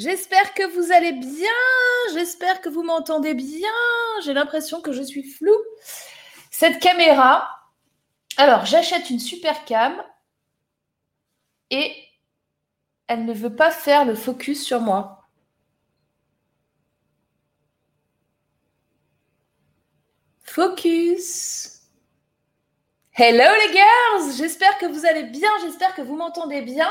[0.00, 1.50] J'espère que vous allez bien.
[2.14, 3.68] J'espère que vous m'entendez bien.
[4.24, 5.62] J'ai l'impression que je suis floue.
[6.50, 7.50] Cette caméra.
[8.38, 10.02] Alors, j'achète une super cam
[11.68, 11.94] et
[13.08, 15.28] elle ne veut pas faire le focus sur moi.
[20.42, 21.82] Focus.
[23.12, 26.90] Hello les girls, j'espère que vous allez bien, j'espère que vous m'entendez bien.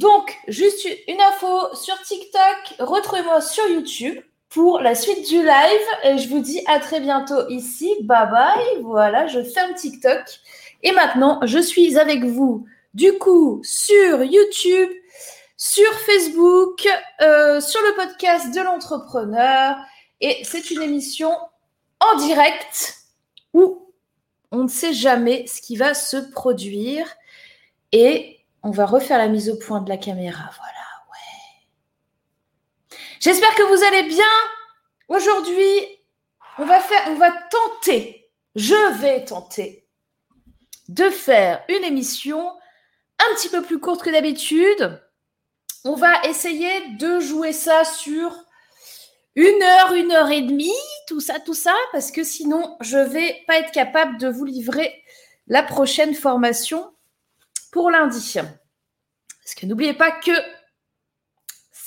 [0.00, 4.18] Donc, juste une info sur TikTok, retrouvez-moi sur YouTube
[4.48, 5.86] pour la suite du live.
[6.04, 7.94] Et je vous dis à très bientôt ici.
[8.00, 8.80] Bye bye.
[8.80, 10.22] Voilà, je ferme TikTok.
[10.82, 14.88] Et maintenant, je suis avec vous du coup sur YouTube,
[15.58, 16.88] sur Facebook,
[17.20, 19.76] euh, sur le podcast de l'entrepreneur.
[20.22, 21.30] Et c'est une émission
[22.00, 22.94] en direct
[23.52, 23.92] où
[24.50, 27.06] on ne sait jamais ce qui va se produire.
[27.92, 30.50] Et on va refaire la mise au point de la caméra.
[30.56, 32.98] Voilà, ouais.
[33.20, 34.24] J'espère que vous allez bien.
[35.08, 35.98] Aujourd'hui,
[36.58, 39.86] on va on va tenter, je vais tenter
[40.88, 42.50] de faire une émission
[43.18, 45.00] un petit peu plus courte que d'habitude.
[45.84, 48.34] On va essayer de jouer ça sur
[49.36, 50.74] une heure, une heure et demie,
[51.06, 55.02] tout ça, tout ça, parce que sinon, je vais pas être capable de vous livrer
[55.46, 56.92] la prochaine formation
[57.70, 58.34] pour lundi.
[58.34, 60.32] Parce que n'oubliez pas que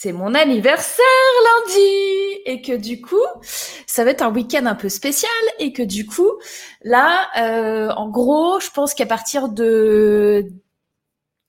[0.04, 1.06] c'est mon anniversaire
[1.46, 3.26] lundi et que du coup,
[3.88, 6.30] ça va être un week-end un peu spécial et que du coup,
[6.84, 10.46] là, euh, en gros, je pense qu'à partir de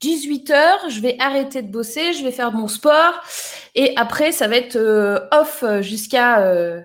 [0.01, 3.25] 18 heures, je vais arrêter de bosser, je vais faire mon sport
[3.75, 6.81] et après, ça va être euh, off jusqu'à euh,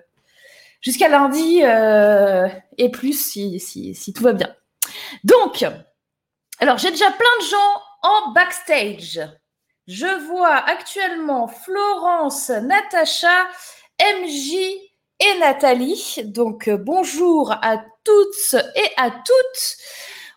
[0.80, 1.60] jusqu'à lundi
[2.78, 4.52] et plus si, si tout va bien.
[5.22, 5.64] Donc,
[6.60, 9.20] alors, j'ai déjà plein de gens en backstage.
[9.86, 13.48] Je vois actuellement Florence, Natacha,
[13.98, 14.52] MJ
[15.20, 16.16] et Nathalie.
[16.26, 19.76] Donc, euh, bonjour à toutes et à toutes.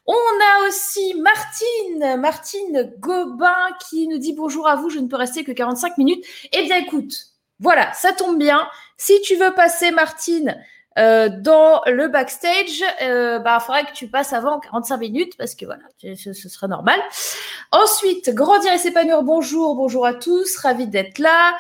[0.07, 5.17] On a aussi Martine, Martine Gobin qui nous dit bonjour à vous, je ne peux
[5.17, 6.25] rester que 45 minutes.
[6.53, 7.13] Eh bien écoute,
[7.59, 8.65] voilà, ça tombe bien.
[8.97, 10.57] Si tu veux passer Martine
[10.97, 15.55] euh, dans le backstage, euh, bah, il faudrait que tu passes avant 45 minutes parce
[15.55, 16.99] que voilà, ce, ce serait normal.
[17.71, 21.55] Ensuite, grandir et s'épanouir, bonjour, bonjour à tous, ravi d'être là.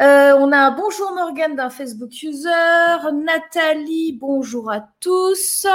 [0.00, 2.50] Euh, on a un bonjour Morgane d'un Facebook user,
[3.12, 5.66] Nathalie, bonjour à tous.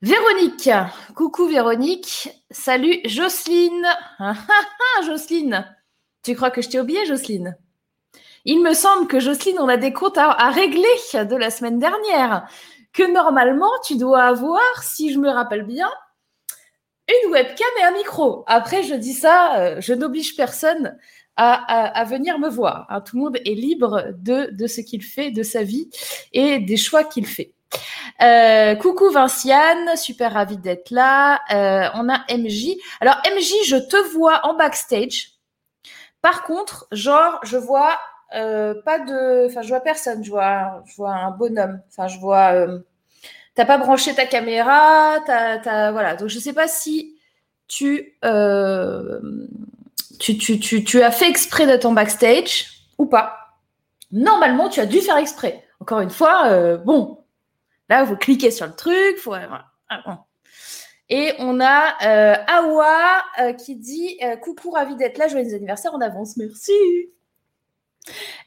[0.00, 0.70] Véronique,
[1.16, 3.86] coucou Véronique, salut Jocelyne.
[4.18, 4.64] Ah, ah,
[4.98, 5.66] ah, Jocelyne,
[6.22, 7.56] tu crois que je t'ai oublié Jocelyne?
[8.46, 12.48] Il me semble que Jocelyne, on a des comptes à, régler de la semaine dernière.
[12.92, 15.90] Que normalement, tu dois avoir, si je me rappelle bien,
[17.08, 18.44] une webcam et un micro.
[18.46, 20.96] Après, je dis ça, euh, je n'oblige personne
[21.36, 22.86] à, venir me voir.
[22.88, 23.02] Hein.
[23.02, 25.90] Tout le monde est libre de, ce qu'il fait, de sa vie
[26.32, 27.52] et des choix qu'il fait.
[28.22, 31.40] Euh, coucou Vinciane, super ravie d'être là.
[31.50, 32.76] Euh, on a MJ.
[33.00, 35.32] Alors MJ, je te vois en backstage.
[36.22, 37.98] Par contre, genre, je vois
[38.34, 39.46] euh, pas de.
[39.46, 40.24] Enfin, je vois personne.
[40.24, 41.80] Je vois, je vois un bonhomme.
[41.88, 42.52] Enfin, je vois.
[42.52, 42.80] Euh,
[43.54, 45.20] t'as pas branché ta caméra.
[45.26, 46.16] T'as, voilà.
[46.16, 47.16] Donc, je sais pas si
[47.68, 49.20] tu, euh,
[50.18, 52.66] tu, tu, tu, tu, as fait exprès de ton backstage
[52.98, 53.36] ou pas.
[54.12, 55.64] Normalement, tu as dû faire exprès.
[55.80, 57.18] Encore une fois, bon.
[57.88, 59.18] Là, vous cliquez sur le truc.
[59.18, 59.34] Faut,
[61.08, 66.72] Et on a Awa qui dit Coucou, ravi d'être là, joyeux anniversaire en avance, merci.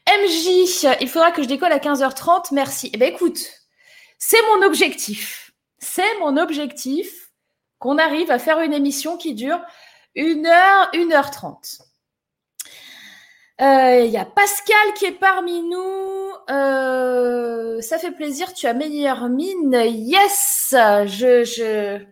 [0.08, 2.52] MJ, il faudra que je décolle à 15h30.
[2.52, 2.90] Merci.
[2.92, 3.38] Eh bien, écoute,
[4.18, 5.52] c'est mon objectif.
[5.78, 7.30] C'est mon objectif
[7.78, 9.60] qu'on arrive à faire une émission qui dure
[10.16, 11.80] 1 heure, 1h30.
[13.60, 16.32] Euh, il y a Pascal qui est parmi nous.
[16.50, 19.74] Euh, ça fait plaisir, tu as meilleure mine.
[19.84, 22.02] Yes, je, je,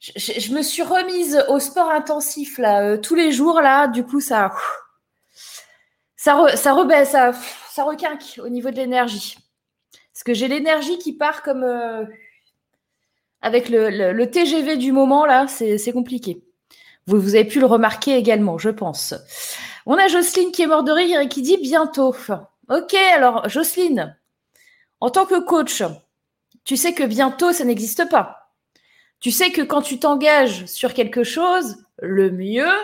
[0.00, 3.88] je, me suis remise au sport intensif là, euh, tous les jours là.
[3.88, 4.52] Du coup, ça
[6.28, 7.32] ça, ça rebaisse, ça,
[7.70, 9.38] ça requinque au niveau de l'énergie.
[10.12, 12.04] Parce que j'ai l'énergie qui part comme euh,
[13.40, 16.42] avec le, TGV du moment, là, c'est compliqué.
[17.06, 19.14] Vous, vous avez pu le remarquer également, je pense.
[19.86, 22.14] On a Jocelyne qui est morte de rire et qui dit bientôt.
[22.68, 24.14] Ok, alors Jocelyne,
[25.00, 25.82] en tant que coach,
[26.64, 28.52] tu sais que bientôt, ça n'existe pas.
[29.20, 32.76] Tu sais que quand tu t'engages sur quelque chose, le mieux,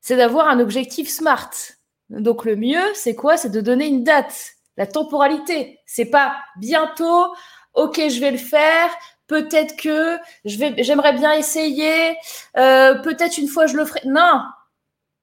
[0.00, 1.79] c'est d'avoir un objectif SMART.
[2.10, 3.36] Donc le mieux, c'est quoi?
[3.36, 5.80] C'est de donner une date, la temporalité.
[5.86, 7.34] C'est pas bientôt,
[7.74, 8.90] ok, je vais le faire.
[9.28, 12.16] Peut-être que je vais, j'aimerais bien essayer.
[12.56, 14.00] Euh, peut-être une fois je le ferai.
[14.04, 14.42] Non,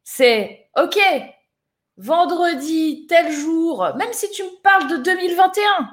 [0.03, 0.97] C'est OK,
[1.97, 5.89] vendredi, tel jour, même si tu me parles de 2021,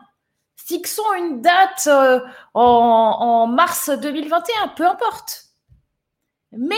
[0.56, 2.20] fixons une date euh,
[2.54, 5.46] en, en, mars 2021, peu importe.
[6.52, 6.76] Mais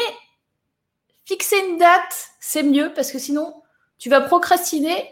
[1.26, 3.62] fixer une date, c'est mieux parce que sinon,
[3.98, 5.08] tu vas procrastiner.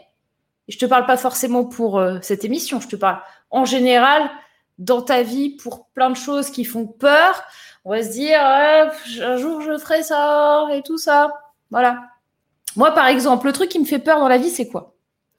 [0.67, 3.21] Je ne te parle pas forcément pour euh, cette émission, je te parle
[3.51, 4.29] en général
[4.77, 7.43] dans ta vie pour plein de choses qui font peur.
[7.85, 11.31] On va se dire, un jour je ferai ça et tout ça.
[11.69, 12.01] Voilà.
[12.75, 14.95] Moi, par exemple, le truc qui me fait peur dans la vie, c'est quoi?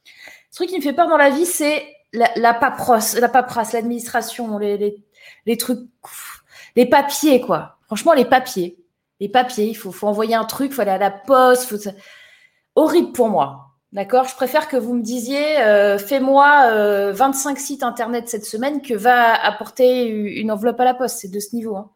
[0.07, 3.31] Le truc qui me fait peur dans la vie, c'est la, paperasse, la
[3.73, 5.05] l'administration, les,
[5.45, 5.81] les, trucs,
[6.77, 7.79] les papiers, quoi.
[7.87, 8.79] Franchement, les papiers.
[9.21, 11.91] Les papiers, il faut, envoyer un truc, il faut aller à la poste.
[12.77, 13.63] Horrible pour moi.
[13.93, 14.29] D'accord?
[14.29, 18.95] Je préfère que vous me disiez, euh, fais-moi 25 euh, sites internet cette semaine que
[18.95, 21.19] va apporter une enveloppe à la poste.
[21.19, 21.77] C'est de ce niveau.
[21.77, 21.91] Hein.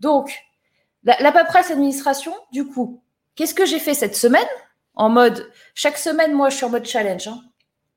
[0.00, 0.32] Donc,
[1.04, 3.02] la, la paperasse administration, du coup,
[3.36, 4.46] qu'est-ce que j'ai fait cette semaine?
[4.94, 7.28] En mode, chaque semaine, moi, je suis en mode challenge.
[7.28, 7.42] Hein.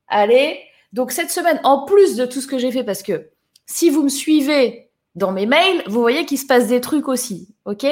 [0.08, 0.60] Allez,
[0.92, 3.30] donc cette semaine, en plus de tout ce que j'ai fait, parce que
[3.66, 7.54] si vous me suivez dans mes mails, vous voyez qu'il se passe des trucs aussi.
[7.64, 7.86] OK?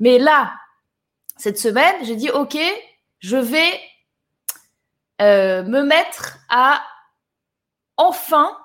[0.00, 0.52] Mais là,
[1.36, 2.58] cette semaine, j'ai dit, OK,
[3.18, 3.80] je vais
[5.20, 6.82] euh, me mettre à
[7.96, 8.56] enfin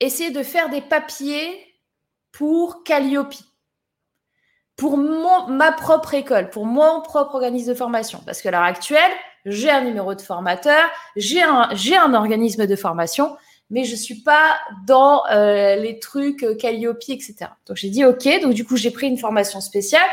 [0.00, 1.64] essayer de faire des papiers
[2.30, 3.34] pour Calliope,
[4.76, 8.22] pour ma propre école, pour mon propre organisme de formation.
[8.24, 9.10] Parce qu'à l'heure actuelle,
[9.44, 13.36] j'ai un numéro de formateur, j'ai un, organisme de formation,
[13.70, 17.36] mais je suis pas dans euh, les trucs euh, Calliope, etc.
[17.66, 20.08] Donc j'ai dit OK, donc du coup j'ai pris une formation spéciale,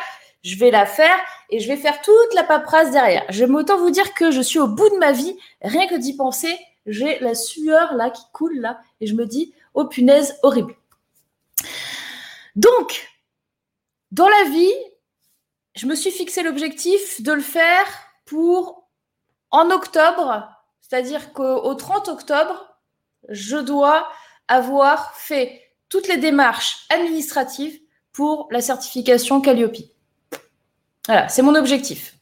[0.45, 1.18] je vais la faire
[1.50, 3.25] et je vais faire toute la paperasse derrière.
[3.30, 6.15] J'aime autant vous dire que je suis au bout de ma vie, rien que d'y
[6.15, 6.56] penser,
[6.86, 10.75] j'ai la sueur là qui coule là et je me dis oh punaise horrible.
[12.56, 13.09] Donc
[14.12, 14.74] dans la vie,
[15.75, 17.88] je me suis fixé l'objectif de le faire
[18.25, 18.88] pour
[19.50, 20.47] en octobre,
[20.80, 22.77] c'est-à-dire qu'au 30 octobre,
[23.30, 24.07] je dois
[24.47, 25.59] avoir fait
[25.89, 27.80] toutes les démarches administratives
[28.13, 29.94] pour la certification Calliope.
[31.07, 32.16] Voilà, c'est mon objectif.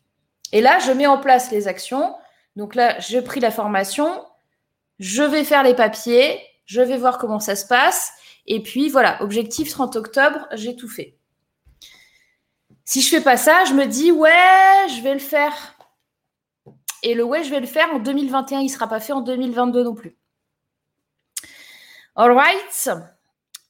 [0.51, 2.15] Et là, je mets en place les actions.
[2.55, 4.25] Donc là, j'ai pris la formation,
[4.99, 8.11] je vais faire les papiers, je vais voir comment ça se passe.
[8.45, 11.17] Et puis voilà, objectif 30 octobre, j'ai tout fait.
[12.85, 15.75] Si je fais pas ça, je me dis ouais, je vais le faire
[17.03, 19.21] et le ouais, je vais le faire en 2021, il ne sera pas fait en
[19.21, 20.17] 2022 non plus.
[22.15, 22.89] All right.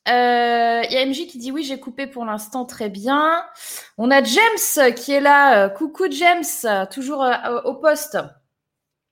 [0.09, 3.43] Euh, il y a MJ qui dit oui, j'ai coupé pour l'instant, très bien.
[3.97, 5.69] On a James qui est là.
[5.69, 6.43] Coucou James,
[6.91, 8.17] toujours euh, au poste.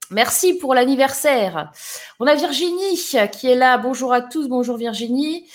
[0.10, 1.72] Merci pour l'anniversaire.
[2.20, 2.98] On a Virginie
[3.32, 3.78] qui est là.
[3.78, 5.48] Bonjour à tous, bonjour Virginie.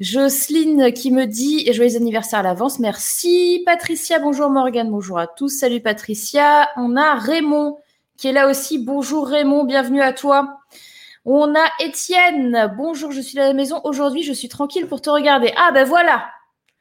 [0.00, 2.80] Jocelyne qui me dit joyeux anniversaire à l'avance.
[2.80, 3.62] Merci.
[3.64, 5.48] Patricia, bonjour Morgane, bonjour à tous.
[5.48, 6.68] Salut Patricia.
[6.76, 7.78] On a Raymond
[8.16, 8.78] qui est là aussi.
[8.78, 10.58] Bonjour Raymond, bienvenue à toi.
[11.24, 12.74] On a Étienne.
[12.76, 13.80] Bonjour, je suis à la maison.
[13.84, 15.52] Aujourd'hui, je suis tranquille pour te regarder.
[15.56, 16.28] Ah ben voilà.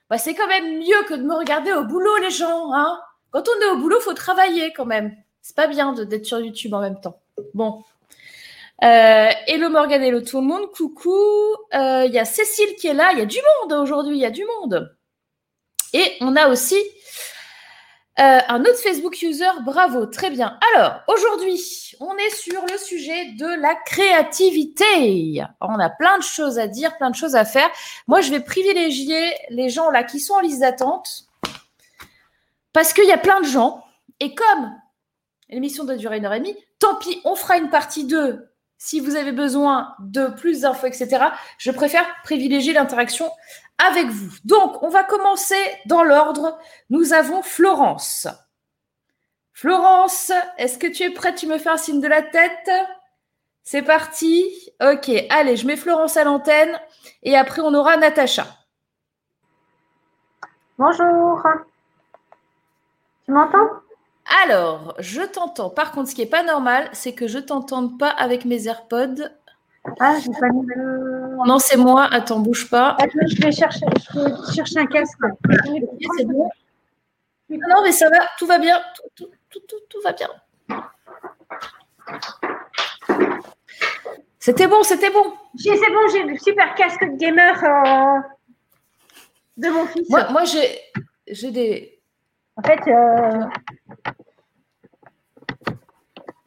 [0.10, 2.74] Bah, c'est quand même mieux que de me regarder au boulot, les gens.
[2.74, 3.00] Hein
[3.32, 5.16] Quand on est au boulot, faut travailler quand même.
[5.42, 7.20] C'est pas bien d'être sur YouTube en même temps.
[7.54, 7.84] Bon,
[8.84, 11.10] euh, hello Morgan, hello tout le monde, coucou.
[11.74, 14.22] Euh, il y a Cécile qui est là, il y a du monde aujourd'hui, il
[14.22, 14.96] y a du monde.
[15.94, 16.78] Et on a aussi
[18.20, 20.58] euh, un autre Facebook user, bravo, très bien.
[20.74, 21.62] Alors, aujourd'hui,
[22.00, 25.44] on est sur le sujet de la créativité.
[25.62, 27.70] On a plein de choses à dire, plein de choses à faire.
[28.08, 31.28] Moi, je vais privilégier les gens là qui sont en liste d'attente
[32.74, 33.84] parce qu'il y a plein de gens.
[34.20, 34.74] Et comme
[35.50, 39.00] l'émission doit durer une heure et demie, tant pis, on fera une partie 2 si
[39.00, 41.26] vous avez besoin de plus d'infos, etc.,
[41.58, 43.30] je préfère privilégier l'interaction
[43.86, 44.36] avec vous.
[44.44, 45.56] Donc, on va commencer
[45.86, 46.58] dans l'ordre.
[46.90, 48.28] Nous avons Florence.
[49.54, 51.36] Florence, est-ce que tu es prête?
[51.36, 52.70] Tu me fais un signe de la tête
[53.64, 54.46] C'est parti.
[54.82, 56.80] Ok, allez, je mets Florence à l'antenne
[57.24, 58.46] et après on aura Natacha.
[60.78, 61.42] Bonjour.
[63.26, 63.68] Tu m'entends?
[64.44, 65.72] Alors, je t'entends.
[65.72, 68.68] Par contre, ce qui n'est pas normal, c'est que je ne t'entende pas avec mes
[68.68, 69.24] AirPods.
[70.00, 71.27] Ah, j'ai pas mis le...
[71.46, 72.08] Non, c'est moi.
[72.12, 72.96] Attends, bouge pas.
[73.00, 75.20] Attends, je vais chercher, je vais chercher un casque.
[76.26, 76.50] bon.
[77.50, 78.80] Non, mais ça va, tout va bien.
[79.16, 80.30] Tout, tout, tout, tout va bien.
[84.40, 85.34] C'était bon, c'était bon.
[85.58, 88.20] C'est bon, j'ai le super casque de gamer euh,
[89.58, 90.10] de mon fils.
[90.10, 91.98] Moi, moi j'ai des,
[92.58, 93.46] en fait, euh,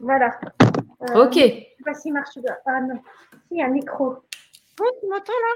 [0.01, 0.41] voilà.
[1.03, 1.35] Euh, ok.
[1.35, 2.31] Je ne sais pas s'il marche.
[2.67, 3.01] Ah non,
[3.53, 4.17] il y a un micro.
[4.81, 5.55] Oui, tu m'entends là?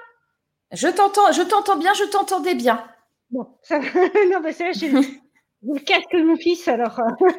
[0.76, 2.86] Je t'entends, je t'entends bien, je t'entendais bien.
[3.30, 3.78] Bon, ça...
[4.30, 5.00] non, mais c'est là,
[5.62, 7.00] le casque de mon fils, alors.
[7.00, 7.34] euh,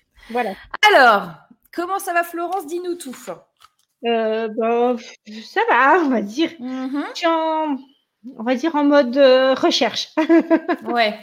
[0.30, 0.54] voilà.
[0.90, 1.30] Alors,
[1.72, 2.66] comment ça va, Florence?
[2.66, 3.14] Dis-nous tout.
[4.06, 4.96] Euh, bon,
[5.44, 6.50] ça va, on va dire.
[6.58, 7.76] Je suis en,
[8.38, 10.08] on va dire en mode euh, recherche.
[10.84, 11.18] Ouais.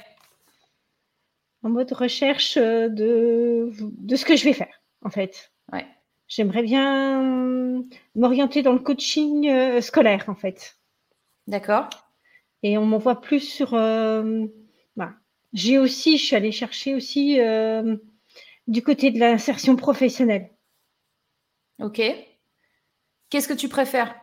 [1.63, 4.73] en mode recherche euh, de, de ce que je vais faire,
[5.03, 5.51] en fait.
[5.71, 5.87] Ouais.
[6.29, 7.21] J'aimerais bien
[7.79, 7.83] euh,
[8.15, 10.77] m'orienter dans le coaching euh, scolaire, en fait.
[11.47, 11.89] D'accord.
[12.63, 13.73] Et on m'envoie plus sur.
[13.73, 14.45] euh,
[14.95, 15.13] bah,
[15.53, 17.97] J'ai aussi, je suis allée chercher aussi euh,
[18.67, 20.51] du côté de l'insertion professionnelle,
[21.79, 21.99] Ok.
[23.31, 24.13] Qu'est-ce que tu préfères?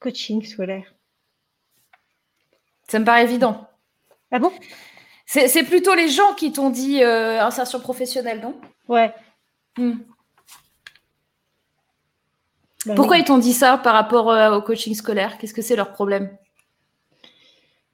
[0.00, 0.94] Coaching scolaire.
[2.88, 3.68] Ça me paraît évident.
[4.32, 4.52] Ah bon?
[5.26, 8.60] C'est plutôt les gens qui t'ont dit insertion professionnelle, non?
[8.88, 9.14] Ouais.
[9.76, 10.09] Hmm.
[12.84, 13.18] Bah Pourquoi oui.
[13.18, 15.38] ils t'ont dit ça par rapport euh, au coaching scolaire?
[15.38, 16.36] Qu'est-ce que c'est leur problème?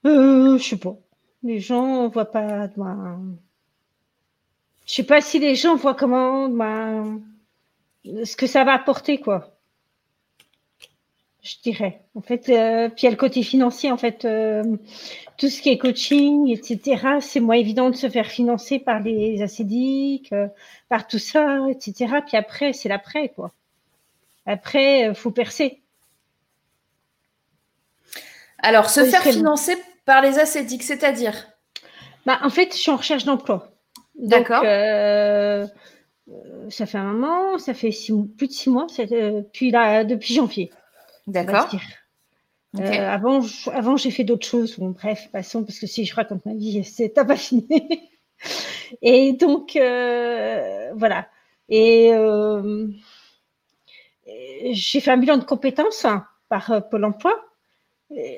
[0.05, 0.95] Euh, je sais pas.
[1.43, 2.67] Les gens voient pas.
[2.75, 3.17] bah,
[4.87, 6.49] Je sais pas si les gens voient comment.
[6.49, 7.03] bah,
[8.25, 9.59] ce que ça va apporter, quoi.
[11.43, 12.01] Je dirais.
[12.15, 14.25] En fait, euh, puis il y a le côté financier, en fait.
[14.25, 14.63] euh,
[15.37, 19.41] tout ce qui est coaching, etc., c'est moins évident de se faire financer par les
[19.41, 20.33] acédiques,
[20.89, 22.21] par tout ça, etc.
[22.27, 23.53] Puis après, c'est l'après, quoi.
[24.47, 25.83] Après, euh, faut percer.
[28.59, 29.75] Alors, se faire financer
[30.05, 31.47] par les ascétiques, c'est-à-dire?
[32.25, 33.71] Bah, en fait, je suis en recherche d'emploi.
[34.15, 34.63] D'accord.
[34.65, 35.67] euh,
[36.29, 40.03] euh, ça fait un moment, ça fait six, plus de six mois, euh, depuis, là,
[40.03, 40.71] depuis janvier.
[41.27, 41.69] D'accord.
[42.79, 43.41] Euh, avant,
[43.73, 44.77] avant j'ai fait d'autres choses.
[44.77, 47.67] Bon, bref, passons, parce que si je raconte ma vie, c'est pas fini.
[49.01, 51.27] Et donc, voilà.
[51.69, 52.11] Et
[54.71, 57.33] j'ai fait un bilan de compétences hein, par euh, Pôle emploi.
[58.15, 58.37] Et,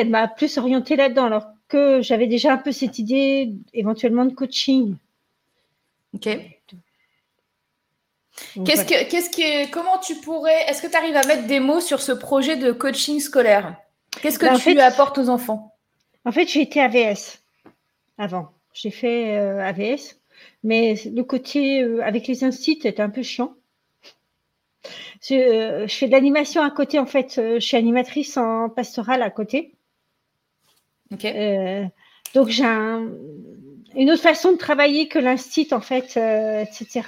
[0.00, 4.32] elle m'a plus orientée là-dedans, alors que j'avais déjà un peu cette idée éventuellement de
[4.34, 4.96] coaching.
[6.14, 6.28] Ok.
[8.64, 11.80] Qu'est-ce que, qu'est-ce que, comment tu pourrais, est-ce que tu arrives à mettre des mots
[11.80, 13.76] sur ce projet de coaching scolaire?
[14.22, 15.72] Qu'est-ce que Bah, en tu fait- apportes aux enfants?
[16.24, 17.38] En fait, j'ai été AVS
[18.18, 18.50] avant.
[18.72, 20.16] J'ai fait euh, AVS,
[20.64, 23.54] mais le côté euh, avec les instituts était un peu chiant.
[25.22, 27.36] Je, euh, je fais de l'animation à côté, en fait.
[27.38, 29.72] euh, je suis animatrice en pastorale à côté.
[31.12, 31.24] Ok.
[31.24, 31.84] Euh,
[32.34, 33.08] donc, j'ai un-
[33.96, 37.02] une autre façon de travailler que l'instit, en fait, euh, etc.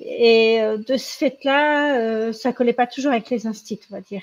[0.00, 4.22] Et de ce fait-là, euh, ça collait pas toujours avec les instits, on va dire.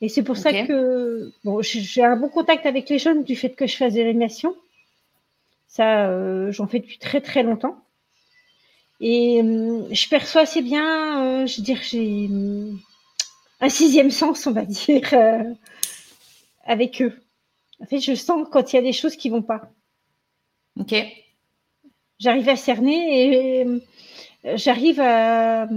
[0.00, 3.34] Et c'est pour ça que bon, j'ai- j'ai un bon contact avec les jeunes du
[3.36, 4.54] fait que je fasse de l'animation.
[5.68, 7.76] Ça, euh, j'en fais depuis très très longtemps.
[9.04, 12.78] Et hum, je perçois assez bien, euh, je veux dire, j'ai hum,
[13.60, 15.42] un sixième sens, on va dire, euh,
[16.64, 17.12] avec eux.
[17.80, 19.72] En fait, je sens quand il y a des choses qui vont pas.
[20.78, 20.94] Ok.
[22.20, 23.80] J'arrive à cerner et euh,
[24.54, 25.68] j'arrive à,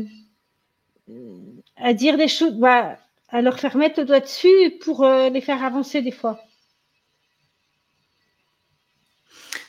[1.77, 5.41] à dire des choses, bah, à leur faire mettre le doigt dessus pour euh, les
[5.41, 6.39] faire avancer des fois.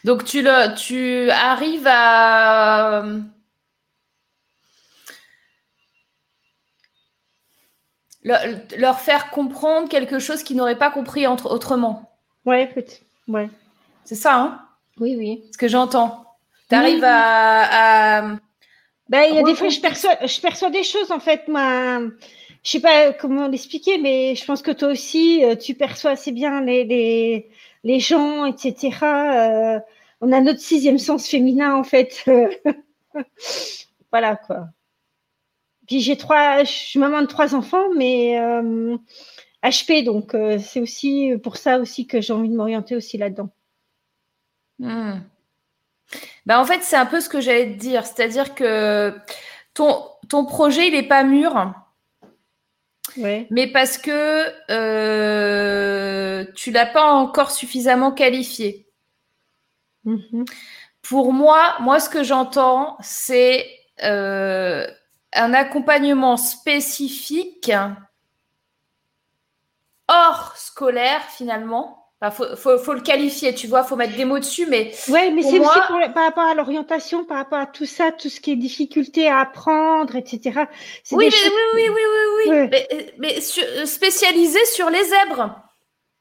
[0.05, 3.03] Donc tu le, tu arrives à
[8.27, 12.11] le- leur faire comprendre quelque chose qu'ils n'auraient pas compris entre, autrement.
[12.45, 13.01] Ouais, peut-être.
[13.29, 13.49] Ouais.
[14.05, 14.61] C'est ça, hein?
[15.01, 15.45] Oui, oui.
[15.53, 16.25] Ce que j'entends.
[16.69, 17.05] Tu arrives Oui.
[17.05, 18.37] à, à-
[19.09, 22.01] Ben, il y a des fois, je perçois, je perçois des choses, en fait, moi.
[22.65, 26.33] Je sais pas comment l'expliquer, mais je pense que toi aussi, euh, tu perçois assez
[26.33, 27.49] bien les, les,
[27.85, 28.91] les gens, etc.
[29.05, 29.79] Euh,
[30.21, 32.25] on a notre sixième sens féminin, en fait.
[34.11, 34.69] voilà, quoi.
[35.87, 38.97] Puis j'ai trois, je suis maman de trois enfants, mais euh,
[39.63, 43.51] HP, donc euh, c'est aussi pour ça aussi que j'ai envie de m'orienter aussi là-dedans.
[44.79, 45.21] Hmm.
[46.45, 48.07] Ben, en fait, c'est un peu ce que j'allais te dire.
[48.07, 49.15] C'est-à-dire que
[49.75, 51.73] ton, ton projet, il n'est pas mûr,
[53.17, 53.47] Ouais.
[53.51, 58.87] mais parce que euh, tu l'as pas encore suffisamment qualifié.
[60.05, 60.45] Mhm.
[61.03, 63.67] Pour moi, moi, ce que j'entends, c'est
[64.03, 64.87] euh,
[65.33, 67.71] un accompagnement spécifique
[70.09, 72.03] hors scolaire, finalement.
[72.21, 75.31] Enfin, faut, faut, faut le qualifier, tu vois, faut mettre des mots dessus, mais Ouais,
[75.31, 78.31] mais c'est moi- aussi pour- par rapport à l'orientation, par rapport à tout ça, tout
[78.31, 80.61] ce qui est difficulté à apprendre, etc.
[81.13, 82.51] Oui, mais, choses- oui, oui, oui, oui, oui.
[82.51, 82.69] Ouais.
[82.71, 85.61] Mais, mais sur- euh, spécialisé sur les zèbres,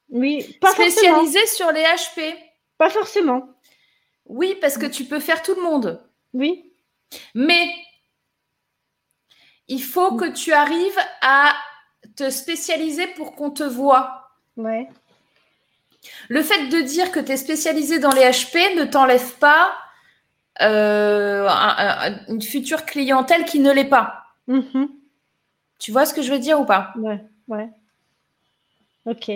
[0.09, 0.91] oui, pas forcément.
[1.23, 2.35] spécialisé sur les HP.
[2.77, 3.43] Pas forcément.
[4.25, 6.03] Oui, parce que tu peux faire tout le monde.
[6.33, 6.73] Oui.
[7.35, 7.69] Mais
[9.67, 11.53] il faut que tu arrives à
[12.15, 14.29] te spécialiser pour qu'on te voit.
[14.57, 14.87] Ouais.
[16.29, 19.75] Le fait de dire que tu es spécialisé dans les HP ne t'enlève pas
[20.61, 21.49] euh,
[22.27, 24.25] une future clientèle qui ne l'est pas.
[24.47, 24.87] Mm-hmm.
[25.79, 26.93] Tu vois ce que je veux dire ou pas?
[26.97, 27.69] Ouais, ouais.
[29.05, 29.31] Ok.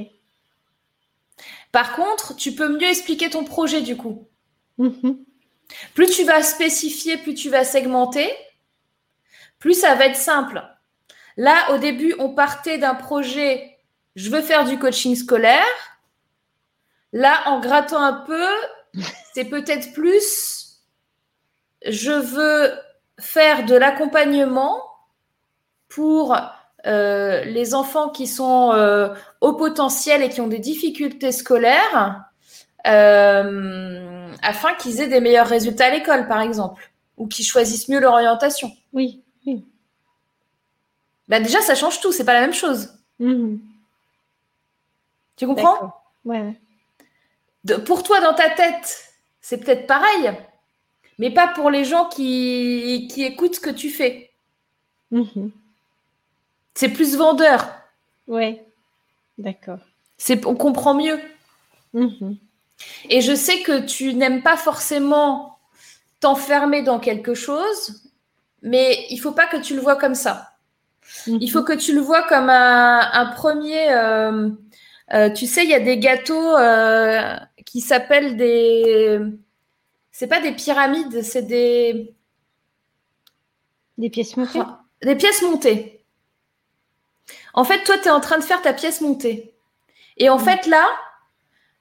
[1.71, 4.27] Par contre, tu peux mieux expliquer ton projet du coup.
[4.79, 5.17] Mm-hmm.
[5.93, 8.31] Plus tu vas spécifier, plus tu vas segmenter,
[9.59, 10.63] plus ça va être simple.
[11.37, 13.77] Là, au début, on partait d'un projet,
[14.15, 15.63] je veux faire du coaching scolaire.
[17.13, 18.47] Là, en grattant un peu,
[19.33, 20.79] c'est peut-être plus,
[21.85, 22.73] je veux
[23.19, 24.81] faire de l'accompagnement
[25.87, 26.35] pour
[26.87, 32.23] euh, les enfants qui sont euh, au potentiel et qui ont des difficultés scolaires,
[32.87, 37.99] euh, afin qu'ils aient des meilleurs résultats à l'école, par exemple, ou qu'ils choisissent mieux
[37.99, 38.71] leur orientation.
[38.93, 39.65] Oui, oui.
[41.27, 42.93] Bah déjà, ça change tout, c'est pas la même chose.
[43.19, 43.59] Mhm.
[45.37, 45.93] Tu comprends?
[46.25, 46.53] Ouais.
[47.85, 50.31] pour toi, dans ta tête, c'est peut-être pareil,
[51.17, 54.31] mais pas pour les gens qui, qui écoutent ce que tu fais.
[55.11, 55.51] Mhm.
[56.73, 57.67] C'est plus vendeur.
[58.27, 58.65] Ouais,
[59.37, 59.79] d'accord.
[60.17, 61.19] C'est, on comprend mieux.
[61.93, 62.37] Mhm.
[63.09, 65.57] Et je sais que tu n'aimes pas forcément
[66.19, 68.08] t'enfermer dans quelque chose,
[68.61, 70.55] mais il faut pas que tu le vois comme ça.
[71.27, 71.65] Il faut mhm.
[71.65, 73.91] que tu le vois comme un, premier.
[73.91, 74.49] Euh,
[75.13, 77.35] euh, tu sais, il y a des gâteaux euh,
[77.65, 79.19] qui s'appellent des.
[80.11, 82.13] C'est pas des pyramides, c'est des.
[83.97, 84.61] Des pièces montées.
[85.01, 86.05] des pièces montées.
[87.53, 89.55] En fait, toi, tu es en train de faire ta pièce montée.
[90.17, 90.43] Et en mm.
[90.43, 90.85] fait, là,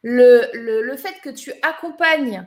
[0.03, 2.47] le, fait que tu accompagnes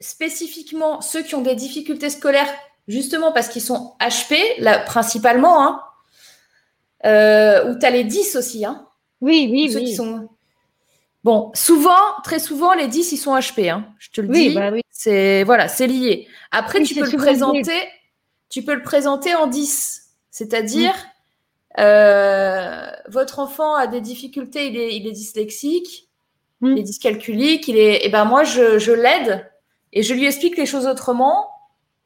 [0.00, 2.52] spécifiquement ceux qui ont des difficultés scolaires,
[2.88, 5.82] justement parce qu'ils sont HP, là, principalement, hein,
[7.06, 8.64] euh, ou tu as les 10 aussi.
[8.64, 8.86] Hein,
[9.20, 9.94] oui, oui, oui.
[9.94, 10.28] sont...
[11.22, 11.90] Bon, souvent,
[12.24, 13.70] très souvent, les 10, ils sont HP.
[13.70, 14.54] Hein, je te le dis.
[14.54, 14.82] Bah oui.
[14.90, 16.26] C'est voilà, c'est lié.
[16.50, 17.88] Après, tu peux le présenter.
[18.48, 20.08] Tu peux le présenter en 10.
[20.30, 20.94] C'est-à-dire,
[21.78, 26.08] euh, votre enfant a des difficultés, il est, il est dyslexique,
[26.60, 26.72] hmm.
[26.72, 29.48] il est dyscalculique, il est, et eh ben moi je, l'aide
[29.92, 31.48] et je lui explique les choses autrement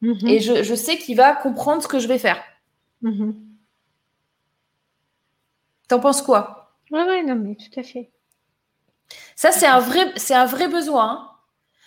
[0.03, 0.27] mhm.
[0.27, 2.41] et je, sais qu'il va comprendre ce que je vais faire.
[3.01, 3.35] Mhm.
[5.87, 6.75] T'en penses quoi?
[6.91, 8.11] Oui, ouais, non, mais tout à fait.
[9.35, 11.09] Ça, c'est un vrai, c'est un vrai besoin.
[11.09, 11.29] Hein.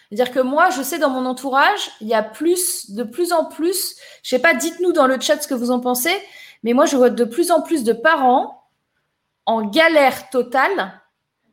[0.09, 3.45] C'est-à-dire que moi, je sais dans mon entourage, il y a plus, de plus en
[3.45, 6.17] plus, je sais pas, dites-nous dans le chat ce que vous en pensez,
[6.63, 8.69] mais moi, je vois de plus en plus de parents
[9.45, 11.01] en galère totale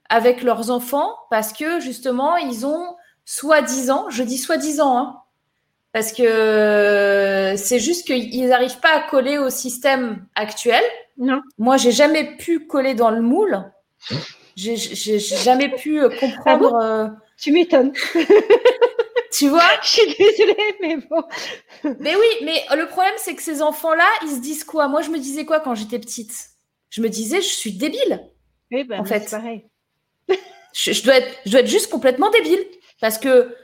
[0.09, 2.95] avec leurs enfants parce que justement, ils ont
[3.25, 5.22] soi-disant, je dis soi-disant, hein,
[5.93, 10.83] parce que c'est juste qu'ils n'arrivent pas à coller au système actuel.
[11.17, 11.41] Non.
[11.57, 13.71] Moi, j'ai jamais pu coller dans le moule.
[14.55, 14.75] J'ai
[15.19, 16.77] jamais pu comprendre.
[16.81, 17.93] Ah euh, tu m'étonnes.
[19.33, 19.63] Tu vois?
[19.81, 21.23] Je suis désolée, mais bon.
[21.99, 24.87] mais oui, mais le problème, c'est que ces enfants-là, ils se disent quoi?
[24.87, 26.49] Moi, je me disais quoi quand j'étais petite?
[26.91, 28.29] Je me disais, je suis débile.
[28.71, 29.27] Oui, ben, en fait.
[29.31, 29.65] pareil.
[30.73, 32.63] je, dois être, je dois être juste complètement débile.
[33.01, 33.55] Parce que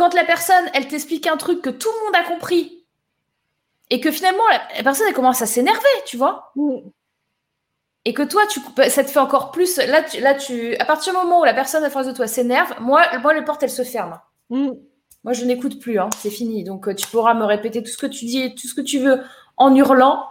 [0.00, 2.86] quand la personne, elle t'explique un truc que tout le monde a compris,
[3.90, 6.78] et que finalement, la, personne, elle commence à s'énerver, tu vois mm.
[8.06, 9.76] Et que toi, tu, ça te fait encore plus.
[9.76, 12.26] Là, tu, là tu, à partir du moment où la personne en face de toi
[12.26, 14.16] s'énerve, moi, moi, les portes, elles se ferment.
[14.48, 14.70] Mm.
[15.22, 16.64] Moi, je n'écoute plus, hein, c'est fini.
[16.64, 19.00] Donc, euh, tu pourras me répéter tout ce que tu dis, tout ce que tu
[19.00, 19.20] veux
[19.58, 20.24] en hurlant.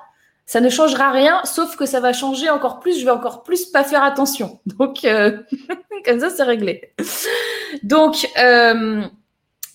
[0.47, 2.99] Ça ne changera rien, sauf que ça va changer encore plus.
[2.99, 4.62] Je vais encore plus pas faire attention.
[4.65, 5.38] Donc, euh,
[6.05, 6.95] comme ça, c'est réglé.
[7.84, 9.03] Donc, euh,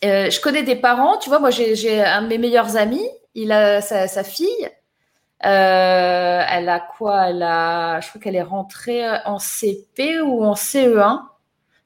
[0.05, 1.19] je connais des parents.
[1.19, 3.09] Tu vois, moi, j'ai un de mes meilleurs amis.
[3.35, 4.69] Il a sa, sa fille.
[5.41, 11.21] elle a quoi Elle a, je crois qu'elle est rentrée en CP ou en CE1.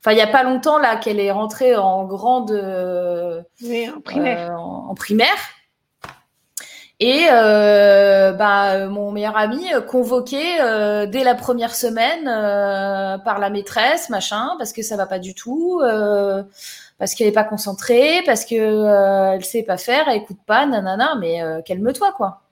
[0.00, 2.52] Enfin, il n'y a pas longtemps là qu'elle est rentrée en grande.
[2.52, 4.52] Euh, oui, en primaire.
[4.52, 5.36] Euh, en, primaire.
[7.00, 10.40] Et euh, bah, mon meilleur ami convoqué
[11.08, 12.24] dès la première semaine
[13.24, 15.80] par la maîtresse, machin, parce que ça va pas du tout,
[16.98, 21.14] parce qu'elle est pas concentrée, parce que elle sait pas faire, elle écoute pas, nanana,
[21.20, 22.42] mais calme-toi quoi.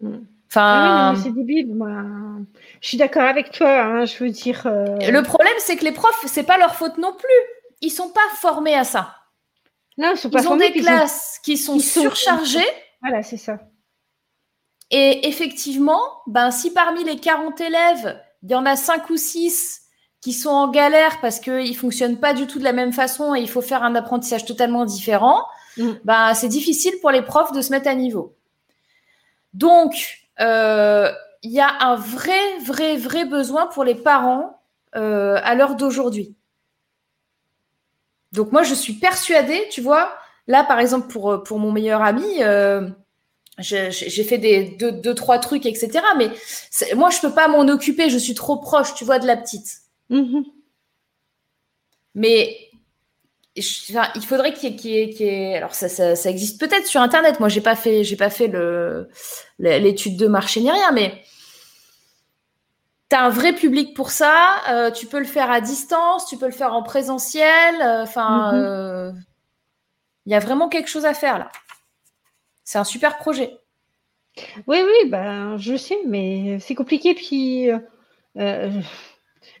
[0.00, 0.18] Mm.
[0.54, 1.74] Enfin, c'est débile.
[1.74, 1.90] Moi,
[2.80, 3.82] je suis d'accord avec toi.
[3.82, 4.62] Hein, je veux dire.
[4.66, 7.28] Euh, Le problème, c'est que les profs, c'est pas leur faute non plus.
[7.80, 9.16] Ils sont pas formés à ça.
[9.98, 12.60] Non, ils sont pas ils ont des classes qui sont surchargées.
[13.06, 13.58] Voilà, c'est ça.
[14.90, 19.82] Et effectivement, ben, si parmi les 40 élèves, il y en a 5 ou 6
[20.24, 23.34] qui sont en galère parce qu'ils ne fonctionnent pas du tout de la même façon
[23.34, 25.44] et il faut faire un apprentissage totalement différent,
[25.76, 25.90] mm.
[26.04, 28.34] ben, c'est difficile pour les profs de se mettre à niveau.
[29.52, 29.92] Donc,
[30.38, 34.62] il euh, y a un vrai, vrai, vrai besoin pour les parents
[34.96, 36.34] euh, à l'heure d'aujourd'hui.
[38.32, 40.10] Donc moi, je suis persuadée, tu vois,
[40.46, 42.88] là, par exemple, pour, pour mon meilleur ami, euh,
[43.58, 46.00] j'ai fait des deux, trois trucs, etc.
[46.16, 46.30] Mais
[46.96, 48.08] moi, je peux pas m'en occuper.
[48.08, 49.83] Je suis trop proche, tu vois, de la petite.
[50.10, 50.44] Mm-hmm.
[52.14, 52.70] Mais
[53.56, 57.38] il faudrait qu'il y, ait, alors ça, ça, existe peut-être sur internet.
[57.38, 59.08] Moi, j'ai pas fait, j'ai pas fait le
[59.58, 61.22] l'étude de marché ni rien, mais
[63.10, 64.56] tu as un vrai public pour ça.
[64.70, 67.80] Euh, tu peux le faire à distance, tu peux le faire en présentiel.
[67.80, 68.56] Euh, enfin, mm-hmm.
[68.56, 69.12] euh,
[70.26, 71.50] il y a vraiment quelque chose à faire là.
[72.64, 73.58] C'est un super projet.
[74.66, 77.14] Oui, oui, ben, je sais, mais c'est compliqué.
[77.14, 77.68] Puis,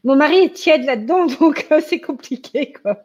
[0.04, 2.98] mon mari est tiède là-dedans, donc c'est compliqué, quoi.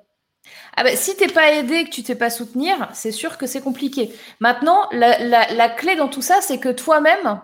[0.76, 3.62] Ah ben, si t'es pas aidé, que tu t'es pas soutenir, c'est sûr que c'est
[3.62, 4.14] compliqué.
[4.40, 7.42] Maintenant, la, clé dans tout ça, c'est que toi-même,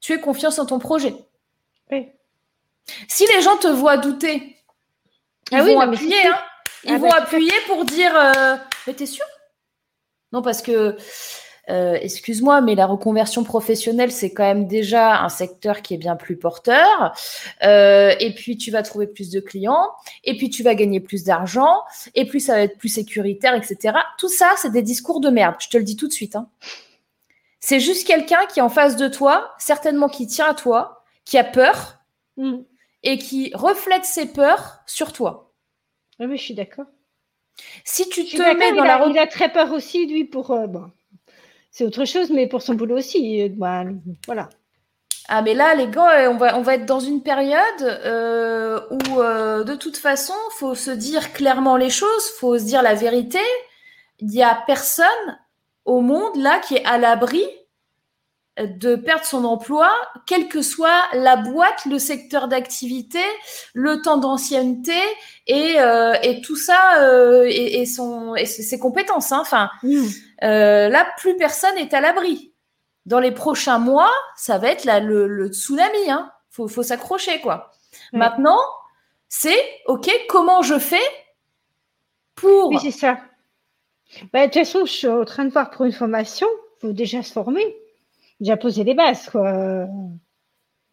[0.00, 1.14] tu aies confiance en ton projet.
[1.90, 2.08] Oui.
[3.08, 4.56] Si les gens te voient douter,
[5.50, 6.26] ils ah vont appuyer.
[6.26, 6.38] Hein.
[6.84, 9.24] ils ah vont ben, appuyer pour dire euh, Mais t'es sûr?
[10.32, 10.96] Non, parce que
[11.68, 16.14] euh, excuse-moi, mais la reconversion professionnelle, c'est quand même déjà un secteur qui est bien
[16.14, 17.12] plus porteur.
[17.64, 19.88] Euh, et puis, tu vas trouver plus de clients,
[20.24, 21.82] et puis tu vas gagner plus d'argent,
[22.14, 23.98] et puis ça va être plus sécuritaire, etc.
[24.18, 25.56] Tout ça, c'est des discours de merde.
[25.58, 26.36] Je te le dis tout de suite.
[26.36, 26.48] Hein.
[27.58, 31.36] C'est juste quelqu'un qui est en face de toi, certainement qui tient à toi, qui
[31.36, 31.98] a peur,
[32.36, 32.58] mm.
[33.02, 35.52] et qui reflète ses peurs sur toi.
[36.20, 36.86] Ah oui, je suis d'accord.
[37.84, 39.06] Si tu te mets dans la...
[39.08, 40.52] il a très peur aussi, lui, pour...
[40.52, 40.90] Euh, bon
[41.76, 43.42] c'est autre chose, mais pour son boulot aussi.
[43.42, 43.84] Euh, bah,
[44.24, 44.48] voilà.
[45.28, 48.80] Ah mais là les gars, euh, on va, on va être dans une période euh,
[48.90, 49.20] où
[49.64, 53.40] de toute façon, faut se dire clairement les choses, faut se dire la vérité.
[54.20, 55.04] Il n'y a personne
[55.84, 57.44] au monde là qui est à l'abri
[58.58, 59.90] de perdre son emploi,
[60.26, 63.20] quelle que soit la boîte, le secteur d'activité,
[63.74, 64.98] le temps d'ancienneté
[65.46, 69.32] et, euh, et, tout ça et, et, son, et ses compétences.
[69.32, 69.40] Hein.
[69.42, 70.06] Enfin, mmh.
[70.42, 72.52] Euh, là, plus personne n'est à l'abri.
[73.06, 76.10] Dans les prochains mois, ça va être là, le, le tsunami.
[76.10, 76.32] Hein.
[76.50, 77.70] Faut, faut s'accrocher quoi.
[78.12, 78.60] Maintenant,
[79.28, 80.10] c'est ok.
[80.28, 81.08] Comment je fais
[82.34, 83.18] pour Oui, c'est ça.
[84.32, 86.46] Bah, de toute façon, je suis en train de voir pour une formation.
[86.78, 87.76] Il faut déjà se former
[88.40, 89.30] déjà poser les bases.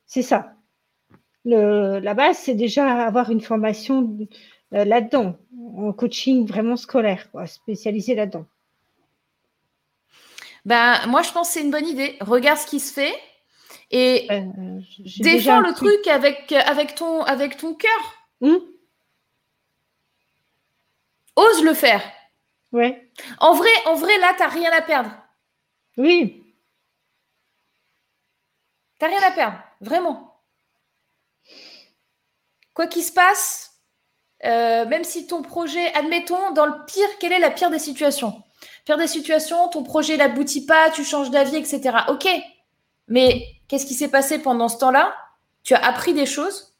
[0.05, 0.53] C'est ça.
[1.45, 4.17] Le, la base, c'est déjà avoir une formation
[4.73, 5.35] euh, là-dedans,
[5.75, 8.45] en coaching vraiment scolaire, quoi, spécialisé là-dedans.
[10.65, 12.17] Ben, moi, je pense que c'est une bonne idée.
[12.21, 13.13] Regarde ce qui se fait
[13.91, 14.79] et euh,
[15.19, 18.13] défends le truc, avec, avec, ton, avec ton cœur.
[18.41, 18.57] Hmm?
[21.35, 22.01] Ose le faire.
[22.71, 23.11] Ouais.
[23.39, 25.11] En vrai, en vrai, là, tu n'as rien à perdre.
[25.97, 26.43] Oui.
[28.99, 30.41] T'as rien à perdre, vraiment.
[32.73, 33.73] Quoi qu'il se passe,
[34.45, 38.41] euh, même si ton projet, admettons, dans le pire, quelle est la pire des situations?
[38.85, 41.97] Pire des situations, ton projet n'aboutit pas, tu changes d'avis, etc.
[42.09, 42.27] Ok,
[43.07, 45.15] mais qu'est-ce qui s'est passé pendant ce temps-là?
[45.63, 46.73] Tu as appris des choses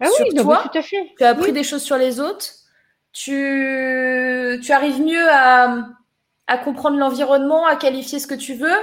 [0.00, 1.12] ah sur oui, toi, tout à fait.
[1.18, 2.46] tu as appris des choses sur les autres,
[3.12, 5.86] tu, tu arrives mieux à,
[6.46, 8.76] à comprendre l'environnement, à qualifier ce que tu veux.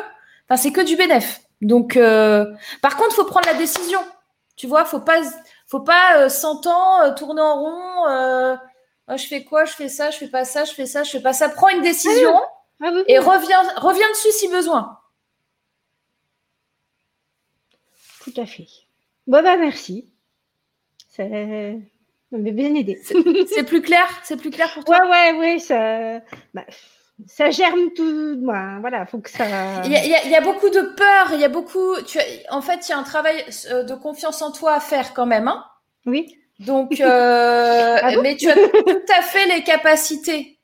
[0.47, 1.41] Enfin, c'est que du bénéf.
[1.61, 2.45] Donc, euh,
[2.81, 3.99] par contre, faut prendre la décision.
[4.55, 5.17] Tu vois, faut pas,
[5.67, 8.57] faut pas euh, 100 ans euh, tourner en rond.
[9.09, 9.65] Euh, je fais quoi?
[9.65, 11.49] Je fais ça, je fais pas ça, je fais ça, je fais pas ça.
[11.49, 12.39] Prends une décision
[12.81, 14.99] ah et reviens, reviens dessus si besoin.
[18.23, 18.67] Tout à fait.
[19.25, 20.11] Bon bah merci.
[21.09, 23.01] Ça m'a bien aidé.
[23.47, 24.99] C'est plus clair, c'est plus clair pour toi?
[25.01, 26.19] Ouais ouais ouais ça.
[26.53, 26.65] Bah,
[27.25, 28.39] ça germe tout.
[28.43, 29.45] Voilà, faut que ça.
[29.85, 31.33] Il y, a, beaucoup de peur.
[31.33, 31.95] Il y a beaucoup.
[32.05, 35.13] Tu, en fait, il y a un travail euh, de confiance en toi à faire
[35.13, 35.47] quand même.
[35.47, 35.65] Hein?
[36.05, 36.37] Oui.
[36.59, 40.59] Donc, euh, ah mais tu as tout à fait les capacités.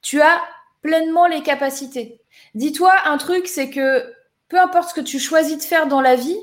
[0.00, 0.42] Tu as
[0.82, 2.20] pleinement les capacités.
[2.54, 4.12] Dis-toi un truc, c'est que
[4.48, 6.38] peu importe ce que tu choisis de faire dans la vie,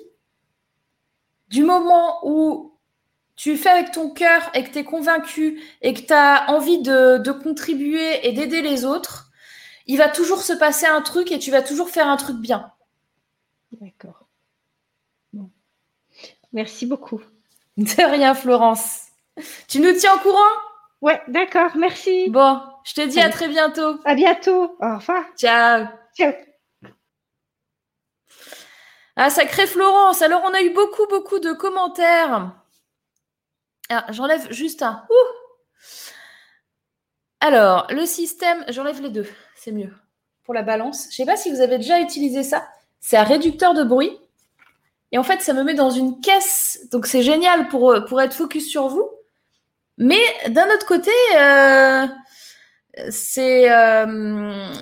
[1.49, 2.73] du moment où
[3.35, 6.81] tu fais avec ton cœur et que tu es convaincu et que tu as envie
[6.81, 9.31] de, contribuer et d'aider les autres,
[9.87, 12.71] il va toujours se passer un truc et tu vas toujours faire un truc bien.
[13.71, 14.27] D'accord.
[16.51, 17.21] Merci beaucoup.
[17.97, 19.03] De rien, Florence.
[19.69, 20.51] Tu nous tiens au courant?
[20.99, 22.29] Ouais, d'accord, merci.
[22.29, 24.01] Bon, je te dis à très bientôt.
[24.03, 24.75] À bientôt.
[24.81, 25.23] Au revoir.
[25.37, 25.85] Ciao.
[26.13, 26.33] Ciao.
[29.15, 30.21] Ah, sacré Florence.
[30.21, 32.51] Alors, on a eu beaucoup, beaucoup de commentaires.
[33.89, 35.07] Ah, j'enlève juste un.
[37.39, 39.93] Alors, le système, j'enlève les deux, c'est mieux.
[40.43, 41.03] Pour la balance.
[41.03, 42.67] Je ne sais pas si vous avez déjà utilisé ça.
[42.99, 44.19] C'est un réducteur de bruit.
[45.11, 46.87] Et en fait, ça me met dans une caisse.
[46.91, 49.09] Donc, c'est génial pour, pour être focus sur vous.
[49.97, 52.07] Mais d'un autre côté, euh,
[53.09, 54.73] c'est euh,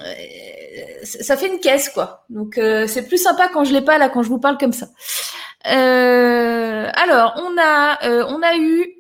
[1.04, 2.26] ça fait une caisse quoi.
[2.30, 4.74] Donc euh, c'est plus sympa quand je l'ai pas là, quand je vous parle comme
[4.74, 4.88] ça.
[5.68, 8.94] Euh, alors on a on a eu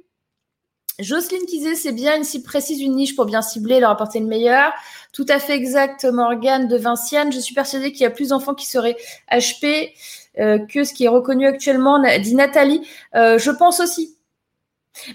[0.99, 4.19] Jocelyne qui disait c'est bien une cible précise, une niche pour bien cibler, leur apporter
[4.19, 4.73] le meilleur.
[5.13, 7.31] Tout à fait exact, Morgane de Vinciane.
[7.31, 8.97] Je suis persuadée qu'il y a plus d'enfants qui seraient
[9.31, 9.93] HP
[10.37, 12.87] que ce qui est reconnu actuellement, dit Nathalie.
[13.13, 14.17] je pense aussi.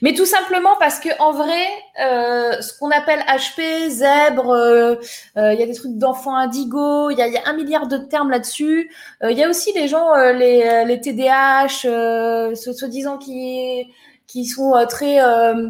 [0.01, 1.67] Mais tout simplement parce que en vrai,
[2.01, 4.95] euh, ce qu'on appelle HP, zèbre, euh,
[5.37, 7.87] euh, il y a des trucs d'enfants indigo, il y a, y a, un milliard
[7.89, 8.91] de termes là-dessus.
[9.23, 13.93] Il y a aussi les gens, les, les TDAH, soi-disant qui
[14.27, 15.19] qui sont très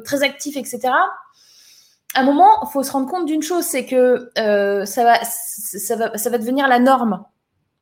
[0.04, 0.80] très actifs, etc.
[2.14, 5.96] À un moment, il faut se rendre compte d'une chose, c'est que ça va ça
[5.96, 7.24] va ça va devenir la norme.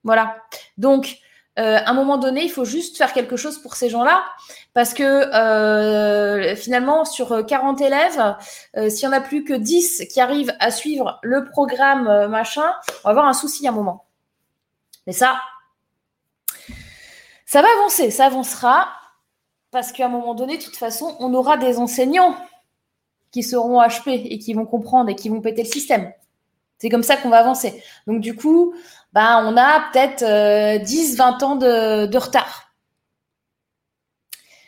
[0.04, 0.36] Voilà.
[0.78, 1.18] Donc
[1.58, 4.24] euh, à un moment donné, il faut juste faire quelque chose pour ces gens-là.
[4.72, 8.36] Parce que euh, finalement, sur 40 élèves,
[8.76, 12.72] euh, s'il n'y en a plus que 10 qui arrivent à suivre le programme machin,
[13.04, 14.06] on va avoir un souci à un moment.
[15.06, 15.40] Mais ça,
[17.46, 18.88] ça va avancer, ça avancera.
[19.72, 22.36] Parce qu'à un moment donné, de toute façon, on aura des enseignants
[23.30, 26.12] qui seront HP et qui vont comprendre et qui vont péter le système.
[26.78, 27.82] C'est comme ça qu'on va avancer.
[28.06, 28.74] Donc du coup,
[29.12, 32.72] ben, on a peut-être 10-20 euh, ans de, retard.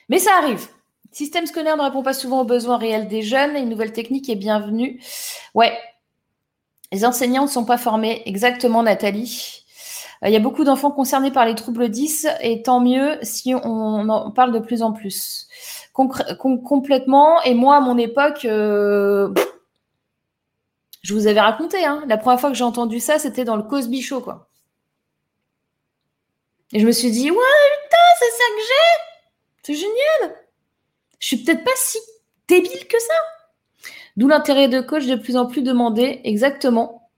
[0.09, 0.68] Mais ça arrive.
[1.12, 4.37] Système scolaire ne répond pas souvent aux besoins réels des jeunes une nouvelle technique est
[4.37, 5.00] bienvenue.
[5.55, 5.78] Ouais.
[6.90, 8.22] Les enseignants ne sont pas formés.
[8.26, 9.64] Exactement, Nathalie.
[10.24, 13.55] Euh, il y a beaucoup d'enfants concernés par les troubles 10 et tant mieux si
[13.55, 15.46] on en parle de plus en plus.
[15.92, 17.42] complètement.
[17.42, 19.33] Et moi, à mon époque, euh,
[21.03, 23.65] je vous avais raconté, hein, la première fois que j'ai entendu ça, c'était dans le
[23.65, 24.25] Cosby Show.
[26.73, 30.37] Et je me suis dit, ouais, putain, c'est ça que j'ai C'est génial
[31.19, 31.99] Je suis peut-être pas si
[32.49, 33.15] débile que ça
[34.17, 37.11] D'où l'intérêt de coach de plus en plus demandé, exactement.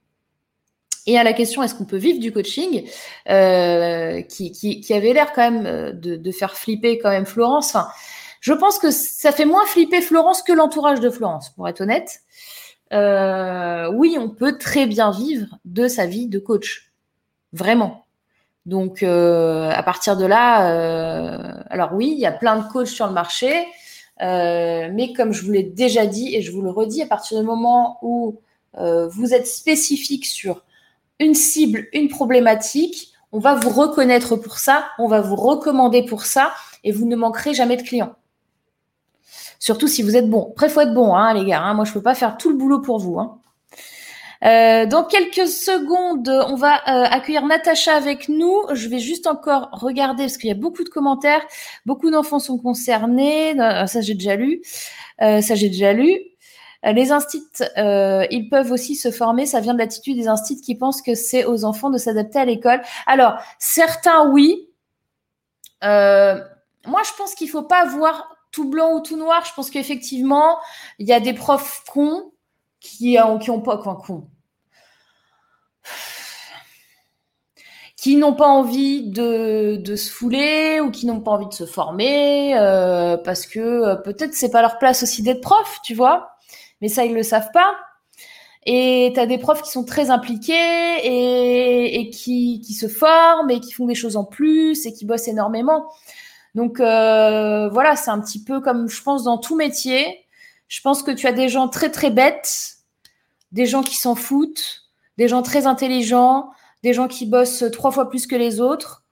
[1.07, 2.89] Et à la question, est-ce qu'on peut vivre du coaching
[3.29, 7.77] euh, qui, avait l'air quand même euh, de, faire flipper quand même Florence.
[8.39, 12.21] Je pense que ça fait moins flipper Florence que l'entourage de Florence, pour être honnête.
[12.93, 16.91] Euh, oui, on peut très bien vivre de sa vie de coach.
[17.53, 18.05] Vraiment.
[18.65, 22.87] Donc, euh, à partir de là, euh, alors oui, il y a plein de coachs
[22.87, 23.65] sur le marché,
[24.19, 27.45] mais comme je vous l'ai déjà dit et je vous le redis, à partir du
[27.45, 28.39] moment où
[28.77, 30.63] vous êtes spécifique sur
[31.19, 36.25] une cible, une problématique, on va vous reconnaître pour ça, on va vous recommander pour
[36.25, 38.15] ça, et vous ne manquerez jamais de clients.
[39.65, 40.49] Surtout si vous êtes bon.
[40.51, 41.59] Après, faut être bon, hein, les gars.
[41.59, 41.73] Hein.
[41.73, 43.17] Moi, je peux pas faire tout le boulot pour vous.
[43.17, 43.39] Hein.
[44.43, 48.61] Euh, dans quelques secondes, on va euh, accueillir Natacha avec nous.
[48.73, 51.43] Je vais juste encore regarder parce qu'il y a beaucoup de commentaires.
[51.87, 53.59] Beaucoup d'enfants sont concernés.
[53.59, 54.61] Euh, ça, j'ai déjà lu.
[55.19, 56.15] ça, j'ai déjà lu.
[56.83, 57.41] Les instits,
[57.75, 59.47] ils peuvent aussi se former.
[59.47, 62.45] Ça vient de l'attitude des instits qui pensent que c'est aux enfants de s'adapter à
[62.45, 62.83] l'école.
[63.07, 64.69] Alors, certains, oui.
[65.81, 69.43] moi, je pense qu'il faut pas voir tout blanc ou tout noir.
[69.45, 70.57] Je pense qu'effectivement,
[70.97, 72.31] il y a des profs cons
[72.79, 74.27] qui, ont, qui pas quoi cons.
[77.97, 81.65] qui n'ont pas envie de, de, se fouler ou qui n'ont pas envie de se
[81.65, 86.29] former euh, parce que euh, peut-être c'est pas leur place aussi d'être prof, tu vois.
[86.81, 87.75] Mais ça, ils le savent pas.
[88.67, 90.53] Et tu as des profs qui sont très impliqués
[91.03, 95.05] et, et qui, qui, se forment et qui font des choses en plus et qui
[95.05, 95.87] bossent énormément.
[96.55, 100.25] Donc euh, voilà, c'est un petit peu comme je pense dans tout métier.
[100.69, 102.77] Je pense que tu as des gens très très bêtes,
[103.51, 104.83] des gens qui s'en foutent,
[105.17, 106.49] des gens très intelligents,
[106.81, 109.03] des gens qui bossent trois fois plus que les autres.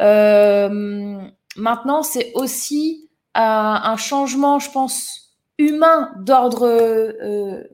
[0.00, 1.18] Euh,
[1.56, 7.64] maintenant, c'est aussi un, changement, je pense, humain d'ordre euh,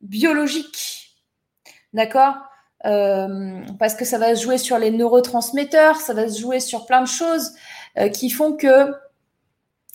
[0.00, 1.16] biologique.
[1.92, 2.36] D'accord?
[2.82, 7.00] Parce que ça va se jouer sur les neurotransmetteurs, ça va se jouer sur plein
[7.00, 7.52] de choses.
[7.96, 8.92] Euh, qui font que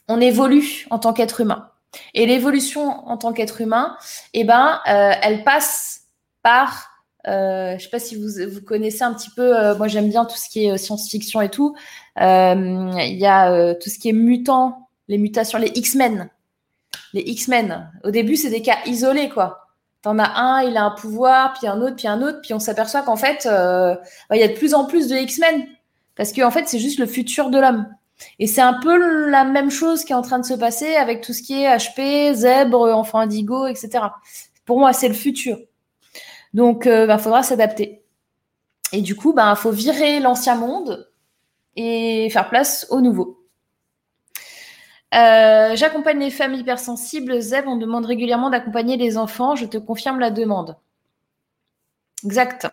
[0.07, 1.69] on évolue en tant qu'être humain.
[2.13, 3.97] Et l'évolution en tant qu'être humain,
[4.33, 6.03] eh ben, euh, elle passe
[6.41, 6.91] par,
[7.27, 10.38] euh, je sais pas si vous, vous connaissez un petit peu, moi j'aime bien tout
[10.38, 11.75] ce qui est science-fiction et tout.
[12.15, 16.29] Il y a tout ce qui est mutant, les mutations, les X-Men.
[17.13, 17.91] Les X-Men.
[18.05, 19.67] Au début, c'est des cas isolés, quoi.
[20.01, 22.59] T'en as un, il a un pouvoir, puis un autre, puis un autre, puis on
[22.59, 25.67] s'aperçoit qu'en fait, bah, il y a de plus en plus de X-Men.
[26.19, 27.88] Parce qu'en en fait, c'est juste le futur de l'homme.
[28.39, 31.21] Et c'est un peu la même chose qui est en train de se passer avec
[31.21, 34.03] tout ce qui est HP, zèbre, enfant indigo, etc.
[34.65, 35.58] Pour moi, c'est le futur.
[36.53, 38.03] Donc, il euh, bah, faudra s'adapter.
[38.91, 41.10] Et du coup, il bah, faut virer l'ancien monde
[41.77, 43.41] et faire place au nouveau.
[45.15, 47.39] Euh, j'accompagne les femmes hypersensibles.
[47.39, 49.55] Zeb, on demande régulièrement d'accompagner les enfants.
[49.55, 50.75] Je te confirme la demande.
[52.25, 52.67] Exact.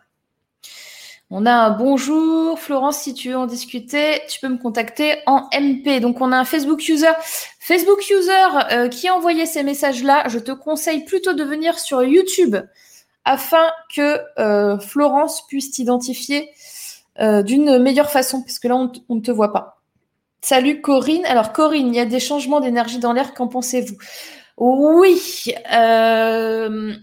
[1.30, 2.58] On a un bonjour.
[2.58, 6.00] Florence, si tu veux en discuter, tu peux me contacter en MP.
[6.00, 7.12] Donc, on a un Facebook user.
[7.58, 8.30] Facebook user
[8.72, 12.56] euh, qui a envoyé ces messages-là, je te conseille plutôt de venir sur YouTube
[13.24, 16.50] afin que euh, Florence puisse t'identifier
[17.18, 19.76] d'une meilleure façon, parce que là, on ne te voit pas.
[20.48, 21.26] Salut Corinne.
[21.26, 23.96] Alors Corinne, il y a des changements d'énergie dans l'air, qu'en pensez-vous?
[24.58, 26.94] Oui, euh,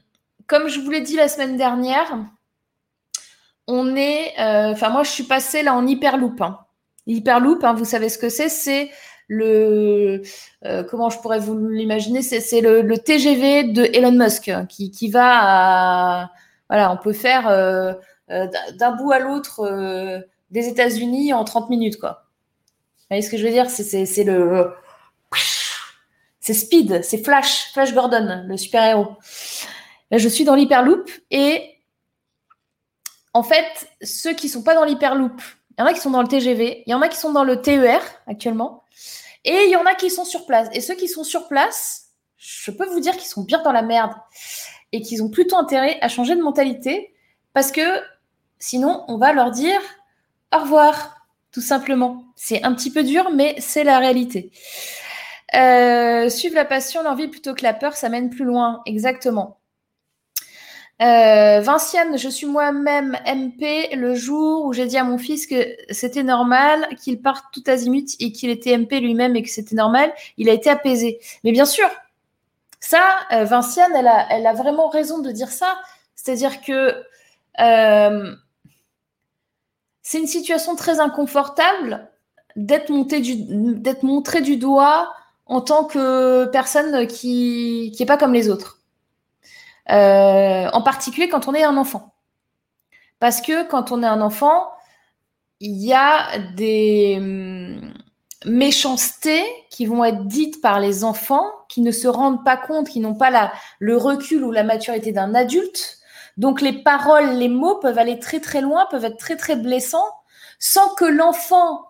[0.48, 2.18] comme je vous l'ai dit la semaine dernière,
[3.68, 6.42] on est, euh, enfin moi je suis passée là en hyperloop.
[6.42, 6.60] Hein.
[7.08, 8.50] Hyperloop, hein, vous savez ce que c'est?
[8.50, 8.92] C'est
[9.28, 10.22] le,
[10.66, 12.22] euh, comment je pourrais vous l'imaginer?
[12.22, 15.30] C'est le, TGV de Elon Musk hein, qui, qui va
[16.24, 16.32] à,
[16.70, 17.44] voilà, on peut faire
[18.30, 22.24] d'un bout à l'autre des États-Unis en 30 minutes quoi
[23.14, 23.70] voyez ce que je veux dire?
[23.70, 24.72] C'est le.
[26.40, 29.16] C'est Speed, c'est Flash, Flash Gordon, le super-héros.
[30.12, 31.73] Là, je suis dans l'hyperloop et
[33.34, 35.42] en fait, ceux qui sont pas dans l'hyperloop,
[35.78, 37.32] il y en a qui sont dans le TGV, il y en a qui sont
[37.32, 38.84] dans le TER actuellement,
[39.44, 40.70] et il y en a qui sont sur place.
[40.74, 43.82] Et ceux qui sont sur place, je peux vous dire qu'ils sont bien dans la
[43.82, 44.14] merde
[44.92, 47.14] et qu'ils ont plutôt intérêt à changer de mentalité
[47.54, 47.82] parce que
[48.60, 49.80] sinon, on va leur dire
[50.54, 51.18] au revoir
[51.52, 52.26] tout simplement.
[52.36, 54.52] C'est un petit peu dur, mais c'est la réalité.
[55.56, 58.82] Euh, suivre la passion, l'envie plutôt que la peur, ça mène plus loin.
[58.86, 59.60] Exactement.
[61.02, 65.76] Euh, Vinciane, je suis moi-même MP le jour où j'ai dit à mon fils que
[65.90, 70.14] c'était normal qu'il parte tout azimut et qu'il était MP lui-même et que c'était normal,
[70.38, 71.20] il a été apaisé.
[71.44, 71.90] Mais bien sûr,
[72.80, 73.02] ça,
[73.32, 75.78] euh, Vinciane, elle a, vraiment raison de dire ça.
[76.16, 77.04] C'est-à-dire que
[77.60, 78.36] euh,
[80.04, 82.08] c'est une situation très inconfortable
[82.56, 85.12] d'être montré du doigt
[85.48, 88.83] en tant que personne qui n'est pas comme les autres.
[89.92, 92.14] Euh, en particulier quand on est un enfant.
[93.20, 94.72] Parce que quand on est un enfant,
[95.60, 97.94] il y a des hum,
[98.46, 103.00] méchancetés qui vont être dites par les enfants qui ne se rendent pas compte, qui
[103.00, 106.04] n'ont pas la, le recul ou la maturité d'un adulte
[106.38, 110.10] donc les paroles, les mots peuvent aller très très loin, peuvent être très très blessants,
[110.60, 111.86] sans que l'enfant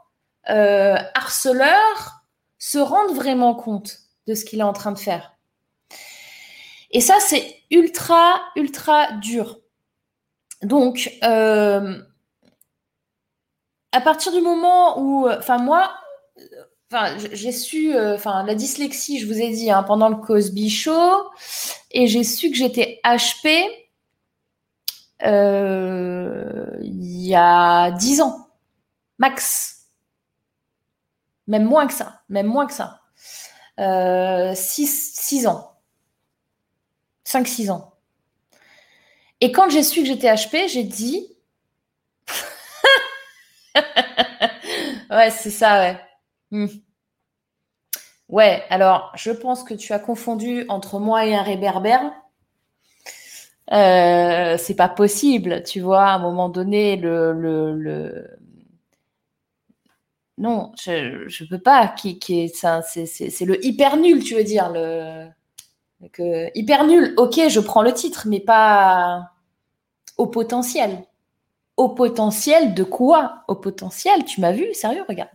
[0.50, 2.24] euh, harceleur
[2.58, 5.34] se rende vraiment compte de ce qu'il est en train de faire.
[6.92, 9.60] Et ça, c'est ultra, ultra dur.
[10.62, 12.02] Donc, euh,
[13.92, 15.94] à partir du moment où, enfin moi,
[17.32, 21.30] j'ai su, euh, enfin la dyslexie, je vous ai dit hein, pendant le Cosby Show,
[21.92, 23.68] et j'ai su que j'étais HP
[25.24, 28.48] euh, il y a 10 ans,
[29.18, 29.88] max.
[31.48, 33.02] Même moins que ça, même moins que ça.
[33.78, 35.73] 6, euh, 6 ans.
[37.26, 37.94] 5-6 ans.
[39.42, 41.28] Et quand j'ai su que j'étais HP, j'ai dit.
[45.10, 46.00] ouais, c'est ça, ouais.
[46.52, 46.68] Hmm.
[48.30, 52.12] Ouais, alors je pense que tu as confondu entre moi et un réverbère.
[53.72, 58.28] Euh, c'est pas possible, tu vois, à un moment donné, le, le,
[60.38, 61.88] non, je, je peux pas.
[61.88, 65.28] Qui, qui c'est le hyper nul, tu veux dire le
[66.12, 67.14] que, hyper nul.
[67.18, 69.32] Ok, je prends le titre, mais pas
[70.18, 71.06] au potentiel.
[71.78, 73.44] Au potentiel de quoi?
[73.48, 74.74] Au potentiel, tu m'as vu?
[74.74, 75.32] Sérieux, regarde.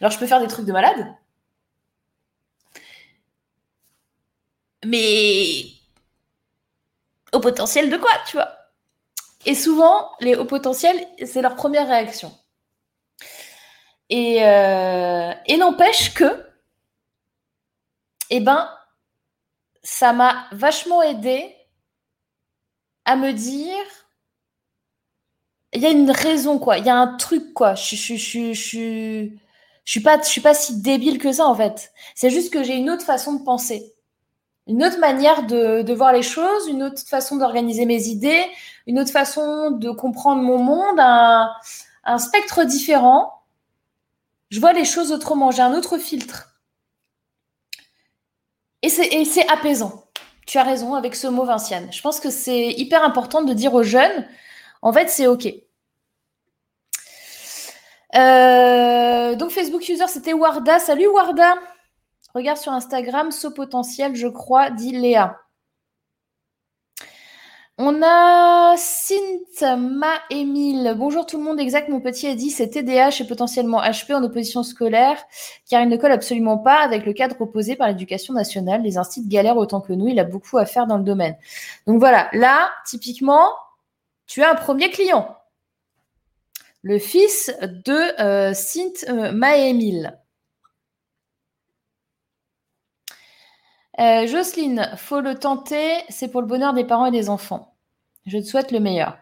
[0.00, 1.14] Alors, je peux faire des trucs de malade?
[4.84, 5.64] Mais
[7.32, 8.50] au potentiel de quoi, tu vois?
[9.44, 12.32] Et souvent, les hauts potentiels, c'est leur première réaction.
[14.08, 16.46] Et, euh, et n'empêche que,
[18.30, 18.68] eh ben,
[19.86, 21.54] ça m'a vachement aidé
[23.04, 23.84] à me dire,
[25.72, 26.78] il y a une raison, quoi.
[26.78, 27.74] Il y a un truc, quoi.
[27.74, 28.14] Je, je,
[29.84, 31.92] suis pas, je suis pas si débile que ça, en fait.
[32.14, 33.96] C'est juste que j'ai une autre façon de penser
[34.66, 38.44] une autre manière de, voir les choses, une autre façon d'organiser mes idées,
[38.86, 43.42] une autre façon de comprendre mon monde, un, spectre différent.
[44.50, 46.55] Je vois les choses autrement, j'ai un autre filtre.
[48.86, 50.04] Et c'est apaisant.
[50.46, 51.92] Tu as raison avec ce mot, Vinciane.
[51.92, 54.26] Je pense que c'est hyper important de dire aux jeunes,
[54.80, 55.46] en fait, c'est OK.
[58.14, 60.78] Euh, donc, Facebook user, c'était Warda.
[60.78, 61.54] Salut Warda.
[62.34, 65.40] Regarde sur Instagram, ce potentiel, je crois, dit Léa.
[67.78, 70.94] On a Sintma Emile.
[70.96, 71.60] Bonjour tout le monde.
[71.60, 75.18] Exact, mon petit a dit c'est TDAH et potentiellement HP en opposition scolaire,
[75.68, 78.80] car il ne colle absolument pas avec le cadre proposé par l'éducation nationale.
[78.80, 80.08] Les instituts galèrent autant que nous.
[80.08, 81.36] Il a beaucoup à faire dans le domaine.
[81.86, 83.44] Donc voilà, là, typiquement,
[84.26, 85.36] tu as un premier client.
[86.80, 90.18] Le fils de euh, Sintma Emile.
[93.98, 97.74] Euh, Jocelyne, faut le tenter, c'est pour le bonheur des parents et des enfants.
[98.26, 99.16] Je te souhaite le meilleur.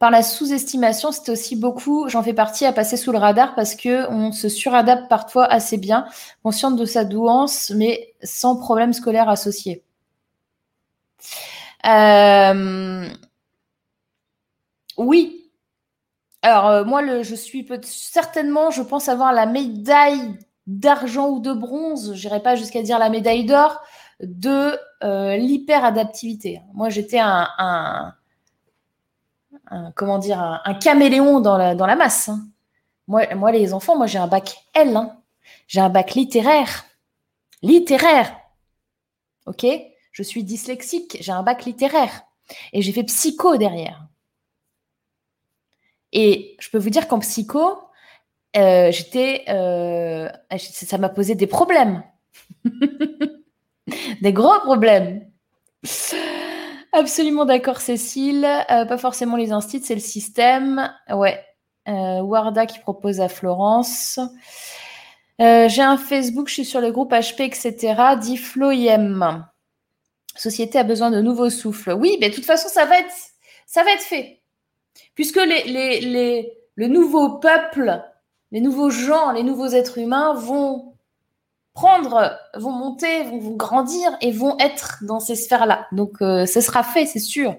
[0.00, 3.76] Par la sous-estimation, c'est aussi beaucoup, j'en fais partie, à passer sous le radar parce
[3.76, 6.06] que on se suradapte parfois assez bien,
[6.42, 9.84] consciente de sa douance, mais sans problème scolaire associé.
[11.86, 13.08] Euh,
[14.96, 15.50] oui.
[16.42, 20.36] Alors, euh, moi, je suis certainement, je pense avoir la médaille
[20.66, 23.80] d'argent ou de bronze, j'irai pas jusqu'à dire la médaille d'or,
[24.20, 26.62] de euh, l'hyperadaptivité.
[26.74, 28.14] Moi, j'étais un,
[29.96, 32.28] comment dire, un, caméléon dans la, dans la masse.
[32.28, 32.46] Hein.
[33.08, 34.96] Moi, moi, les enfants, moi, j'ai un bac L.
[34.96, 35.16] Hein.
[35.66, 36.84] J'ai un bac littéraire.
[37.62, 38.36] Littéraire.
[39.46, 39.66] OK?
[40.12, 42.22] Je suis dyslexique, j'ai un bac littéraire.
[42.72, 44.06] Et j'ai fait psycho derrière.
[46.12, 47.78] Et je peux vous dire qu'en psycho,
[48.56, 50.28] euh, j'étais, euh,
[50.58, 52.02] ça m'a posé des problèmes,
[54.20, 55.26] des gros problèmes.
[56.92, 58.44] Absolument d'accord, Cécile.
[58.70, 60.92] Euh, pas forcément les instituts, c'est le système.
[61.10, 61.42] Ouais.
[61.86, 64.20] Warda qui propose à Florence.
[65.40, 67.94] J'ai un Facebook, je suis sur le groupe HP, etc.
[68.20, 69.44] Dit Floyem.
[70.36, 71.92] Société a besoin de nouveaux souffles.
[71.92, 73.12] Oui, mais de toute façon, ça va être,
[73.66, 74.42] ça va être fait.
[75.14, 78.02] Puisque les, les, les, le nouveau peuple
[78.52, 80.92] les nouveaux gens, les nouveaux êtres humains vont
[81.74, 85.86] prendre, vont monter, vont, grandir et vont être dans ces sphères-là.
[85.90, 87.56] Donc, euh, ce sera fait, c'est sûr.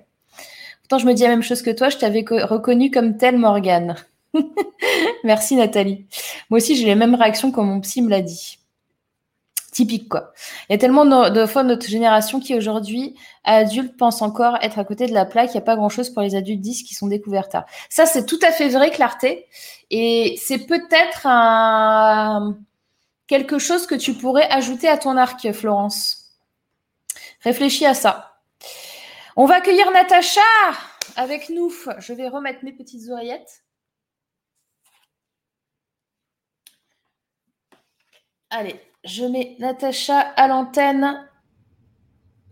[0.81, 3.95] Pourtant, je me dis la même chose que toi, je t'avais reconnu comme telle Morgane.
[5.23, 6.05] Merci Nathalie.
[6.49, 8.59] Moi aussi, j'ai les mêmes réactions comme mon psy me l'a dit
[9.73, 10.31] typique quoi.
[10.69, 14.85] Il y a tellement de, fois notre génération qui aujourd'hui adulte pense encore être à
[14.85, 15.49] côté de la plaque.
[15.49, 17.49] Il n'y a pas grand chose pour les adultes 10 qui sont découverts
[17.89, 19.47] Ça c'est tout à fait vrai clarté
[19.89, 21.27] et c'est peut-être
[23.27, 26.37] quelque chose que tu pourrais ajouter à ton arc Florence.
[27.41, 28.39] Réfléchis à ça.
[29.35, 30.41] On va accueillir Natacha
[31.15, 31.71] avec nous.
[31.99, 33.63] Je vais remettre mes petites oreillettes.
[38.49, 41.27] Allez, je mets Natacha à l'antenne.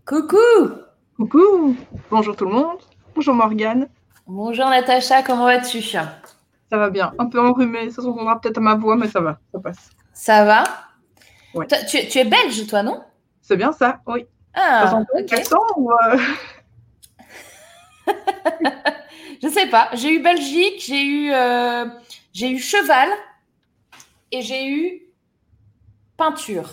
[0.06, 0.36] Coucou
[1.16, 1.76] Coucou
[2.10, 2.78] Bonjour tout le monde.
[3.14, 3.88] Bonjour Morgane.
[4.26, 5.80] Bonjour Natacha, comment vas-tu?
[5.82, 6.08] Ça
[6.70, 7.12] va bien.
[7.18, 9.90] Un peu enrhumé, ça s'entendra peut-être à ma voix, mais ça va, ça passe.
[10.12, 10.64] Ça va?
[11.54, 11.66] Ouais.
[11.88, 13.02] tu, es belge, toi, non?
[13.40, 14.26] C'est bien ça, oui.
[14.54, 15.02] Ah,
[15.42, 16.18] ça ou euh...
[19.42, 19.88] Je sais pas.
[19.94, 21.86] J'ai eu Belgique, j'ai eu, euh,
[22.32, 23.08] j'ai eu Cheval
[24.30, 25.11] et j'ai eu
[26.16, 26.68] peinture.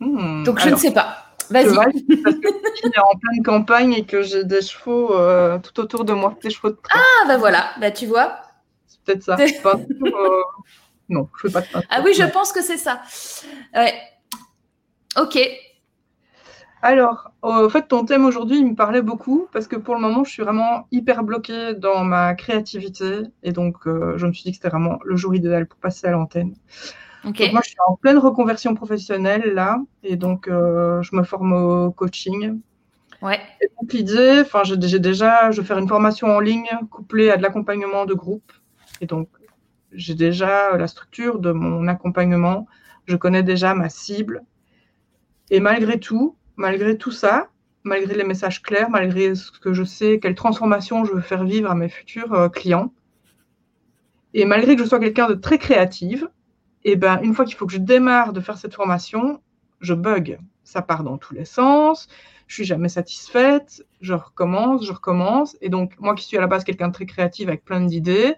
[0.00, 1.26] Hmm, Donc je ne sais pas.
[1.50, 1.74] Vas-y.
[1.74, 6.04] Parce que je suis en pleine campagne et que j'ai des chevaux euh, tout autour
[6.04, 8.38] de moi, des chevaux de Ah bah voilà, bah tu vois.
[8.86, 9.36] C'est peut-être ça.
[9.66, 10.42] Euh,
[11.08, 11.88] non, je ne fais pas de peinture.
[11.90, 13.00] Ah oui, je pense que c'est ça.
[13.74, 13.94] Ouais.
[15.16, 15.38] Ok.
[16.82, 20.24] Alors, en fait, ton thème aujourd'hui, il me parlait beaucoup parce que pour le moment,
[20.24, 24.50] je suis vraiment hyper bloquée dans ma créativité et donc euh, je me suis dit
[24.50, 26.54] que c'était vraiment le jour idéal pour passer à l'antenne
[27.26, 31.90] moi, je suis en pleine reconversion professionnelle là, et donc euh, je me forme au
[31.90, 32.60] coaching.
[33.22, 33.40] Ouais.
[33.60, 37.36] Et donc l'idée, enfin, j'ai déjà, je vais faire une formation en ligne couplée à
[37.36, 38.52] de l'accompagnement de groupe,
[39.00, 39.28] et donc
[39.92, 42.66] j'ai déjà la structure de mon accompagnement.
[43.06, 44.42] Je connais déjà ma cible,
[45.50, 47.48] et malgré tout, malgré tout ça,
[47.82, 51.70] malgré les messages clairs, malgré ce que je sais, quelle transformation je veux faire vivre
[51.70, 52.92] à mes futurs euh, clients,
[54.34, 56.28] et malgré que je sois quelqu'un de très créative,
[56.88, 59.42] et ben une fois qu'il faut que je démarre de faire cette formation,
[59.80, 60.38] je bug.
[60.62, 62.06] Ça part dans tous les sens.
[62.46, 63.84] Je suis jamais satisfaite.
[64.00, 65.56] Je recommence, je recommence.
[65.60, 68.36] Et donc moi qui suis à la base quelqu'un de très créatif avec plein d'idées,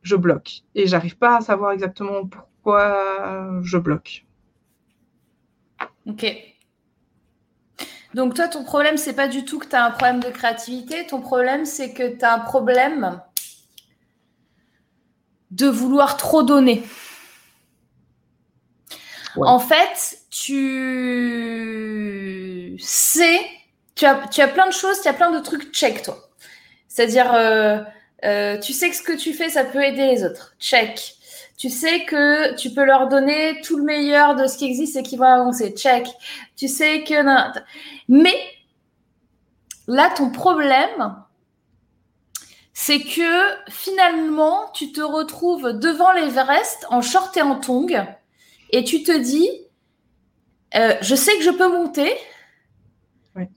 [0.00, 4.24] je bloque et j'arrive pas à savoir exactement pourquoi je bloque.
[6.06, 6.24] Ok.
[8.14, 11.06] Donc toi, ton problème, c'est pas du tout que tu as un problème de créativité.
[11.06, 13.20] Ton problème, c'est que tu as un problème
[15.50, 16.82] de vouloir trop donner.
[19.38, 20.76] En fait, tu
[22.78, 23.40] sais,
[23.94, 24.14] tu as,
[24.48, 26.18] plein de choses, tu as plein de trucs check, toi.
[26.88, 27.80] C'est-à-dire, euh,
[28.24, 30.54] euh, tu sais que ce que tu fais, ça peut aider les autres.
[30.58, 31.14] Check.
[31.58, 35.02] Tu sais que tu peux leur donner tout le meilleur de ce qui existe et
[35.02, 35.74] qui va avancer.
[35.74, 36.06] Check.
[36.56, 37.14] Tu sais que.
[38.08, 38.36] Mais
[39.86, 41.16] là, ton problème,
[42.74, 48.06] c'est que finalement, tu te retrouves devant l'Everest en short et en tongs
[48.70, 49.48] et tu te dis,
[50.74, 52.12] euh, je sais que je peux monter.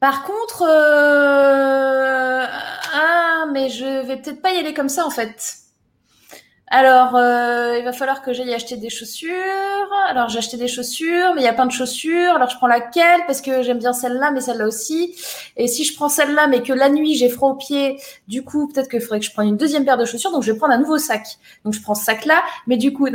[0.01, 2.45] Par contre, euh,
[2.93, 5.68] ah, mais je vais peut-être pas y aller comme ça en fait.
[6.71, 9.33] Alors, euh, il va falloir que j'aille acheter des chaussures.
[10.07, 12.35] Alors, j'ai acheté des chaussures, mais il y a plein de chaussures.
[12.35, 15.15] Alors, je prends laquelle Parce que j'aime bien celle-là, mais celle-là aussi.
[15.57, 18.67] Et si je prends celle-là, mais que la nuit, j'ai froid aux pieds, du coup,
[18.67, 20.31] peut-être qu'il faudrait que je prenne une deuxième paire de chaussures.
[20.31, 21.25] Donc, je vais prendre un nouveau sac.
[21.65, 23.11] Donc, je prends ce sac-là, mais du coup, et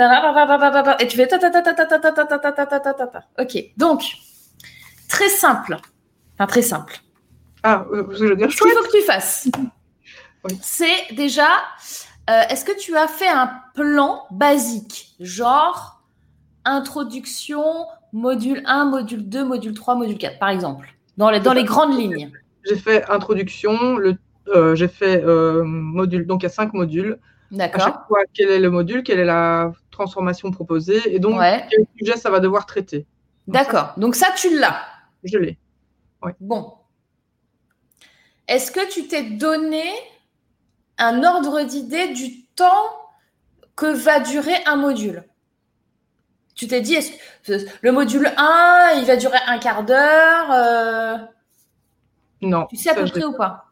[1.06, 3.24] tu fais ta ta ta ta ta ta ta ta ta ta ta.
[3.38, 3.56] Ok.
[3.76, 4.02] Donc,
[5.08, 5.76] très simple.
[6.34, 6.98] Enfin, très simple.
[7.62, 9.48] Ah, euh, je veux dire Ce qu'il faut que tu fasses,
[10.60, 11.48] c'est déjà,
[12.30, 16.02] euh, est-ce que tu as fait un plan basique, genre
[16.64, 21.64] introduction, module 1, module 2, module 3, module 4, par exemple, dans les, dans les
[21.64, 22.32] grandes lignes?
[22.66, 23.98] J'ai fait introduction,
[24.48, 27.18] euh, j'ai fait euh, module, donc il y a cinq modules.
[27.52, 31.38] À D'accord chaque fois, quel est le module, quelle est la transformation proposée, et donc
[31.38, 33.06] Ouais, quel sujet ça va devoir traiter.
[33.46, 33.92] d'accord.
[33.98, 34.80] Donc ça, tu l'as.
[35.22, 35.58] Je l'ai.
[36.40, 36.72] Bon.
[38.48, 39.82] Est-ce que tu t'es donné
[40.98, 43.04] un ordre d'idée du temps
[43.76, 45.24] que va durer un module
[46.54, 46.96] Tu t'es dit,
[47.44, 51.16] que le module 1, il va durer un quart d'heure euh,
[52.40, 52.66] Non.
[52.66, 53.66] Tu sais à peu je près ou pas?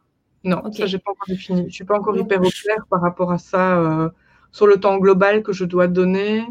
[0.44, 1.66] Non, ça, j'ai pas encore défini.
[1.68, 4.10] Je suis pas encore hyper au clair par rapport à ça, euh,
[4.50, 6.44] sur le temps global que je dois donner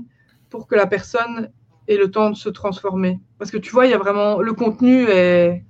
[0.49, 1.51] pour que la personne
[1.87, 3.19] ait le temps de se transformer.
[3.37, 5.65] Parce que tu vois, il y a vraiment le contenu est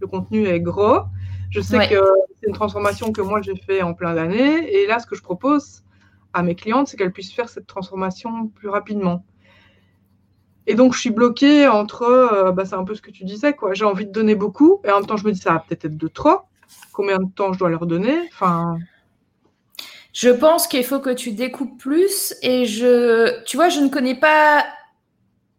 [0.00, 1.02] le contenu est gros.
[1.50, 1.88] Je sais Ouais.
[1.88, 2.00] que
[2.40, 4.72] c'est une transformation que moi j'ai fait en plein d'années.
[4.74, 5.82] Et là, ce que je propose
[6.32, 9.24] à mes clientes, c'est qu'elles puissent faire cette transformation plus rapidement.
[10.66, 13.54] Et donc, je suis bloquée entre, euh, bah, c'est un peu ce que tu disais,
[13.54, 13.74] quoi.
[13.74, 15.86] J'ai envie de donner beaucoup, et en même temps, je me dis, ça va peut-être
[15.86, 16.42] être de trop.
[16.92, 18.16] Combien de temps je dois leur donner?
[18.32, 18.78] Enfin,
[20.12, 24.14] Je pense qu'il faut que tu découpes plus et je, tu vois, je ne connais
[24.14, 24.64] pas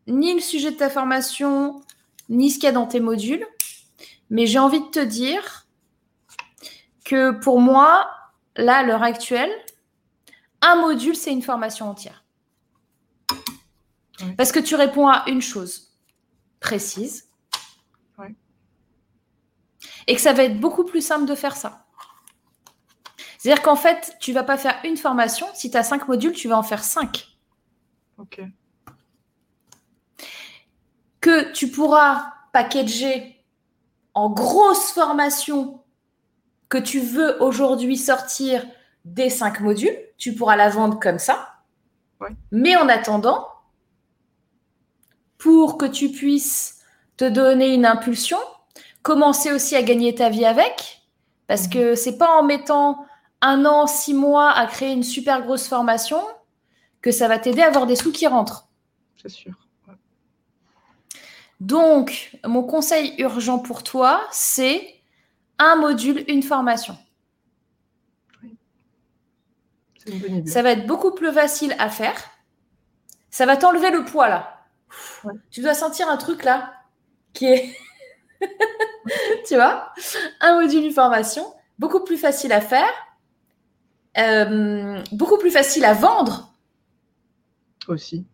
[0.08, 1.82] ni le sujet de ta formation,
[2.30, 3.46] ni ce qu'il y a dans tes modules,
[4.30, 5.61] mais j'ai envie de te dire
[7.12, 8.10] que pour moi,
[8.56, 9.52] là, à l'heure actuelle,
[10.62, 12.24] un module, c'est une formation entière.
[14.22, 14.34] Ouais.
[14.38, 15.94] Parce que tu réponds à une chose
[16.62, 17.30] précise.
[18.18, 18.34] Ouais.
[20.08, 21.86] Et que ça va être beaucoup plus simple de faire ça.
[23.38, 25.48] C'est-à-dire qu'en fait, tu vas pas faire une formation.
[25.54, 27.28] Si tu as cinq modules, tu vas en faire cinq.
[28.20, 28.42] ok.
[31.20, 33.46] Que tu pourras packager
[34.14, 35.81] en grosse formation
[36.72, 38.66] que tu veux aujourd'hui sortir
[39.04, 39.98] des cinq modules.
[40.18, 41.50] Tu pourras la vendre comme ça.
[42.22, 42.30] Ouais.
[42.52, 43.46] Mais en attendant,
[45.38, 46.80] pour que tu puisses
[47.18, 48.38] te donner une impulsion,
[49.04, 51.02] commencer aussi à gagner ta vie avec,
[51.48, 51.70] parce Mhm.
[51.74, 53.06] que c'est pas en mettant
[53.42, 56.22] un an, six mois à créer une super grosse formation
[57.02, 58.70] que ça va t'aider à avoir des sous qui rentrent.
[59.22, 59.54] C'est sûr.
[59.88, 59.96] Ouais.
[61.60, 65.01] Donc, mon conseil urgent pour toi, c'est
[65.62, 66.98] un module, une formation.
[70.46, 72.20] Ça va être beaucoup plus facile à faire.
[73.30, 74.66] Ça va t'enlever le poids là.
[75.24, 75.34] Ouais.
[75.52, 76.74] Tu dois sentir un truc là
[77.34, 77.78] qui est,
[79.48, 79.94] tu vois,
[80.42, 81.46] un module, une formation,
[81.80, 82.92] beaucoup plus facile à faire,
[84.18, 86.54] euh, beaucoup plus facile à vendre,
[87.88, 88.26] Aussi.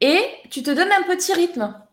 [0.00, 1.83] et tu te donnes un petit rythme.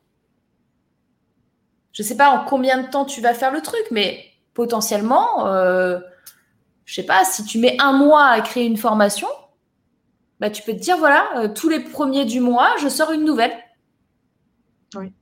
[1.94, 5.48] Je ne sais pas en combien de temps tu vas faire le truc, mais potentiellement,
[5.48, 6.00] euh,
[6.86, 9.28] je sais pas, si tu mets un mois à créer une formation,
[10.40, 13.26] bah, tu peux te dire, voilà, euh, tous les premiers du mois, je sors une
[13.26, 13.54] nouvelle.
[14.96, 15.14] Oui.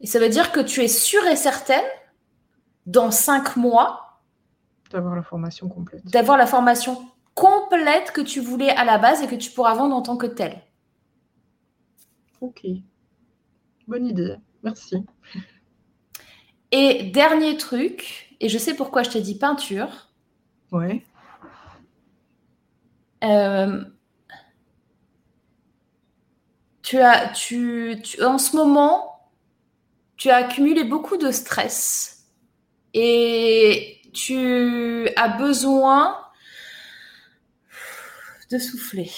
[0.00, 1.84] Et ça veut dire que tu es sûre et certaine,
[2.86, 4.20] dans cinq mois,
[4.90, 6.04] D'avoir la formation complète.
[6.06, 9.96] d'avoir la formation complète que tu voulais à la base et que tu pourras vendre
[9.96, 10.62] en tant que telle.
[12.40, 12.64] Ok.
[13.88, 14.36] Bonne idée.
[14.64, 14.96] Merci.
[16.72, 20.10] Et dernier truc, et je sais pourquoi je t'ai dit peinture,
[20.72, 21.04] Ouais.
[23.22, 23.84] euh,
[26.82, 29.30] tu as, tu, tu- en ce moment,
[30.16, 32.26] tu as accumulé beaucoup de stress
[32.92, 36.18] et tu as besoin
[38.50, 39.10] de souffler.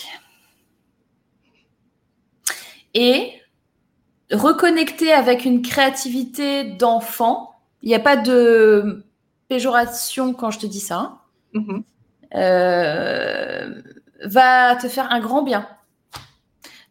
[2.94, 3.32] Et
[4.32, 7.54] reconnecter avec une créativité d'enfant.
[7.82, 9.04] Il n'y a pas de
[9.48, 11.18] péjoration quand je te dis ça.
[11.52, 11.82] Mhm.
[12.34, 13.82] Euh,
[14.24, 15.68] va te faire un grand bien.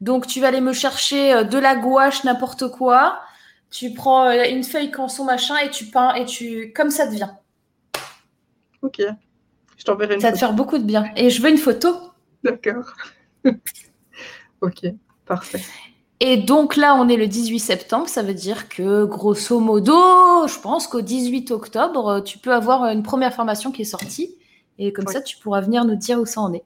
[0.02, 3.22] Donc, tu vas aller me chercher euh, de la gouache, n'importe quoi.
[3.70, 7.30] Tu prends euh, une feuille canson machin et tu peins et tu comme ça devient.
[8.82, 9.02] Ok.
[9.78, 11.12] Je t'enverrai une Ça va te faire beaucoup de bien.
[11.16, 12.12] Et je veux une photo.
[12.44, 12.94] D'accord.
[14.62, 14.86] ok,
[15.26, 15.62] parfait.
[16.22, 19.94] Et donc là, on est le 18 septembre, ça veut dire que grosso modo,
[20.48, 24.36] je pense qu'au 18 octobre, tu peux avoir une première formation qui est sortie.
[24.78, 25.14] Et comme Oui.
[25.14, 26.64] ça, tu pourras venir nous dire où ça en est.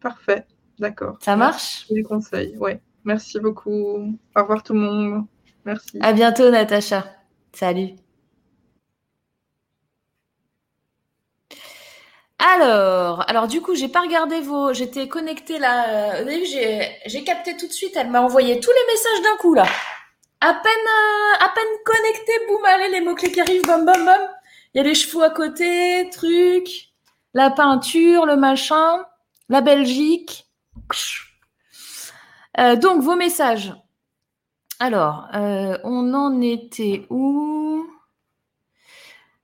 [0.00, 0.46] Parfait.
[0.78, 1.16] D'accord.
[1.20, 1.86] Ça marche?
[1.90, 2.56] Merci des conseils.
[2.58, 2.80] Ouais.
[3.04, 4.16] Merci beaucoup.
[4.36, 5.26] Au revoir tout le monde.
[5.64, 5.98] Merci.
[6.00, 7.04] À bientôt, Natacha.
[7.52, 8.01] Salut.
[12.44, 14.72] Alors, alors du coup, j'ai pas regardé vos.
[14.72, 16.16] J'étais connectée là.
[16.18, 17.92] euh, Au début, j'ai capté tout de suite.
[17.96, 19.64] Elle m'a envoyé tous les messages d'un coup là.
[20.40, 24.20] À peine, euh, à peine connecté, boum, allez, les mots-clés qui arrivent, bam, bam, bam.
[24.74, 26.88] Il y a les chevaux à côté, truc,
[27.32, 29.04] la peinture, le machin,
[29.48, 30.46] la Belgique.
[32.58, 33.72] Euh, donc, vos messages.
[34.80, 35.28] Alors,
[35.84, 37.86] on en était où?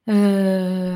[0.09, 0.95] Euh,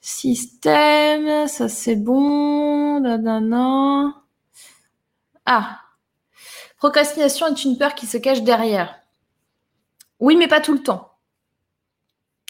[0.00, 3.02] Système, ça c'est bon.
[5.46, 5.80] Ah,
[6.76, 9.00] procrastination est une peur qui se cache derrière.
[10.20, 11.12] Oui, mais pas tout le temps.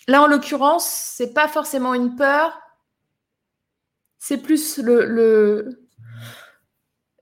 [0.06, 2.58] Là, en l'occurrence, c'est pas forcément une peur.
[4.18, 5.88] C'est plus le, le,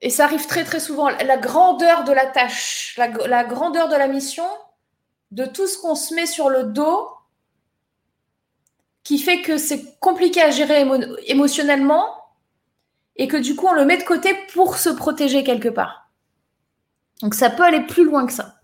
[0.03, 4.09] et ça arrive très très souvent, la grandeur de la tâche, la grandeur de la
[4.09, 4.47] mission,
[5.31, 7.11] de tout ce qu'on se met sur le dos,
[9.07, 12.07] qui fait que c'est compliqué à gérer émo- émotionnellement
[13.15, 16.11] et que du coup on le met de côté pour se protéger quelque part.
[17.23, 18.57] Donc ça peut aller plus loin que ça.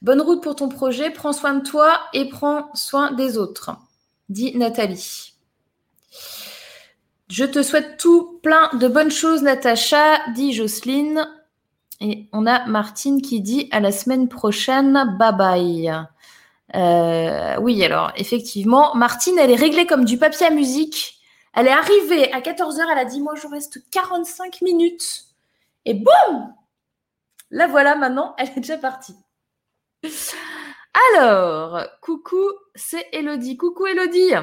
[0.00, 3.72] Bonne route pour ton projet, prends soin de toi et prends soin des autres,
[4.28, 5.34] dit Nathalie.
[7.28, 11.28] Je te souhaite tout plein de bonnes choses, Natacha, dit Jocelyne.
[12.00, 16.06] Et on a Martine qui dit à la semaine prochaine, bye bye.
[16.74, 21.18] Euh, oui, alors effectivement, Martine, elle est réglée comme du papier à musique.
[21.54, 25.24] Elle est arrivée à 14h, elle a dit Moi, je reste 45 minutes.
[25.84, 26.54] Et boum
[27.50, 29.16] La voilà maintenant, elle est déjà partie.
[31.14, 33.56] Alors, coucou, c'est Elodie.
[33.56, 34.34] Coucou Elodie.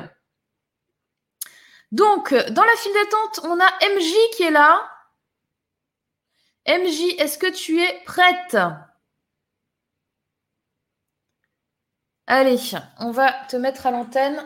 [1.91, 4.87] Donc, dans la file d'attente, on a MJ qui est là.
[6.67, 8.57] MJ, est-ce que tu es prête?
[12.31, 12.59] Allez,
[12.99, 14.39] on va te mettre à l'antenne.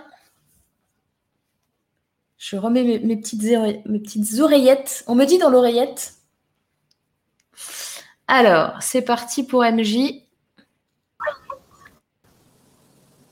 [2.38, 5.04] Je remets mes, mes petites, mes petites oreillettes.
[5.08, 6.14] On me dit dans l'oreillette.
[8.30, 9.98] Alors, c'est parti pour MJ.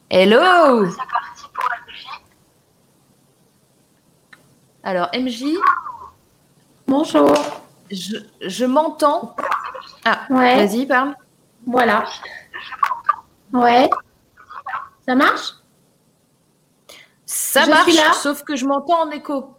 [0.09, 0.85] Hello
[4.83, 5.45] Alors, MJ,
[6.87, 7.33] Bonjour.
[7.89, 9.33] je, je m'entends.
[10.03, 11.15] Ah, Ouais, vas-y, parle.
[11.65, 12.03] voilà.
[13.53, 13.89] Ouais.
[15.11, 15.55] Ça marche?
[17.25, 18.13] Ça Je marche, suis là.
[18.13, 19.57] sauf que je m'entends en écho.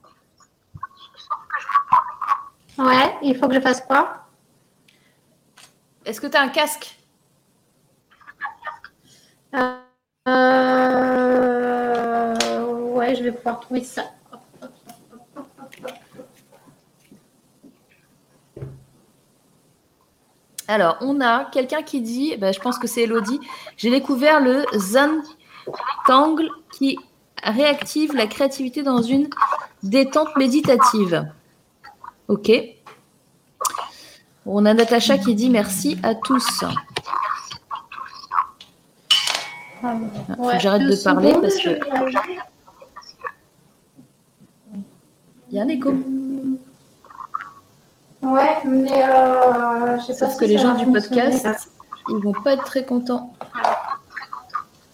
[2.79, 4.29] Ouais, il faut que je fasse quoi?
[6.07, 6.97] Est-ce que tu as un casque?
[9.55, 9.77] Euh,
[10.27, 10.65] euh,
[12.95, 14.05] Ouais, je vais pouvoir trouver ça.
[20.69, 23.41] Alors, on a quelqu'un qui dit, bah, je pense que c'est Elodie,
[23.77, 25.23] j'ai découvert le Zen
[26.07, 26.99] Tangle qui
[27.43, 29.29] réactive la créativité dans une
[29.83, 31.27] détente méditative.
[32.29, 32.51] Ok.
[34.47, 36.65] On a Natacha qui dit merci à tous.
[39.85, 41.79] Ah, j'arrête de parler parce que-
[45.51, 45.91] Il y a un écho.
[48.23, 51.47] Ouais, mais euh, je sais pas Sauf si que les gens du podcast,
[52.09, 53.35] ils vont pas être très contents.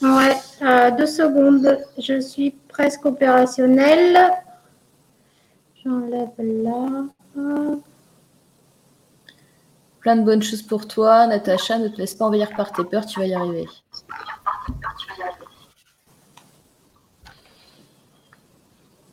[0.01, 1.79] Ouais, euh, deux secondes.
[1.99, 4.31] Je suis presque opérationnelle.
[5.85, 7.05] J'enlève là.
[10.01, 11.79] Plein de bonnes choses pour toi, Natacha.
[11.79, 13.69] Ne te laisse pas envahir par tes peurs, tu vas y arriver.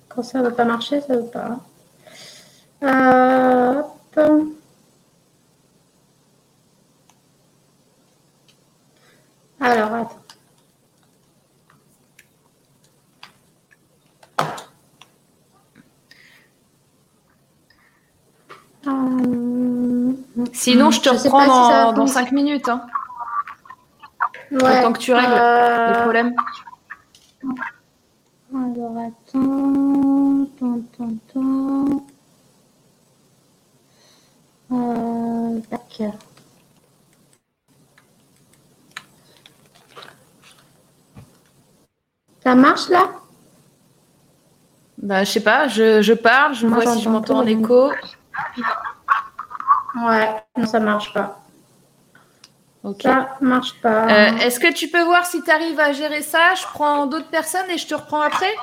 [0.09, 1.59] Quand ça ne veut pas marcher, ça ne veut pas.
[2.83, 3.81] Euh,
[4.17, 4.45] hop.
[9.59, 10.24] Alors, attends.
[18.87, 20.13] Euh,
[20.53, 22.69] Sinon, je te reprends dans, dans 5 minutes.
[22.69, 22.85] Hein.
[24.51, 25.87] Que tu règles euh...
[25.87, 26.35] les problèmes.
[28.53, 30.47] Alors, attends.
[30.59, 32.05] Tant, tant,
[35.69, 36.15] D'accord.
[42.43, 43.09] Ça marche là?
[45.01, 47.91] Bah, je sais pas, je, je parle, je Moi, vois si je m'entends en écho.
[49.95, 51.41] Ouais, non, ça marche pas.
[52.83, 53.01] Ok.
[53.03, 54.05] Ça marche pas.
[54.09, 56.53] Euh, Est-ce que tu peux voir si tu arrives à gérer ça?
[56.55, 58.53] Je prends d'autres personnes et je te reprends après?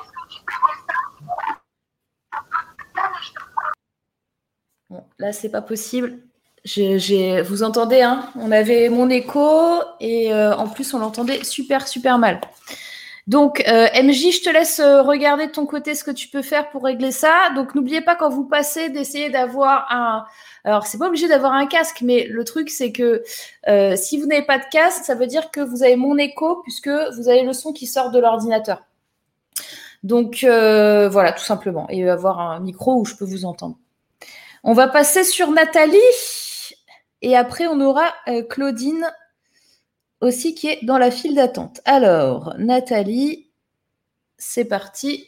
[4.91, 6.19] Bon, là, c'est pas possible.
[7.45, 8.31] Vous entendez, hein?
[8.37, 12.41] On avait mon écho et euh, en plus, on l'entendait super, super mal.
[13.29, 16.43] Donc, euh, MJ, je te laisse euh, regarder de ton côté ce que tu peux
[16.43, 17.51] faire pour régler ça.
[17.55, 20.25] Donc, n'oubliez pas quand vous passez d'essayer d'avoir un.
[20.65, 23.23] Alors, c'est pas obligé d'avoir un casque, mais le truc, c'est que
[23.69, 26.63] euh, si vous n'avez pas de casque, ça veut dire que vous avez mon écho
[26.63, 28.83] puisque vous avez le son qui sort de l'ordinateur.
[30.03, 31.87] Donc voilà, tout simplement.
[31.91, 33.77] Et avoir un micro où je peux vous entendre.
[34.65, 35.99] On va passer sur Nathalie
[37.21, 38.13] et après on aura
[38.51, 39.07] Claudine
[40.23, 41.81] aussi qui est dans la file d'attente.
[41.85, 43.51] Alors, Nathalie,
[44.39, 45.27] c'est parti.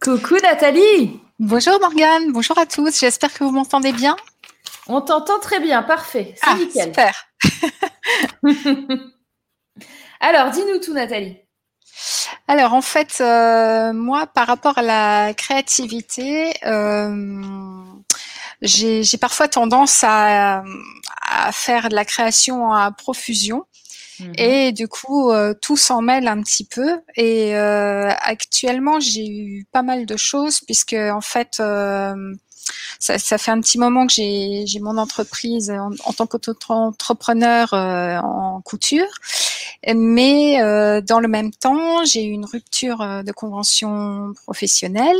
[0.00, 4.16] Coucou Nathalie Bonjour Morgane, bonjour à tous, j'espère que vous m'entendez bien.
[4.88, 6.34] On t'entend très bien, parfait.
[6.36, 6.84] C'est Ah, nickel.
[6.84, 7.26] super.
[10.20, 11.36] Alors, dis-nous tout Nathalie.
[12.48, 17.42] Alors en fait, euh, moi par rapport à la créativité, euh,
[18.62, 20.62] j'ai parfois tendance à,
[21.22, 23.64] à faire de la création à profusion.
[24.20, 24.32] Mhm.
[24.38, 27.00] Et du coup, euh, tout s'en mêle un petit peu.
[27.16, 32.34] Et euh, actuellement, j'ai eu pas mal de choses puisque en fait, euh,
[32.98, 38.18] ça, ça fait un petit moment que j'ai mon entreprise en, en tant qu'entrepreneur euh,
[38.18, 39.06] en couture.
[39.86, 45.16] Mais euh, dans le même temps, j'ai eu une rupture euh, de convention professionnelle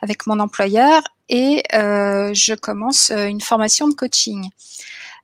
[0.00, 4.48] avec mon employeur et euh, je commence euh, une formation de coaching.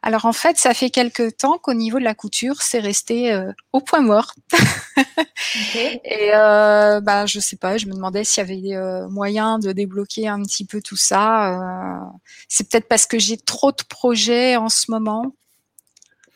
[0.03, 3.51] Alors en fait, ça fait quelque temps qu'au niveau de la couture, c'est resté euh,
[3.73, 4.33] au point mort.
[5.75, 9.73] Et euh, bah je sais pas, je me demandais s'il y avait euh, moyen de
[9.73, 12.01] débloquer un petit peu tout ça.
[12.05, 12.05] euh.
[12.49, 15.33] c'est peut-être parce que j'ai trop de projets en ce moment.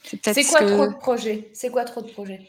[0.04, 1.50] C'est quoi que- trop de projets?
[1.54, 2.40] C'est quoi trop de projets?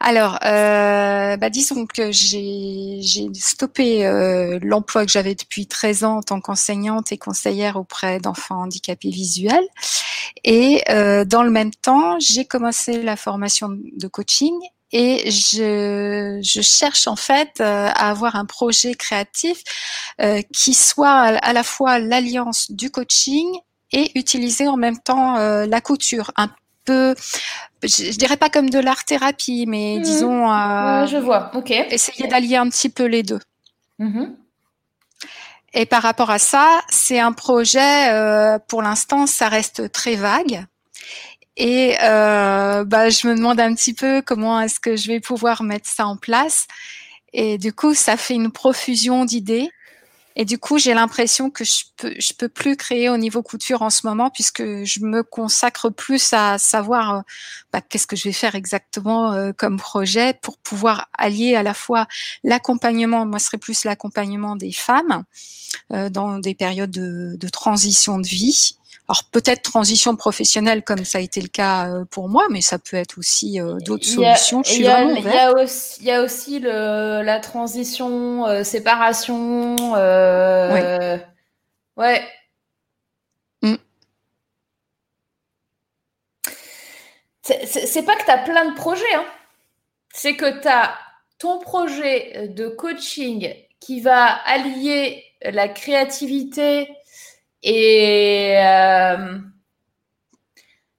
[0.00, 3.00] Alors, euh, bah disons que j'ai
[3.34, 8.62] stoppé euh, l'emploi que j'avais depuis 13 ans en tant qu'enseignante et conseillère auprès d'enfants
[8.62, 9.66] handicapés visuels.
[10.44, 14.54] Et euh, dans le même temps, j'ai commencé la formation de coaching
[14.92, 19.62] et je, je cherche en fait euh, à avoir un projet créatif
[20.20, 23.46] euh, qui soit à, la fois l'alliance du coaching
[23.92, 26.32] et utiliser en même temps euh, la couture,
[26.88, 27.14] peu,
[27.82, 30.02] je, je dirais pas comme de l'art thérapie, mais Mhm.
[30.02, 31.50] disons euh, Ouais, Je vois.
[31.54, 31.70] Ok.
[31.70, 33.40] essayer d'allier un petit peu les deux.
[33.98, 34.36] Mhm.
[35.74, 40.64] Et par rapport à ça, c'est un projet, euh, pour l'instant, ça reste très vague.
[41.56, 45.62] Et euh, bah, je me demande un petit peu comment est-ce que je vais pouvoir
[45.62, 46.66] mettre ça en place.
[47.32, 49.68] Et du coup, ça fait une profusion d'idées.
[50.40, 53.90] Et du coup, j'ai l'impression que je peux, peux plus créer au niveau couture en
[53.90, 57.20] ce moment puisque je me consacre plus à savoir euh,
[57.72, 61.74] bah, qu'est-ce que je vais faire exactement euh, comme projet pour pouvoir allier à la
[61.74, 62.06] fois
[62.44, 65.24] l'accompagnement, moi ce serait plus l'accompagnement des femmes
[65.92, 68.77] euh, dans des périodes de, de transition de vie.
[69.08, 72.78] Alors peut-être transition professionnelle comme ça a été le cas euh, pour moi, mais ça
[72.78, 74.62] peut être aussi euh, d'autres solutions.
[74.62, 77.22] Je suis il y a- vraiment Il y a aussi, il y a aussi le,
[77.22, 79.76] la transition, euh, séparation.
[79.96, 81.16] euh,
[81.96, 82.22] Ouais.
[83.62, 83.74] Mm.
[87.42, 89.24] C'est pas que tu as plein de projets, hein.
[90.12, 90.94] c'est que tu as
[91.38, 96.90] ton projet de coaching qui va allier la créativité
[97.62, 99.38] et euh,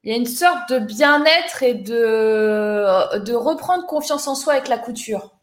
[0.03, 4.67] il y a une sorte de bien-être et de, de reprendre confiance en soi avec
[4.67, 5.35] la couture.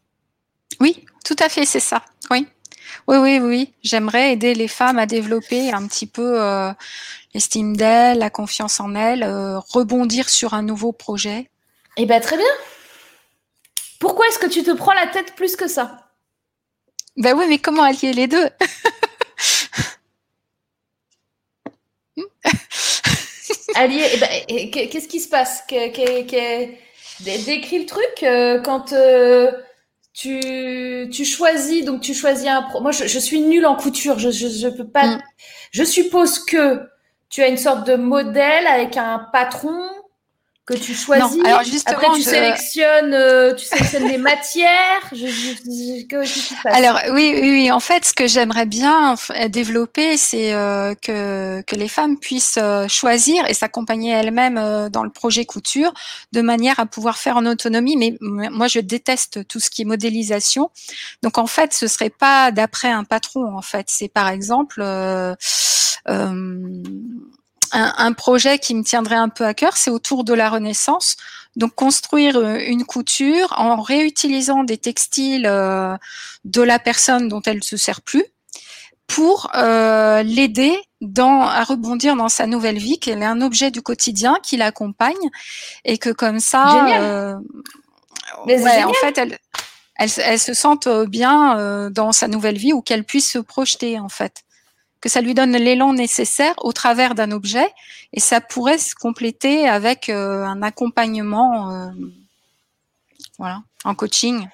[0.79, 2.03] Oui, tout à fait, c'est ça.
[2.31, 2.47] Oui.
[3.07, 3.73] Oui, oui, oui.
[3.83, 6.71] J'aimerais aider les femmes à développer un petit peu euh,
[7.33, 11.49] l'estime d'elles, la confiance en elles, euh, rebondir sur un nouveau projet.
[11.97, 12.45] Eh bien, très bien.
[13.99, 15.97] Pourquoi est-ce que tu te prends la tête plus que ça?
[17.15, 18.49] Ben oui, mais comment allier les deux?
[23.77, 25.63] Allier, eh ben, eh, qu'est- qu'est-ce qui se passe?
[27.45, 29.51] Décris le truc euh, quand euh,
[30.13, 32.81] tu, tu choisis, donc tu choisis un pro.
[32.81, 35.07] Moi, je, je suis nulle en couture, je, je, je peux pas.
[35.07, 35.21] Mm.
[35.71, 36.81] Je suppose que
[37.29, 39.79] tu as une sorte de modèle avec un patron
[40.67, 41.37] que tu choisis.
[41.37, 45.01] Non, alors justement, Après, tu je- sélectionnes, euh, tu sélectionnes les matières.
[45.13, 47.71] Je, je, que- Alors oui, oui, oui.
[47.71, 52.59] En fait, ce que j'aimerais bien f- développer, c'est euh, que que les femmes puissent
[52.61, 55.93] euh, choisir et s'accompagner elles-mêmes euh, dans le projet couture,
[56.33, 57.95] de manière à pouvoir faire en autonomie.
[57.95, 60.69] Mais moi, je déteste tout ce qui est modélisation.
[61.23, 63.55] Donc en fait, ce serait pas d'après un patron.
[63.57, 64.81] En fait, c'est par exemple.
[64.83, 65.33] euh,
[66.09, 66.83] euh,
[67.71, 71.17] un, un projet qui me tiendrait un peu à cœur, c'est autour de la Renaissance.
[71.55, 75.97] Donc construire euh, une couture en réutilisant des textiles euh,
[76.45, 78.25] de la personne dont elle se sert plus
[79.07, 83.81] pour euh, l'aider dans à rebondir dans sa nouvelle vie, qu'elle est un objet du
[83.81, 85.15] quotidien qui l'accompagne
[85.85, 87.35] et que comme ça, euh,
[88.45, 89.37] Mais ouais, en fait, elle,
[89.95, 93.99] elle, elle se sente bien euh, dans sa nouvelle vie ou qu'elle puisse se projeter
[93.99, 94.43] en fait,
[95.01, 97.67] que ça lui donne l'élan nécessaire au travers d'un objet
[98.13, 101.89] et ça pourrait se compléter avec euh, un accompagnement, euh,
[103.37, 104.47] voilà, en coaching.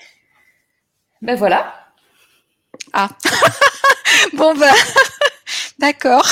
[1.21, 1.73] Ben voilà.
[2.91, 3.09] Ah,
[4.33, 4.73] bon ben,
[5.79, 6.29] d'accord.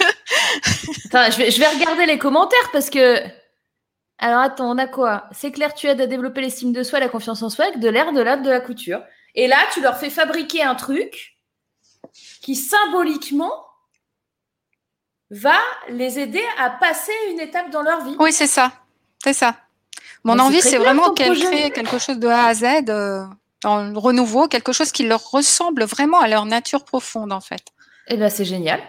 [0.00, 3.18] Attends, je vais, je vais regarder les commentaires parce que.
[4.20, 5.28] Alors attends, on a quoi?
[5.30, 7.88] C'est clair, tu aides à développer l'estime de soi, la confiance en soi avec de
[7.88, 9.00] l'air, de l'art, de la couture.
[9.36, 11.37] Et là, tu leur fais fabriquer un truc
[12.48, 13.52] qui symboliquement
[15.28, 15.58] va
[15.90, 18.16] les aider à passer une étape dans leur vie.
[18.18, 18.72] Oui, c'est ça,
[19.22, 19.54] c'est ça.
[20.24, 21.44] Mon Mais envie, c'est bien, vraiment ton qu'elle projet.
[21.44, 23.26] crée quelque chose de A à Z, euh,
[23.62, 27.60] dans le renouveau, quelque chose qui leur ressemble vraiment à leur nature profonde, en fait.
[28.06, 28.80] Eh ben c'est génial.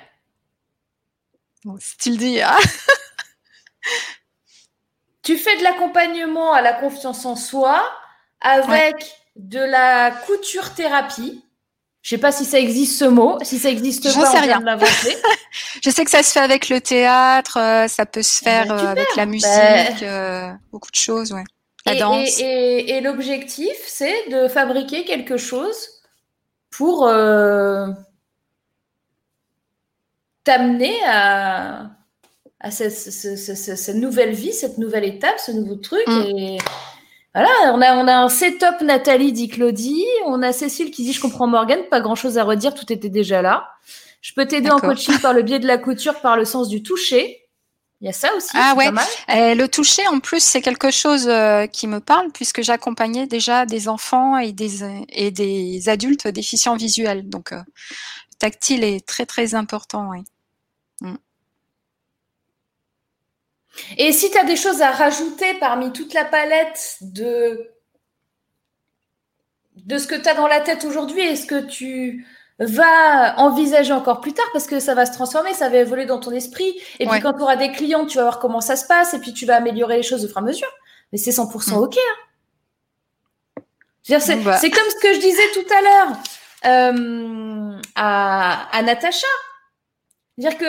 [1.65, 2.57] Bon, si tu le dis, ah.
[5.21, 7.85] Tu fais de l'accompagnement à la confiance en soi
[8.39, 8.95] avec
[9.35, 11.43] de la couture thérapie.
[12.09, 13.37] Je sais pas si ça existe ce mot.
[13.43, 14.77] Si ça existe J'en pas, sais on vient rien.
[14.77, 14.83] de.
[15.83, 18.79] Je sais que ça se fait avec le théâtre, euh, ça peut se faire ben,
[18.83, 19.95] euh, avec la musique, Ben.
[20.01, 21.43] euh, beaucoup de choses, ouais.
[21.85, 22.39] La et, danse.
[22.39, 26.01] et- et- et l'objectif, c'est de fabriquer quelque chose
[26.71, 27.89] pour euh,
[30.43, 31.91] t'amener à,
[32.59, 36.07] à cette, ce- ce- ce- cette nouvelle vie, cette nouvelle étape, ce nouveau truc.
[36.07, 36.21] Mm.
[36.37, 36.57] Et
[37.33, 40.05] voilà, on a, on a un setup Nathalie, dit Claudie.
[40.25, 43.09] On a Cécile qui dit Je comprends Morgane, pas grand chose à redire, tout était
[43.09, 43.69] déjà là.
[44.21, 46.83] Je peux t'aider en coaching par le biais de la couture, par le sens du
[46.83, 47.45] toucher.
[48.01, 48.49] Il y a ça aussi.
[48.53, 48.85] Ah ouais.
[48.85, 49.07] pas mal.
[49.27, 53.65] Et le toucher, en plus, c'est quelque chose euh, qui me parle puisque j'accompagnais déjà
[53.65, 57.27] des enfants et des, et des adultes déficients visuels.
[57.27, 60.23] Donc, euh, le tactile est très, très important, oui.
[63.97, 67.69] Et si tu as des choses à rajouter parmi toute la palette de,
[69.75, 72.25] de ce que tu as dans la tête aujourd'hui et ce que tu
[72.59, 76.19] vas envisager encore plus tard parce que ça va se transformer, ça va évoluer dans
[76.19, 76.75] ton esprit.
[76.99, 79.19] Et puis quand tu auras des clients, tu vas voir comment ça se passe et
[79.19, 80.71] puis tu vas améliorer les choses au fur et à mesure.
[81.11, 81.77] Mais c'est 100% Mm.
[81.77, 81.97] OK.
[81.97, 83.61] hein.
[84.19, 84.57] C'est bah.
[84.57, 86.17] c'est comme ce que je disais tout à l'heure
[86.65, 89.27] euh, à, à Natacha.
[90.37, 90.65] Dire que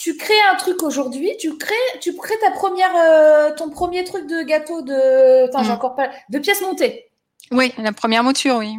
[0.00, 4.26] tu crées un truc aujourd'hui, tu crées, tu crées ta première, euh, ton premier truc
[4.26, 5.74] de gâteau de, attends, j'ai Mm.
[5.74, 7.10] encore pas, de pièces montées.
[7.52, 8.76] Oui, la première mouture, oui.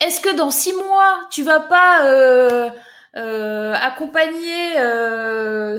[0.00, 2.70] Est-ce que dans six mois, tu vas pas euh,
[3.16, 4.74] euh, accompagner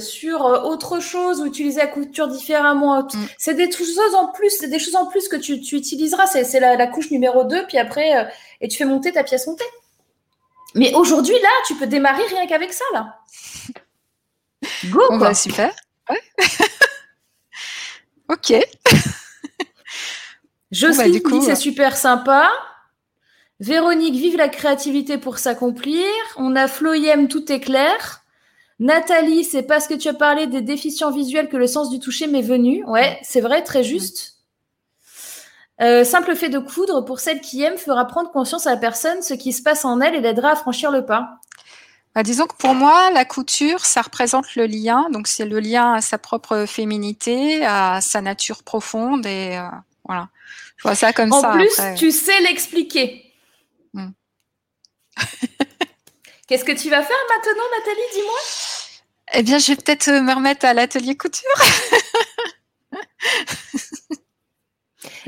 [0.02, 3.04] sur autre chose ou utiliser la couture différemment?
[3.04, 3.10] Mm.
[3.38, 6.28] C'est des choses en plus, c'est des choses en plus que tu, tu utiliseras.
[6.28, 8.28] C'est la, la couche numéro 2, puis après,
[8.60, 9.64] et tu fais monter ta pièce montée.
[10.76, 13.20] Mais aujourd'hui, là, tu peux démarrer rien qu'avec ça, là.
[14.86, 15.30] Go, Bon, quoi.
[15.30, 15.74] bah, super.
[16.10, 16.22] Ouais.
[18.30, 18.54] ok.
[20.72, 22.50] Jocelyne bah, du coup, dit c'est euh, super sympa.
[23.60, 26.06] Véronique, vive la créativité pour s'accomplir.
[26.36, 28.24] On a Floyem, tout est clair.
[28.80, 32.28] Nathalie, c'est parce que tu as parlé des déficients visuels que le sens du toucher
[32.28, 32.84] m'est venu.
[32.86, 34.37] Ouais, c'est vrai, très juste.
[35.80, 39.22] Euh, simple fait de coudre, pour celle qui aime, fera prendre conscience à la personne
[39.22, 41.40] ce qui se passe en elle et l'aidera à franchir le pas.
[42.16, 45.08] Bah, disons que pour moi, la couture, ça représente le lien.
[45.12, 49.26] Donc, c'est le lien à sa propre féminité, à sa nature profonde.
[49.28, 49.68] Et euh,
[50.04, 50.30] voilà.
[50.78, 51.52] Je vois ça comme En ça.
[51.52, 51.94] plus, après.
[51.94, 53.32] tu sais l'expliquer.
[53.94, 54.10] Hmm.
[56.48, 58.02] Qu'est-ce que tu vas faire maintenant, Nathalie?
[58.14, 58.40] Dis-moi.
[59.34, 61.44] Eh bien, je vais peut-être me remettre à l'atelier couture.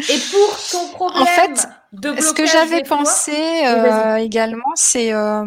[0.07, 5.43] Et pour ton problème fait, de Ce que j'avais pensé euh, également, c'est euh,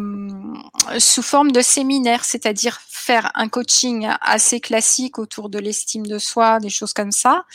[0.99, 6.59] sous forme de séminaire, c'est-à-dire faire un coaching assez classique autour de l'estime de soi,
[6.59, 7.45] des choses comme ça,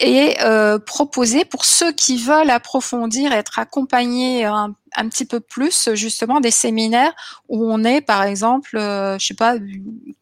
[0.00, 5.90] et euh, proposer pour ceux qui veulent approfondir, être accompagnés un, un, petit peu plus,
[5.92, 7.12] justement, des séminaires
[7.48, 9.56] où on est, par exemple, euh, je sais pas,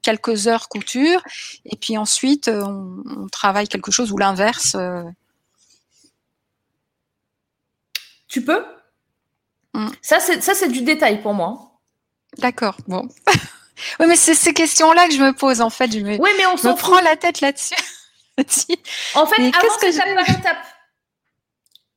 [0.02, 1.22] quelques heures couture,
[1.64, 4.74] et puis ensuite on, on travaille quelque chose ou l'inverse.
[4.74, 5.04] Euh.
[8.28, 8.64] Tu peux
[9.74, 9.88] mm.
[10.02, 11.68] Ça, c'est du détail pour moi.
[12.36, 12.76] D'accord.
[12.86, 13.08] Bon.
[14.00, 15.90] oui, mais c'est ces questions-là que je me pose en fait.
[15.90, 17.74] Je me, oui, mais on me prend la tête là-dessus.
[19.14, 20.66] en fait, mais avance que étape par étape.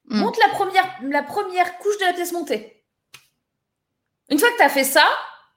[0.06, 0.20] Hmm.
[0.20, 2.84] Monte la première, la première couche de la pièce montée.
[4.30, 5.06] Une fois que tu as fait ça,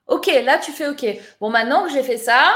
[0.07, 1.05] ok, là tu fais ok.
[1.39, 2.53] Bon, maintenant que j'ai fait ça,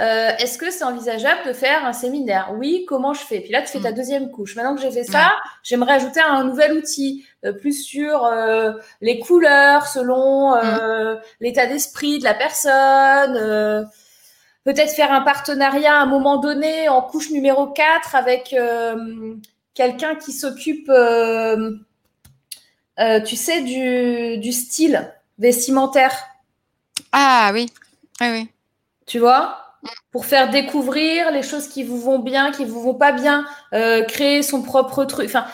[0.00, 2.52] euh, est-ce que c'est envisageable de faire un séminaire?
[2.54, 3.40] Oui, comment je fais?
[3.40, 3.94] Puis là, tu fais ta hmm.
[3.94, 4.54] deuxième couche.
[4.56, 7.26] Maintenant que j'ai fait ça, j'aimerais ajouter un nouvel outil,
[7.60, 11.20] plus sur euh, les couleurs, selon hmm.
[11.40, 13.88] l'état d'esprit de la personne
[14.68, 19.34] peut-être faire un partenariat à un moment donné en couche numéro 4 avec euh,
[19.72, 21.72] quelqu'un qui s'occupe, euh,
[22.98, 26.14] euh, tu sais, du, style vestimentaire.
[27.12, 27.72] Ah oui,
[28.20, 28.48] oui, oui.
[29.06, 29.56] Tu vois?
[30.12, 34.42] Pour faire découvrir les choses qui vous vont bien, qui vous vont pas bien, créer
[34.42, 35.28] son propre truc.
[35.28, 35.46] Enfin,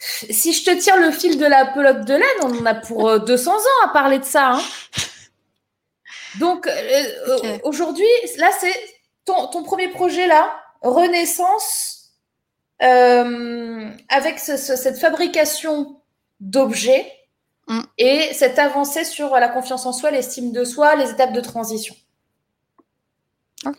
[0.00, 3.20] si je te tire le fil de la pelote de laine, on en a pour
[3.20, 4.52] 200 ans à parler de ça.
[4.52, 4.60] Hein.
[6.38, 8.74] Donc euh, euh, aujourd'hui, là, c'est
[9.24, 12.12] ton, premier projet là, Renaissance,
[12.82, 16.00] euh, avec cette fabrication
[16.40, 17.12] d'objets
[17.68, 17.80] mm.
[17.98, 21.94] et cette avancée sur la confiance en soi, l'estime de soi, les étapes de transition.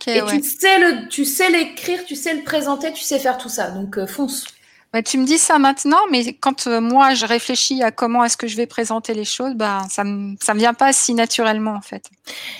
[0.07, 3.49] et tu sais le, tu sais l'écrire, tu sais le présenter, tu sais faire tout
[3.49, 3.71] ça.
[3.71, 4.45] Donc fonce.
[4.93, 8.35] Bah, tu me dis ça maintenant, mais quand euh, moi je réfléchis à comment est-ce
[8.35, 11.75] que je vais présenter les choses, bah, ça me ça me vient pas si naturellement
[11.75, 12.09] en fait.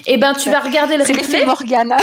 [0.06, 1.24] Eh ben tu vas regarder le replay.
[1.24, 1.98] C'est Morgane.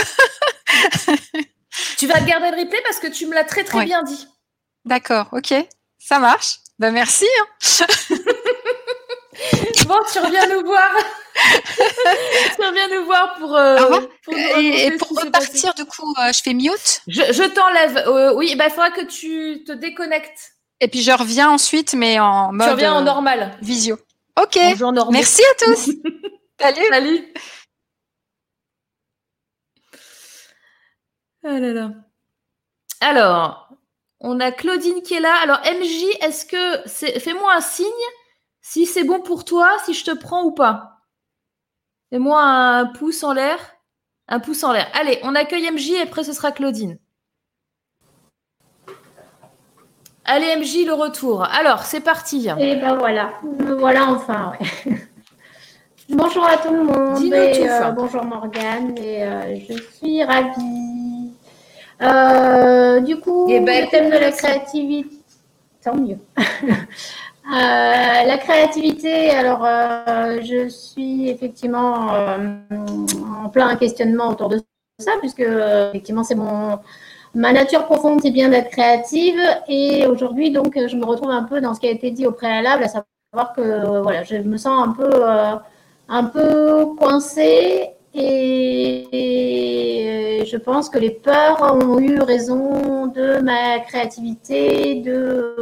[1.97, 4.27] tu vas regarder le replay parce que tu me l'as très très bien dit.
[4.85, 5.53] D'accord, ok,
[5.97, 6.59] ça marche.
[6.77, 7.25] Ben merci.
[7.41, 7.85] Hein.
[9.87, 10.89] bon, tu reviens nous voir.
[12.55, 13.55] tu reviens nous voir pour.
[13.55, 17.01] Euh, pour et, pour repartir, du coup, euh, je fais mute.
[17.07, 17.97] Je, t'enlève.
[18.07, 20.53] Euh, oui, bah, il faudra que tu te déconnectes.
[20.81, 22.67] Et puis je reviens ensuite, mais en mode.
[22.67, 23.57] Tu reviens en normal.
[23.61, 23.97] Visio.
[24.41, 24.57] Ok.
[25.11, 25.91] Merci à tous.
[26.59, 26.85] Salut.
[26.89, 27.33] Salut.
[31.43, 31.91] Ah là là.
[32.99, 33.69] Alors,
[34.19, 35.33] on a Claudine qui est là.
[35.41, 37.85] Alors, MJ, est-ce que c'est fais-moi un signe
[38.69, 40.99] si c'est bon pour toi, si je te prends ou pas.
[42.11, 43.57] Fais-moi un pouce en l'air.
[44.27, 44.87] Un pouce en l'air.
[44.93, 46.99] Allez, on accueille MJ et après ce sera Claudine.
[50.23, 51.45] Allez MJ, le retour.
[51.45, 52.47] Alors, c'est parti.
[52.59, 53.33] Et ben voilà.
[53.79, 54.53] Voilà enfin,
[56.09, 57.33] bonjour à tout le monde.
[57.33, 58.95] Euh, bonjour Morgane.
[58.99, 61.31] Et euh, je suis ravie.
[62.03, 65.15] Euh, du coup, eh ben, le thème de la créativité.
[65.83, 66.19] Tant mieux.
[67.51, 72.37] Euh, la créativité, alors euh, je suis effectivement euh,
[73.43, 74.61] en plein questionnement autour de
[74.99, 76.77] ça, puisque effectivement c'est mon
[77.33, 81.59] ma nature profonde, c'est bien d'être créative, et aujourd'hui donc je me retrouve un peu
[81.59, 84.87] dans ce qui a été dit au préalable, à savoir que voilà, je me sens
[84.87, 85.25] un peu
[86.07, 87.89] un peu coincée.
[88.13, 89.09] Et
[90.45, 95.55] je pense que les peurs ont eu raison de ma créativité, de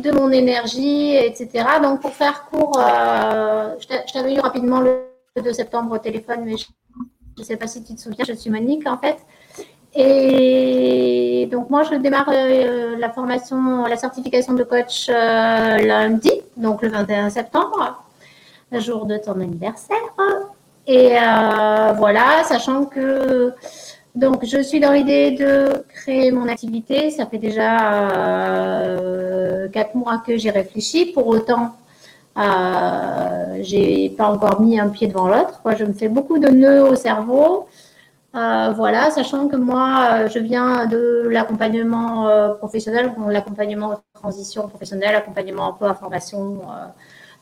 [0.00, 1.64] de mon énergie, etc.
[1.82, 5.04] Donc, pour faire court, euh, je t'avais eu rapidement le
[5.42, 6.66] 2 septembre au téléphone, mais je
[7.38, 9.18] ne sais pas si tu te souviens, je suis Monique en fait.
[9.94, 16.82] Et donc, moi, je démarre euh, la formation, la certification de coach euh, lundi, donc
[16.82, 18.04] le 21 septembre,
[18.70, 19.96] le jour de ton anniversaire.
[20.86, 21.10] Et
[21.98, 23.52] voilà, sachant que
[24.16, 27.10] donc, je suis dans l'idée de créer mon activité.
[27.10, 31.06] Ça fait déjà euh, quatre mois que j'ai réfléchi.
[31.06, 31.76] Pour autant,
[32.36, 35.60] euh, j'ai pas encore mis un pied devant l'autre.
[35.78, 37.68] Je me fais beaucoup de nœuds au cerveau.
[38.34, 45.94] Euh, voilà, sachant que moi, je viens de l'accompagnement professionnel, l'accompagnement transition professionnelle, accompagnement emploi,
[45.94, 46.62] formation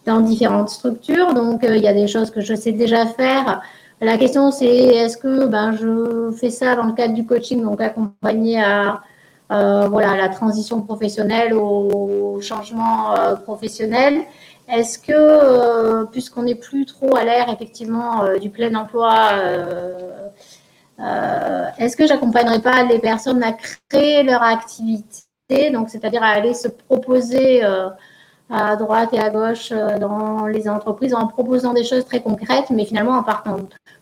[0.05, 1.33] dans différentes structures.
[1.33, 3.63] Donc, il y a des choses que je sais déjà faire
[4.01, 7.81] la question, c'est est-ce que ben, je fais ça dans le cadre du coaching, donc
[7.81, 9.03] accompagner à
[9.51, 14.23] euh, voilà, la transition professionnelle, au changement euh, professionnel.
[14.69, 19.33] Est-ce que, euh, puisqu'on n'est plus trop à l'ère effectivement du plein emploi,
[21.79, 23.53] est-ce que j'accompagnerai pas les personnes à
[23.89, 27.63] créer leur activité, donc c'est-à-dire à aller se proposer
[28.51, 32.71] à droite et à gauche euh, dans les entreprises en proposant des choses très concrètes,
[32.71, 33.57] mais finalement en partant,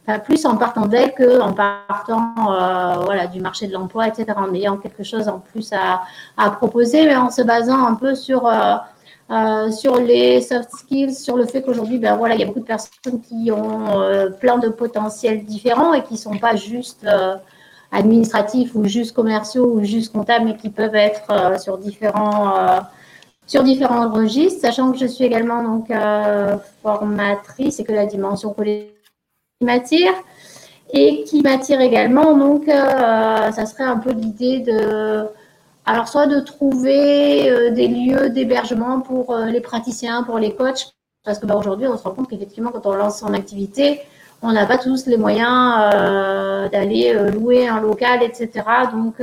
[0.07, 4.55] enfin, plus en partant d'elles qu'en partant euh, voilà, du marché de l'emploi, etc., en
[4.55, 6.03] ayant quelque chose en plus à,
[6.37, 11.37] à proposer, mais en se basant un peu sur, euh, sur les soft skills, sur
[11.37, 14.69] le fait qu'aujourd'hui, ben, voilà, il y a beaucoup de personnes qui ont plein de
[14.69, 17.05] potentiels différents et qui ne sont pas juste
[17.91, 22.81] administratifs ou juste commerciaux ou juste comptables, mais qui peuvent être sur différents
[23.47, 28.53] sur différents registres, sachant que je suis également donc euh, formatrice et que la dimension
[28.53, 28.93] politique
[29.61, 30.13] m'attire
[30.93, 32.37] et qui m'attire également.
[32.37, 35.27] Donc, euh, ça serait un peu l'idée de,
[35.85, 40.95] alors soit de trouver euh, des lieux d'hébergement pour les praticiens, pour les coachs,
[41.25, 44.01] parce que bah, aujourd'hui, on se rend compte qu'effectivement, quand on lance son activité,
[44.43, 45.91] on n'a pas tous les moyens
[46.71, 48.63] d'aller louer un local, etc.
[48.93, 49.15] Donc,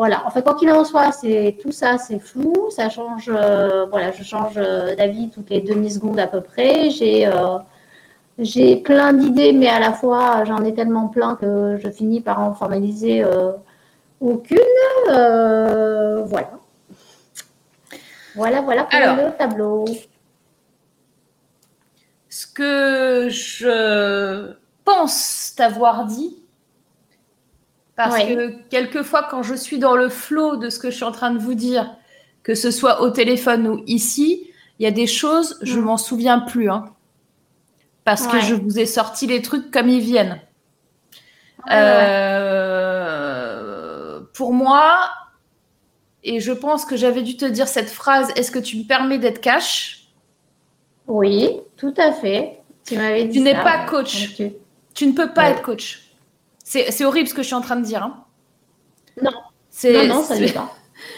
[0.00, 0.26] voilà.
[0.26, 2.70] En fait, quoi qu'il en soit, c'est tout ça, c'est flou.
[2.70, 3.28] Ça change.
[3.28, 6.88] Euh, voilà, je change euh, d'avis toutes les demi-secondes à peu près.
[6.88, 7.58] J'ai euh,
[8.38, 12.40] j'ai plein d'idées, mais à la fois, j'en ai tellement plein que je finis par
[12.40, 13.22] en formaliser
[14.20, 14.58] aucune.
[15.06, 16.50] voilà.
[18.36, 19.84] Voilà, voilà pour le tableau.
[22.30, 24.54] Ce que je
[24.86, 26.39] pense t'avoir dit,
[28.04, 31.12] parce que quelquefois, quand je suis dans le flot de ce que je suis en
[31.12, 31.94] train de vous dire,
[32.42, 35.84] que ce soit au téléphone ou ici, il y a des choses, je ne mm.
[35.84, 36.70] m'en souviens plus.
[36.70, 36.86] Hein.
[38.04, 40.40] parce que je vous ai sorti les trucs comme ils viennent.
[41.70, 43.00] Euh,
[44.32, 45.10] pour moi,
[46.24, 49.18] et je pense que j'avais dû te dire cette phrase, est-ce que tu me permets
[49.18, 50.08] d'être cash?
[51.06, 52.60] Oui, tout à fait.
[52.86, 54.34] Tu m'avais dit Tu n'es pas coach.
[54.94, 55.06] Tu...
[55.06, 56.09] ne peux pas être coach.
[56.70, 58.04] C'est horrible ce que je suis en train de dire.
[58.04, 58.24] Hein.
[59.20, 59.32] Non.
[59.84, 60.72] Non, non, ça n'est pas.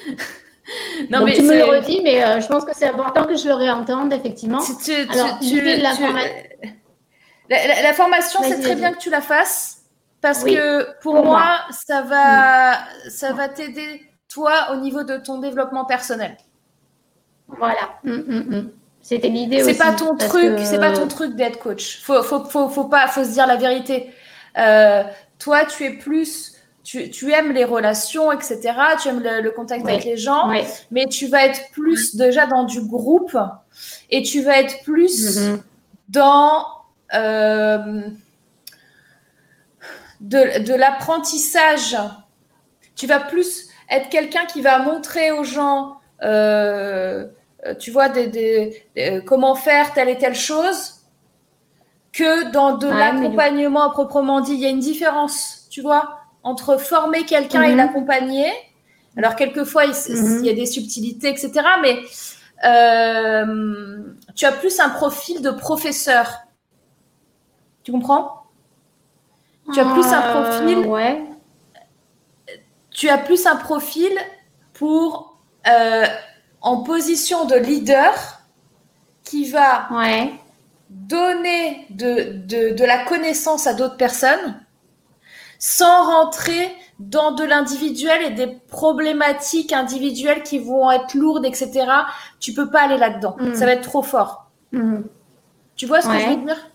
[1.10, 3.48] non, mais tu me le redis, mais euh, je pense que c'est important que je
[3.48, 4.60] le réentende, effectivement.
[5.10, 5.38] Alors,
[7.50, 9.82] la, formation, c'est très bien que tu la fasses
[10.22, 12.78] parce que pour, moi, ça va,
[13.10, 14.00] ça va t'aider
[14.32, 16.38] toi au niveau de ton développement personnel.
[17.48, 17.98] Voilà.
[18.06, 18.70] Hum.
[19.02, 19.74] C'était l'idée aussi.
[19.74, 22.00] C'est pas ton truc, c'est pas ton truc d'être coach.
[22.02, 24.14] Faut, faut, faut, faut, pas, faut se dire la vérité.
[24.58, 25.02] Euh,
[25.42, 28.60] toi, tu es plus, tu, aimes les relations, etc.
[29.00, 30.50] Tu aimes le, contact avec les gens,
[30.90, 33.36] mais tu vas être plus déjà dans du groupe
[34.10, 35.58] et tu vas être plus mm-hmm.
[36.10, 36.66] dans
[37.14, 38.02] euh,
[40.20, 41.96] de, l'apprentissage.
[42.94, 47.26] Tu vas plus être quelqu'un qui va montrer aux gens, euh,
[47.80, 48.08] tu vois,
[49.26, 51.01] comment faire telle et telle chose
[52.12, 54.52] que dans de l'accompagnement proprement dit.
[54.52, 57.78] Il y a une différence, tu vois, entre former quelqu'un et mhm.
[57.78, 58.50] l'accompagner.
[59.16, 60.40] Alors, quelquefois, mhm.
[60.40, 61.52] il, y a des subtilités, etc.
[61.80, 62.02] Mais
[62.64, 66.42] euh, tu as plus un profil de professeur.
[67.82, 68.42] Tu comprends?
[69.72, 70.78] Tu as plus un euh, profil.
[70.86, 71.24] Ouais.
[72.90, 74.10] Tu as plus un profil
[74.74, 76.04] pour euh,
[76.60, 78.12] en position de leader
[79.24, 80.32] qui va ouais
[80.92, 84.60] donner de, de, la connaissance à d'autres personnes
[85.58, 91.86] sans rentrer dans de l'individuel et des problématiques individuelles qui vont être lourdes, etc.
[92.40, 93.36] Tu peux pas aller là-dedans.
[93.38, 93.54] Mm.
[93.54, 94.50] Ça va être trop fort.
[94.72, 95.00] Mm.
[95.76, 96.68] Tu vois ce que je veux dire?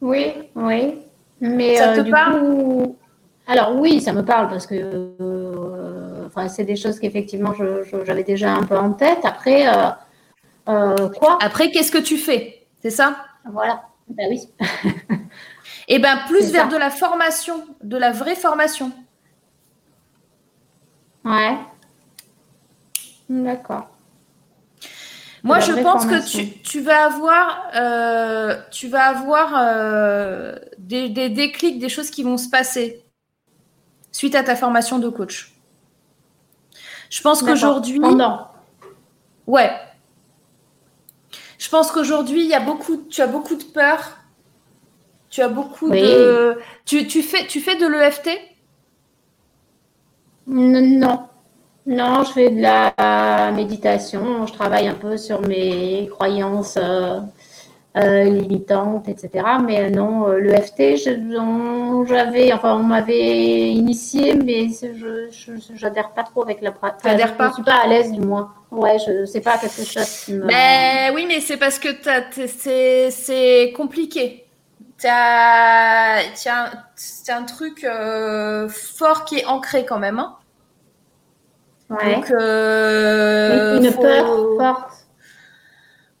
[0.00, 0.98] Oui, oui.
[1.40, 2.88] Mais ça te euh, parle?
[3.46, 7.52] Alors oui, ça me parle parce que euh, enfin, c'est des choses qu'effectivement
[8.04, 9.20] j'avais déjà un peu en tête.
[9.24, 9.66] Après,
[10.68, 11.38] euh, quoi?
[11.40, 12.66] Après, qu'est-ce que tu fais?
[12.82, 13.16] C'est ça?
[13.44, 14.48] Voilà, ben oui.
[14.68, 15.16] Et
[15.88, 18.92] eh ben plus vers de la formation, de la vraie formation.
[21.24, 21.58] Ouais.
[23.28, 23.88] D'accord.
[25.44, 31.78] Moi, je pense que tu, vas avoir, euh, tu vas avoir euh, des, des, déclics,
[31.78, 33.04] des choses qui vont se passer
[34.10, 35.52] suite à ta formation de coach.
[37.08, 38.00] Je pense qu'aujourd'hui.
[38.00, 38.48] Pendant.
[39.46, 39.70] Ouais,
[41.58, 44.16] je pense qu'aujourd'hui, il y a beaucoup, tu as beaucoup de peur.
[45.28, 46.56] Tu as beaucoup de.
[46.86, 48.30] Tu, tu, fais, tu fais de l'EFT
[50.46, 51.28] Non.
[51.84, 54.46] Non, je fais de la méditation.
[54.46, 57.20] Je travaille un peu sur mes croyances euh,
[57.98, 59.44] euh, limitantes, etc.
[59.64, 60.96] Mais non, euh, l'EFT,
[62.06, 67.02] j'avais, enfin, on m'avait initié, mais je n'adhère pas trop avec la pratique.
[67.02, 68.52] pas Je ne suis pas à l'aise, du moins.
[68.70, 70.44] Ouais, je sais pas quelque chose qui me.
[70.44, 71.88] Mais oui, mais c'est parce que
[73.10, 74.44] c'est compliqué.
[74.98, 76.72] T'as as
[77.28, 80.18] un truc euh, fort qui est ancré quand même.
[80.18, 80.36] Hein.
[81.90, 82.16] Ouais.
[82.16, 84.26] Donc, euh, une peur
[84.58, 84.92] forte.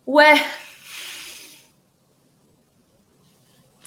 [0.06, 0.34] Ouais,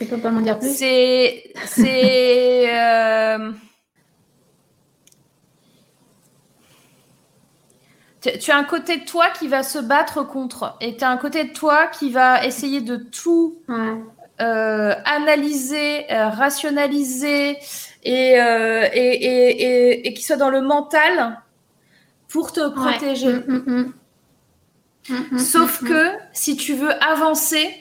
[0.02, 0.74] Tu peux pas m'en dire plus?
[0.74, 1.54] C'est.
[1.68, 2.76] C'est.
[2.76, 3.52] euh,
[8.22, 11.10] Tu, tu as un côté de toi qui va se battre contre, et tu as
[11.10, 13.96] un côté de toi qui va essayer de tout Ouais.
[14.42, 17.58] euh, analyser, euh, rationaliser
[18.04, 21.40] et, et, et, et- qui soit dans le mental
[22.28, 23.34] pour te protéger.
[23.34, 23.94] Mm, mm,
[25.32, 25.38] mm.
[25.40, 27.74] Sauf que si tu veux avancer,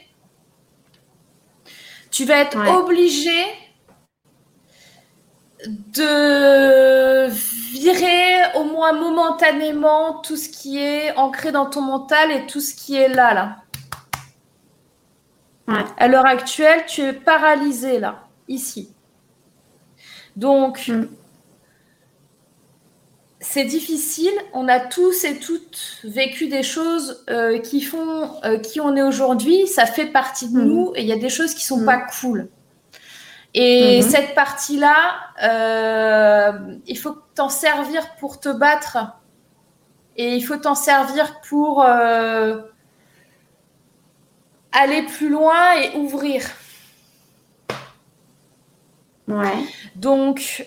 [2.11, 2.69] tu vas être Ouais.
[2.71, 3.45] obligé
[5.67, 7.29] de
[7.73, 12.75] virer au moins momentanément tout ce qui est ancré dans ton mental et tout ce
[12.75, 13.57] qui est là, là.
[15.69, 15.85] Ouais.
[15.99, 18.93] À l'heure actuelle, tu es paralysé là, ici.
[20.37, 21.07] Donc, Mm.
[23.53, 24.33] C'est difficile.
[24.53, 29.03] On a tous et toutes vécu des choses euh, qui font euh, qui on est
[29.03, 29.67] aujourd'hui.
[29.67, 30.65] Ça fait partie de Mhm.
[30.69, 31.87] nous et il y a des choses qui sont Mhm.
[31.87, 32.49] pas cool.
[33.55, 34.09] Et Mhm.
[34.09, 34.97] cette partie-là,
[35.43, 36.53] euh,
[36.87, 38.99] il faut t'en servir pour te battre.
[40.17, 41.83] Et il faut t'en servir pour
[44.73, 46.43] aller plus loin et ouvrir.
[49.27, 49.65] Ouais.
[49.97, 50.67] Donc,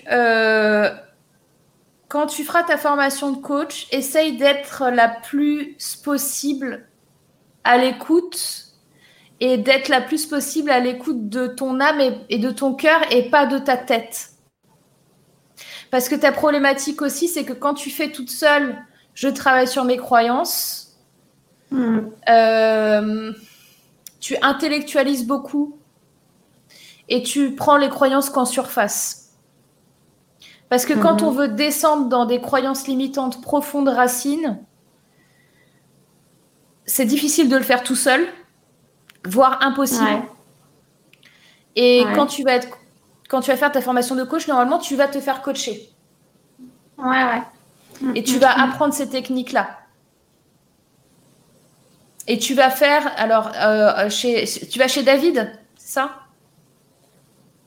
[2.14, 6.88] quand tu feras ta formation de coach, essaye d'être la plus possible
[7.64, 8.65] à l'écoute
[9.40, 13.02] et d'être la plus possible à l'écoute de ton âme et, et de ton cœur
[13.10, 14.30] et pas de ta tête.
[15.90, 18.77] Parce que ta problématique aussi, c'est que quand tu fais toute seule,
[19.15, 20.99] je travaille sur mes croyances,
[21.72, 21.99] Mm.
[22.30, 23.34] euh,
[24.19, 25.80] tu intellectualises beaucoup
[27.10, 29.23] et tu prends les croyances qu'en surface.
[30.74, 31.28] Parce que quand Mhm.
[31.28, 34.58] on veut descendre dans des croyances limitantes profondes racines,
[36.88, 38.28] c'est difficile de le faire tout seul,
[39.24, 40.04] voire impossible.
[40.04, 40.30] Ouais.
[41.76, 42.14] Et Ouais.
[42.16, 42.70] quand tu vas être,
[43.30, 45.91] quand tu vas faire ta formation de coach, normalement, tu vas te faire coacher
[46.98, 47.44] Ouais, ouais.
[48.02, 48.62] Mm, et tu mm, vas mm.
[48.62, 49.78] apprendre ces techniques-là.
[52.26, 56.16] Et tu vas faire, alors, euh, chez, tu vas chez David, c'est ça?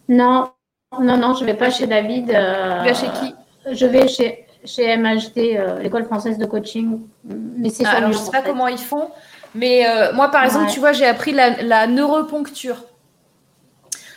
[0.08, 0.50] Non,
[0.92, 2.30] non, non, je vais pas chez David.
[2.30, 3.34] euh, Tu vas chez qui?
[3.72, 7.00] Je vais chez, chez MHD, euh, l'école française de coaching.
[7.24, 8.48] Mais c'est Ah, Alors, je Lyon, sais pas fait.
[8.48, 9.10] comment ils font,
[9.54, 12.84] mais euh, moi, par exemple, tu vois, j'ai appris la, la neuroponcture.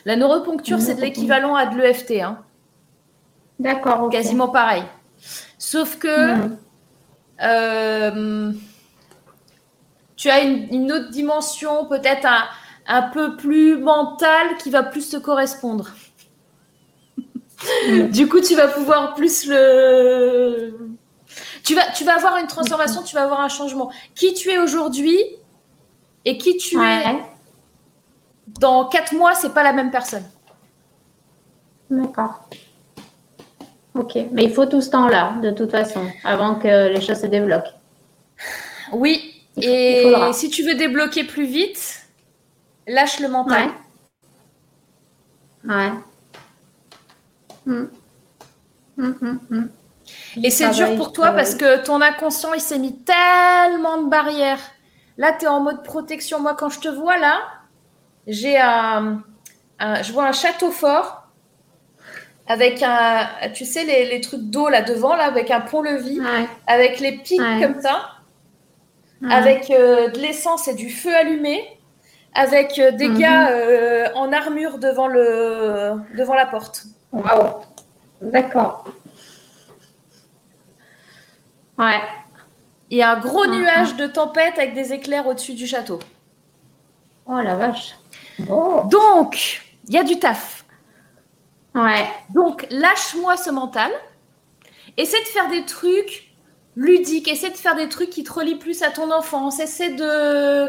[0.05, 2.39] La neuroponcture, c'est de l'équivalent à de l'EFT, hein,
[3.59, 4.83] D'accord, quasiment pareil.
[5.57, 6.07] Sauf que
[7.43, 8.51] euh,
[10.15, 12.43] tu as une, une autre dimension, peut-être un,
[12.87, 15.89] un peu plus mentale, qui va plus te correspondre.
[18.11, 20.77] Du coup, tu vas pouvoir plus le.
[21.63, 23.91] Tu vas, tu vas avoir une transformation, tu vas avoir un changement.
[24.15, 25.19] Qui tu es aujourd'hui
[26.25, 27.03] et qui tu es
[28.59, 30.23] dans quatre mois, c'est pas la même personne.
[31.89, 32.47] d'accord.
[33.95, 37.25] Ok, mais il faut tout ce temps-là, de toute façon, avant que les choses se
[37.27, 37.71] débloquent.
[38.93, 39.35] Oui.
[39.57, 40.31] Il Et faudra.
[40.31, 42.03] si tu veux débloquer plus vite,
[42.87, 43.69] lâche le mental.
[45.65, 45.75] Ouais.
[45.75, 45.91] Ouais.
[47.65, 47.83] Mm.
[48.97, 49.69] Mm, mm.
[50.43, 54.59] Et c'est dur pour toi parce que ton inconscient, il s'est mis tellement de barrières.
[55.17, 56.39] Là, tu es en mode protection.
[56.39, 57.39] Moi, quand je te vois là,
[58.27, 59.21] j'ai un,
[59.79, 61.23] un- je vois un château fort
[62.47, 66.47] avec un, tu sais, les, les trucs d'eau là devant, là, avec un pont-levis, Ouais.
[66.67, 67.61] avec les pics Ouais.
[67.61, 68.13] comme ça,
[69.21, 69.31] ouais.
[69.31, 71.63] avec euh, de l'essence et du feu allumé,
[72.33, 73.17] avec euh, des Mhm.
[73.19, 76.85] gars euh, en armure devant, le, devant la porte.
[77.11, 77.61] Waouh.
[78.21, 78.85] D'accord.
[81.77, 82.01] Ouais.
[82.89, 83.59] Il y a un gros Mhm.
[83.59, 85.99] nuage de tempête avec des éclairs au-dessus du château.
[87.25, 87.95] Oh la vache.
[88.49, 88.81] Oh.
[88.89, 90.65] Donc, il y a du taf.
[91.75, 92.07] Ouais.
[92.33, 93.91] Donc, lâche-moi ce mental.
[94.97, 96.31] Essaie de faire des trucs
[96.75, 97.27] ludiques.
[97.27, 99.59] Essaie de faire des trucs qui te relient plus à ton enfance.
[99.59, 100.67] Essaie de,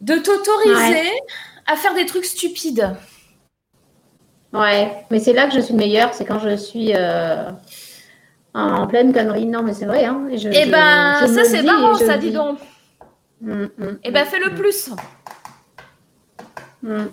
[0.00, 1.10] de t'autoriser
[1.66, 2.94] à faire des trucs stupides.
[4.52, 5.04] Ouais.
[5.10, 7.50] Mais c'est là que je suis meilleure, c'est quand je suis euh,
[8.54, 9.46] en pleine connerie.
[9.46, 10.04] Non, mais c'est vrai.
[10.04, 10.26] Hein.
[10.30, 12.58] Et je- Eh ben, je ça, c'est marrant, ça, dis donc.
[13.40, 14.90] Mm, mm, Eh ben, fais le plus.
[16.82, 17.06] mm.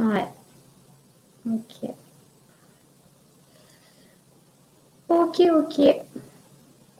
[0.00, 0.24] Ouais.
[1.50, 1.90] Ok.
[5.08, 5.96] Ok, ok.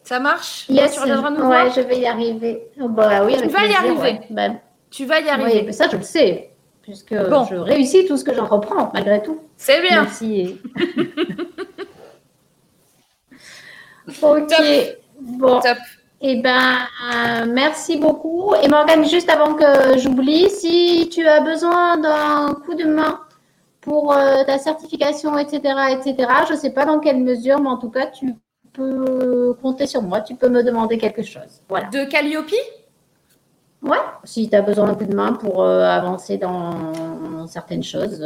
[0.05, 0.67] Ça marche?
[0.71, 1.71] Yes, Tu reviendras nous ouais, voir?
[1.75, 2.67] je vais y arriver.
[2.81, 4.01] Oh, bah oui, Tu vas y arriver.
[4.01, 4.21] ouais.
[4.31, 4.49] Bah,
[4.91, 5.63] Tu vas y oui, arriver.
[5.65, 6.48] mais ça, je le sais,
[6.89, 7.45] puisque Bon.
[7.45, 9.41] je réussis tout ce que j'entreprends, malgré tout.
[9.59, 10.05] C'est bien.
[10.05, 10.59] Merci.
[14.23, 14.53] ok.
[15.21, 15.61] Bon.
[15.61, 15.77] Top.
[16.23, 16.79] Eh ben,
[17.13, 18.55] euh, merci beaucoup.
[18.63, 23.21] Et Morgane, juste avant que j'oublie, si tu as besoin d'un coup de main
[23.83, 25.61] pour euh, ta certification, etc.,
[25.93, 28.35] etc., je ne sais pas dans quelle mesure, mais en tout cas, tu
[28.73, 30.23] peux compter sur moi.
[30.23, 31.61] Tu peux me demander quelque chose.
[31.69, 31.89] Voilà.
[31.91, 32.55] De Calliope?
[33.83, 38.25] Ouais, si tu as besoin d'un coup de main pour euh, avancer dans certaines choses.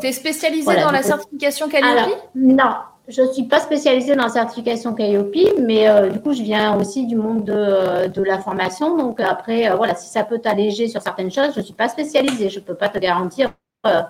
[0.00, 2.74] tu es spécialisée voilà, dans la coup- certification Calliope non,
[3.06, 6.76] je ne suis pas spécialisée dans la certification Calliope, mais euh, du coup, je viens
[6.76, 8.96] aussi du monde de, euh, de la formation.
[8.98, 11.88] Donc, après, euh, voilà, si ça peut t'alléger sur certaines choses, je ne suis pas
[11.88, 12.50] spécialisée.
[12.50, 13.50] Je ne peux pas te garantir
[13.86, 14.02] euh,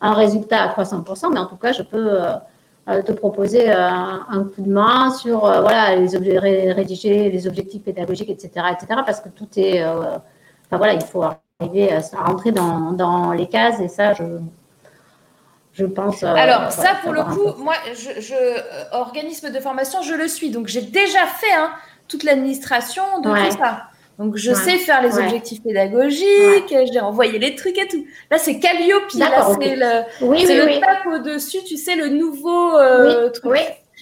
[0.00, 2.18] un résultat à 300%, mais en tout cas, je peux
[2.90, 6.38] euh, euh, te proposer euh, un, un coup de main sur euh, voilà, les objets,
[6.38, 9.84] ré- rédiger les objectifs pédagogiques, etc., etc., parce que tout est.
[9.84, 10.22] enfin,
[10.72, 11.22] voilà, il faut
[11.60, 14.24] arriver à, à rentrer dans, dans les cases et ça, je.
[15.72, 16.22] Je pense.
[16.24, 20.50] euh, Alors, ça, pour le coup, moi, je, je- organisme de formation, je le suis.
[20.50, 21.70] Donc, j'ai déjà fait hein,
[22.08, 23.48] toute l'administration de Ouais.
[23.50, 23.84] tout ça.
[24.20, 24.54] Donc, je Ouais.
[24.54, 25.24] sais faire les Ouais.
[25.24, 28.04] objectifs pédagogiques, j'ai envoyé les trucs et tout.
[28.30, 29.10] Là, c'est Calliope.
[29.16, 30.80] Là, c'est le, Oui, c'est oui, le oui.
[30.80, 33.58] tape au-dessus, tu sais, le nouveau euh, truc.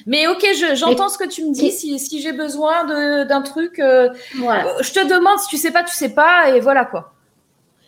[0.07, 1.71] Mais ok, je- j'entends ce que tu me dis.
[1.71, 2.85] Si, si j'ai besoin
[3.25, 4.67] d'un truc, euh, voilà.
[4.67, 5.39] euh, je te demande.
[5.39, 6.51] Si tu sais pas, tu sais pas.
[6.51, 7.13] Et voilà quoi.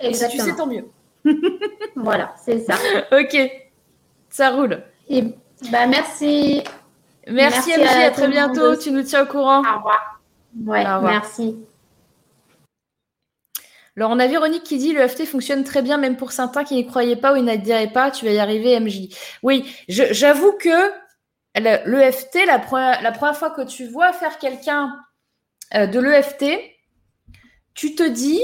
[0.01, 0.85] Et si tu sais, tant mieux.
[1.97, 2.75] Voilà, c'est ça.
[3.13, 3.37] Ok,
[4.31, 4.83] ça roule.
[5.09, 5.23] Et,
[5.71, 6.63] bah, merci.
[7.29, 8.05] Merci, Merci MJ.
[8.07, 8.77] à très bientôt.
[8.77, 9.59] Tu nous tiens au courant.
[9.63, 10.21] Au revoir.
[10.67, 11.03] Ouais, Au revoir.
[11.03, 11.57] merci.
[14.01, 16.75] Alors, on a Véronique qui dit le FT fonctionne très bien, même pour certains qui
[16.75, 18.11] n'y croyaient pas ou ils n'adhiraient pas.
[18.11, 19.15] Tu vas y arriver, MJ.
[19.43, 20.91] Oui, j'avoue que
[21.55, 24.99] le, l'EFT, la première, la première fois que tu vois faire quelqu'un
[25.75, 26.47] euh, de l'EFT,
[27.75, 28.41] tu te dis,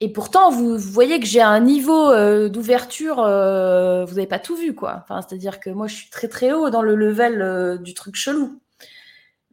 [0.00, 4.56] et pourtant, vous, voyez que j'ai un niveau euh, d'ouverture, euh, vous n'avez pas tout
[4.56, 5.00] vu, quoi.
[5.04, 8.60] Enfin, c'est-à-dire que moi, je suis très très haut dans le level du truc chelou.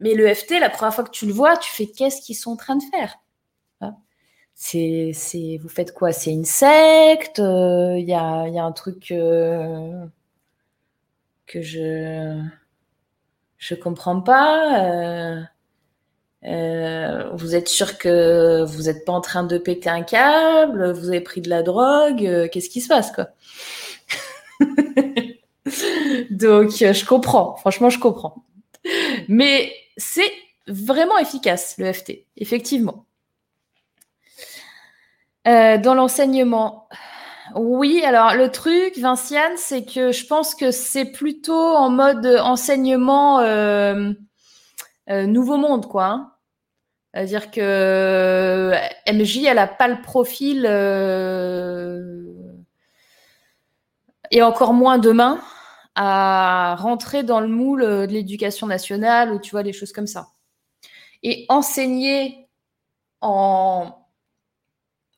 [0.00, 2.56] Mais l'EFT, la première fois que tu le vois, tu fais qu'est-ce qu'ils sont en
[2.56, 3.14] train de faire?
[4.64, 6.12] C'est, vous faites quoi?
[6.12, 7.38] C'est une secte?
[7.38, 10.06] Il y, a, un truc euh,
[11.46, 12.40] que je
[13.58, 14.84] je comprends pas.
[14.84, 15.42] euh,
[16.44, 20.92] euh, vous êtes sûr que vous n'êtes pas en train de péter un câble?
[20.92, 22.24] Vous avez pris de la drogue?
[22.26, 23.28] Euh, Qu'est-ce qui se passe quoi?
[26.30, 27.56] Donc euh, je comprends.
[27.56, 28.44] Franchement, je comprends.
[29.28, 30.30] Mais c'est
[30.68, 33.06] vraiment efficace le FT, effectivement.
[35.46, 36.88] Euh, dans l'enseignement,
[37.54, 38.02] oui.
[38.04, 44.12] Alors le truc, Vinciane, c'est que je pense que c'est plutôt en mode enseignement euh,
[45.10, 46.04] euh, nouveau monde, quoi.
[46.06, 46.30] hein.
[47.14, 48.72] C'est-à-dire que
[49.06, 50.66] MJ, elle a pas le profil
[54.30, 55.40] et encore moins demain
[55.94, 60.28] à rentrer dans le moule de l'éducation nationale ou tu vois des choses comme ça.
[61.22, 62.48] Et enseigner
[63.20, 64.03] en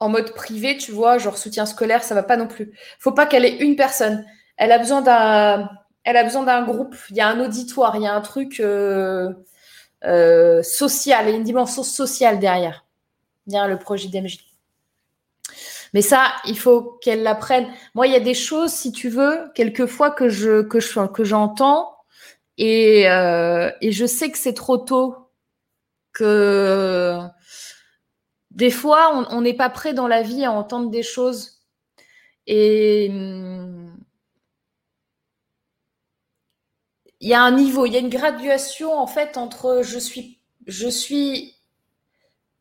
[0.01, 2.73] en mode privé, tu vois, genre soutien scolaire, ça va pas non plus.
[2.99, 4.25] Faut pas qu'elle ait une personne.
[4.57, 5.69] Elle a besoin d'un,
[6.05, 6.97] elle a besoin d'un groupe.
[7.11, 9.33] Il y a un auditoire, il y a un truc euh,
[10.05, 12.85] euh, social, il y a une dimension sociale derrière.
[13.49, 14.41] Le projet d'MJ.
[15.95, 17.69] Mais ça, il faut qu'elle l'apprenne.
[17.95, 21.23] Moi, il y a des choses, si tu veux, quelquefois que je que je que
[21.23, 21.97] j'entends
[22.59, 25.15] et euh, et je sais que c'est trop tôt
[26.13, 27.21] que
[28.57, 31.61] des fois, on n'est pas prêt dans la vie à entendre des choses.
[32.47, 33.95] Et hum,
[37.21, 40.39] il y a un niveau, il y a une graduation en fait entre je suis,
[40.67, 41.57] je suis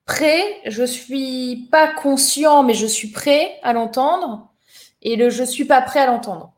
[0.05, 4.49] prêt, je suis pas conscient, mais je suis prêt à l'entendre,
[5.01, 6.53] et le je suis pas prêt à l'entendre.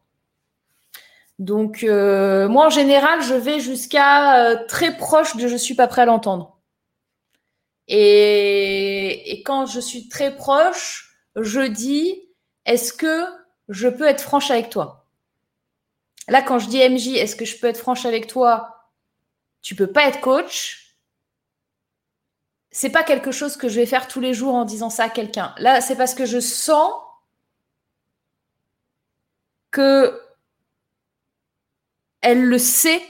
[1.37, 5.87] Donc euh, moi en général, je vais jusqu'à euh, très proche de je suis pas
[5.87, 6.56] prêt à l'entendre.
[7.87, 12.21] Et, quand je suis très proche, je dis
[12.65, 13.25] est-ce que
[13.69, 15.05] je peux être franche avec toi?
[16.27, 18.91] Là, quand je dis MJ, est-ce que je peux être franche avec toi?
[19.61, 20.97] Tu peux pas être coach.
[22.71, 25.09] C'est pas quelque chose que je vais faire tous les jours en disant ça à
[25.09, 25.55] quelqu'un.
[25.57, 26.91] Là, c'est parce que je sens
[29.71, 30.21] que
[32.19, 33.01] elle le sait.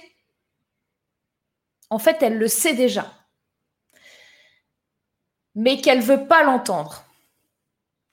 [1.90, 3.17] En fait, elle le sait déjà
[5.58, 7.04] mais qu'elle veut pas l'entendre.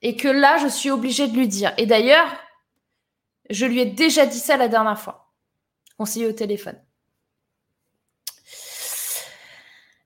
[0.00, 1.74] Et que là, je suis obligée de lui dire.
[1.76, 2.26] Et d'ailleurs,
[3.50, 5.30] je lui ai déjà dit ça la dernière fois.
[5.98, 6.80] On s'est eu au téléphone.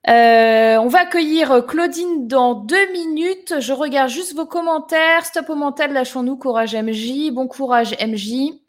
[0.09, 3.55] Euh, on va accueillir Claudine dans deux minutes.
[3.59, 5.25] Je regarde juste vos commentaires.
[5.25, 6.35] Stop au mental, lâchons-nous.
[6.35, 7.31] Courage MJ.
[7.31, 8.59] Bon courage MJ.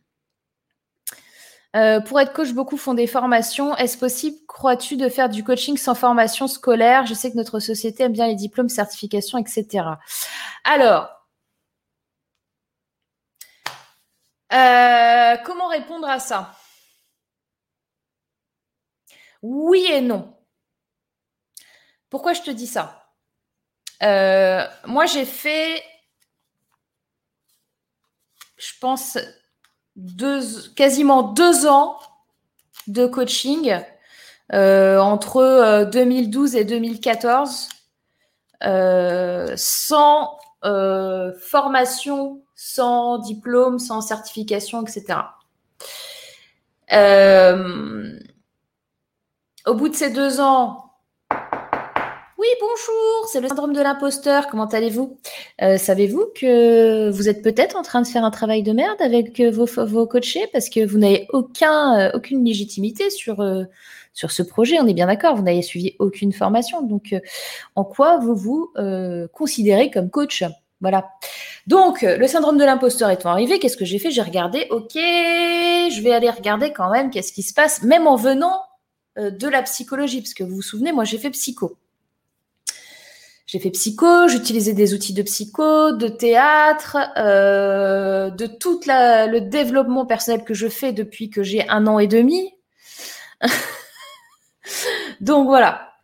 [1.77, 3.77] Euh, pour être coach, beaucoup font des formations.
[3.77, 7.07] Est-ce possible, crois-tu, de faire du coaching sans formation scolaire?
[7.07, 9.85] Je sais que notre société aime bien les diplômes, certifications, etc.
[10.65, 11.09] Alors,
[14.53, 16.57] euh, comment répondre à ça?
[19.43, 20.37] Oui et non.
[22.11, 23.13] Pourquoi je te dis ça?
[24.03, 25.83] Euh, Moi, j'ai fait,
[28.59, 29.19] je pense,
[30.77, 31.99] quasiment deux ans
[32.87, 33.79] de coaching
[34.53, 37.69] euh, entre 2012 euh, et 2014
[38.65, 40.37] euh, sans
[41.41, 45.21] formation, sans diplôme, sans certification, etc.
[49.67, 50.90] au bout de ces deux ans,
[52.41, 54.47] oui, bonjour, c'est le syndrome de l'imposteur.
[54.47, 55.19] Comment allez-vous?
[55.61, 59.39] Euh, Savez-vous que vous êtes peut-être en train de faire un travail de merde avec
[59.41, 60.47] euh, vos, vos coachés?
[60.51, 63.45] Parce que vous n'avez euh, aucune légitimité sur,
[64.15, 64.81] sur ce projet.
[64.81, 66.81] On est bien d'accord, vous n'avez suivi aucune formation.
[66.81, 67.15] Donc,
[67.75, 68.73] en quoi vous vous
[69.35, 70.43] considérez comme coach?
[70.81, 71.11] Voilà.
[71.67, 74.11] Donc, le syndrome de l'imposteur étant arrivé, qu'est-ce que j'ai fait?
[74.11, 78.17] J'ai regardé, ok, je vais aller regarder quand même qu'est-ce qui se passe, même en
[78.17, 78.63] venant
[79.19, 81.77] de la psychologie, parce que vous vous souvenez, moi j'ai fait psycho.
[83.51, 90.07] J'ai fait psycho, j'utilisais des outils de psycho, de théâtre, euh, de tout le développement
[90.07, 92.55] personnel que je fais depuis que j'ai un an et demi.
[95.21, 95.95] donc voilà.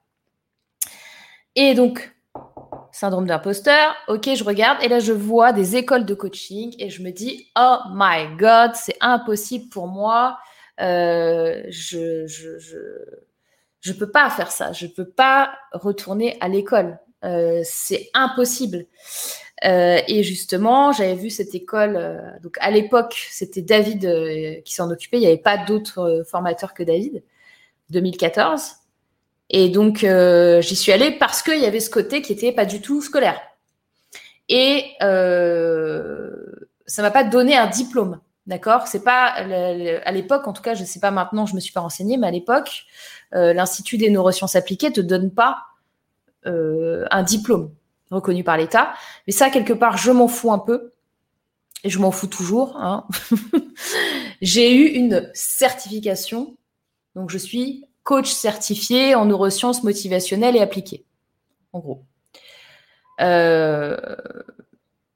[1.54, 2.16] Et donc,
[2.90, 7.00] syndrome d'imposteur, ok, je regarde et là je vois des écoles de coaching et je
[7.00, 10.36] me dis, oh my god, c'est impossible pour moi.
[10.80, 12.78] Euh, je, je, je,
[13.82, 14.72] je peux pas faire ça.
[14.72, 16.98] Je peux pas retourner à l'école.
[17.24, 18.86] Euh, c'est impossible.
[19.64, 21.96] Euh, et justement, j'avais vu cette école.
[21.96, 25.18] Euh, donc à l'époque, c'était David qui s'en occupait.
[25.18, 27.22] Il n'y avait pas d'autres formateurs que David.
[27.90, 28.72] 2014.
[29.48, 32.80] Et donc j'y suis allée parce qu'il y avait ce côté qui était pas du
[32.80, 33.40] tout scolaire.
[34.48, 38.20] Et ça m'a pas donné un diplôme.
[38.46, 38.88] D'accord?
[38.88, 41.72] C'est pas à l'époque, en tout cas, je ne sais pas maintenant, je me suis
[41.72, 42.86] pas renseignée, mais à l'époque,
[43.30, 45.75] l'Institut des neurosciences appliquées te donne pas euh,
[46.46, 47.70] un diplôme
[48.10, 48.94] reconnu par l'État.
[49.26, 50.92] Mais ça, quelque part, je m'en fous un peu.
[51.84, 52.76] Et je m'en fous toujours.
[52.76, 53.06] Hein.
[54.42, 56.56] J'ai eu une certification.
[57.14, 61.04] Donc, je suis coach certifié en neurosciences motivationnelles et appliquées.
[61.72, 62.04] En gros.
[63.20, 63.96] Euh,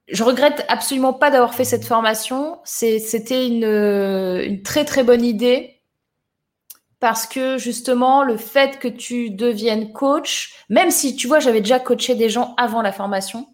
[0.09, 2.59] je regrette absolument pas d'avoir fait cette formation.
[2.65, 5.80] C'était une, très très bonne idée
[7.01, 11.81] parce que justement, le fait que tu deviennes coach, même si tu vois, j'avais déjà
[11.81, 13.49] coaché des gens avant la formation,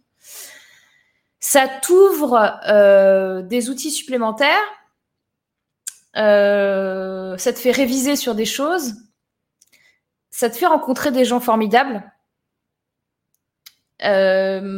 [1.39, 4.65] ça t'ouvre euh, des outils supplémentaires,
[6.17, 8.95] euh, ça te fait réviser sur des choses,
[10.31, 12.03] ça te fait rencontrer des gens formidables.
[14.03, 14.75] Euh,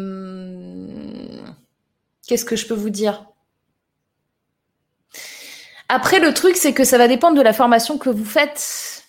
[2.26, 3.27] qu'est-ce que je peux vous dire?
[5.88, 9.04] Après, le truc, c'est que ça va dépendre de la formation que vous faites.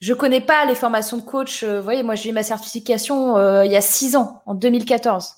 [0.00, 1.62] Je connais pas les formations de coach.
[1.62, 4.54] Euh, vous voyez, moi, j'ai eu ma certification euh, il y a six ans, en
[4.54, 5.36] 2014.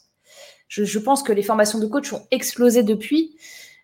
[0.68, 3.36] Je, pense que les formations de coach ont explosé depuis.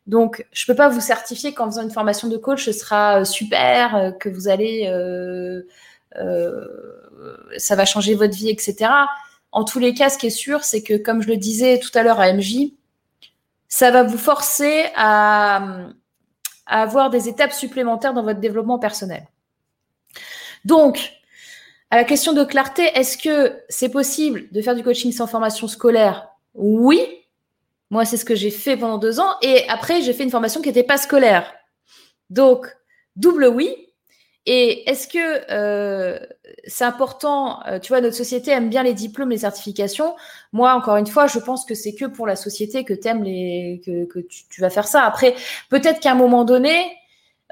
[0.07, 3.25] Donc, je peux pas vous certifier qu'en faisant une formation de coach, ce sera euh,
[3.25, 4.91] super, que vous allez,
[7.57, 8.91] ça va changer votre vie, etc.
[9.53, 11.91] En tous les cas, ce qui est sûr, c'est que, comme je le disais tout
[11.95, 12.73] à l'heure à MJ,
[13.69, 15.63] ça va vous forcer à,
[16.73, 19.28] à avoir des étapes supplémentaires dans votre développement personnel.
[20.65, 21.12] Donc,
[21.90, 25.69] à la question de clarté, est-ce que c'est possible de faire du coaching sans formation
[25.69, 26.28] scolaire?
[26.55, 27.07] Oui.
[27.90, 29.36] Moi, c'est ce que j'ai fait pendant deux ans.
[29.43, 31.53] Et après, j'ai fait une formation qui n'était pas scolaire.
[32.31, 32.66] Donc,
[33.16, 33.77] double oui.
[34.47, 36.19] Et est-ce que euh,
[36.67, 40.15] c'est important euh, Tu vois, notre société aime bien les diplômes, les certifications.
[40.53, 43.83] Moi, encore une fois, je pense que c'est que pour la société que aimes les,
[43.85, 45.05] que, que tu, vas faire ça.
[45.05, 45.35] Après,
[45.71, 46.97] peut-être qu'à un moment donné,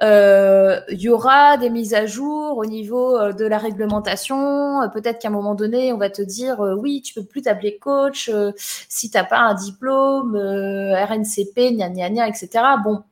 [0.03, 4.89] euh, il y aura des mises à jour au niveau de la réglementation.
[4.93, 8.31] Peut-être qu'à un moment donné, on va te dire oui, tu peux plus t'appeler coach
[8.89, 12.49] si t'as pas un diplôme RNCP, gna gna gna, etc.
[12.85, 13.03] Bon,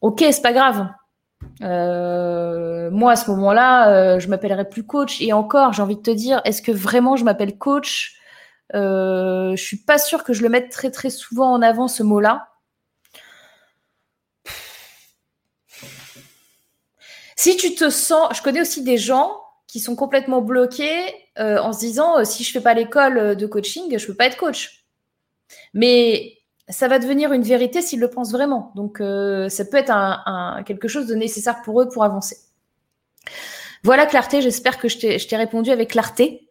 [0.00, 0.86] ok, c'est pas grave.
[1.62, 5.20] Euh, moi, à ce moment-là, euh, je m'appellerais plus coach.
[5.20, 8.16] Et encore, j'ai envie de te dire, est-ce que vraiment je m'appelle coach?
[8.74, 12.02] Euh, Je suis pas sûre que je le mette très très souvent en avant ce
[12.02, 12.48] mot-là.
[17.36, 21.80] Si tu te sens, je connais aussi des gens qui sont complètement bloqués en se
[21.80, 24.84] disant si je fais pas l'école de coaching, je peux pas être coach.
[25.74, 26.38] Mais
[26.68, 28.72] ça va devenir une vérité s'ils le pensent vraiment.
[28.74, 29.92] Donc, euh, ça peut être
[30.64, 32.38] quelque chose de nécessaire pour eux pour avancer.
[33.82, 34.40] Voilà, clarté.
[34.40, 36.48] J'espère que je t'ai répondu avec clarté.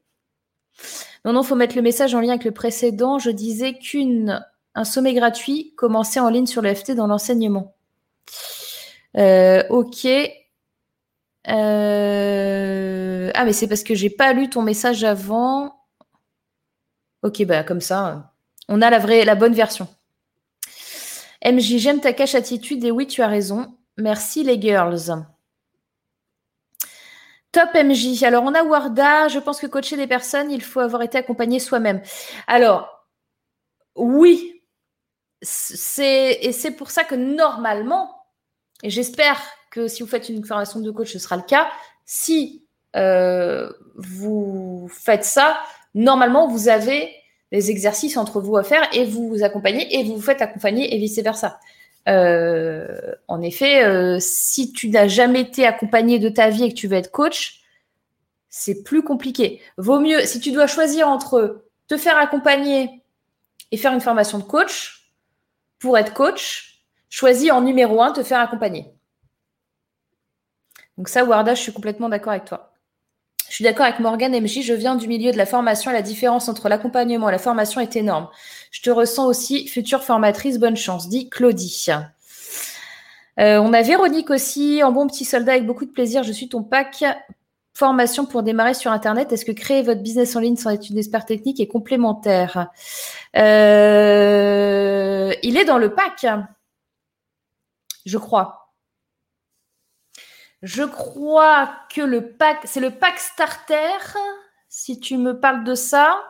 [1.25, 3.17] Non, non, faut mettre le message en lien avec le précédent.
[3.17, 4.45] Je disais qu'une
[4.75, 7.75] un sommet gratuit commençait en ligne sur le FT dans l'enseignement.
[9.17, 10.05] Euh, ok.
[11.49, 15.75] Euh, ah, mais c'est parce que j'ai pas lu ton message avant.
[17.21, 18.33] Ok, bah comme ça,
[18.67, 19.87] on a la vraie, la bonne version.
[21.45, 23.77] MJ, j'aime ta cache attitude et oui, tu as raison.
[23.97, 25.25] Merci les girls.
[27.51, 28.23] Top MJ.
[28.23, 29.27] Alors, on a Warda.
[29.27, 32.01] Je pense que coacher des personnes, il faut avoir été accompagné soi-même.
[32.47, 33.07] Alors,
[33.95, 34.61] oui.
[35.41, 38.15] C'est, et c'est pour ça que normalement,
[38.81, 39.41] et j'espère
[39.71, 41.69] que si vous faites une formation de coach, ce sera le cas.
[42.05, 42.65] Si
[42.95, 45.61] euh, vous faites ça,
[45.95, 47.13] normalement, vous avez
[47.53, 50.95] des exercices entre vous à faire et vous vous accompagnez et vous vous faites accompagner
[50.95, 51.59] et vice-versa.
[52.09, 56.73] Euh, en effet, euh, si tu n'as jamais été accompagné de ta vie et que
[56.73, 57.61] tu veux être coach,
[58.49, 59.61] c'est plus compliqué.
[59.77, 63.03] Vaut mieux, si tu dois choisir entre te faire accompagner
[63.71, 65.11] et faire une formation de coach,
[65.77, 68.87] pour être coach, choisis en numéro un te faire accompagner.
[70.97, 72.72] Donc ça, Warda, je suis complètement d'accord avec toi.
[73.53, 76.49] Je suis d'accord avec Morgan MJ, je viens du milieu de la formation la différence
[76.49, 78.27] entre l'accompagnement et la formation est énorme.
[78.71, 81.85] Je te ressens aussi, future formatrice, bonne chance, dit Claudie.
[83.39, 86.23] Euh, on a Véronique aussi, en bon petit soldat avec beaucoup de plaisir.
[86.23, 87.05] Je suis ton pack
[87.75, 89.31] formation pour démarrer sur Internet.
[89.31, 92.71] Est-ce que créer votre business en ligne sans être une technique est complémentaire?
[93.37, 96.25] Euh, Il est dans le pack,
[98.03, 98.62] je crois.
[100.63, 103.99] Je crois que le pack, c'est le pack starter,
[104.69, 106.23] si tu me parles de ça.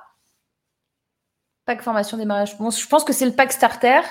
[1.65, 2.57] Pack formation démarrage.
[2.57, 4.01] Je pense que c'est le pack starter.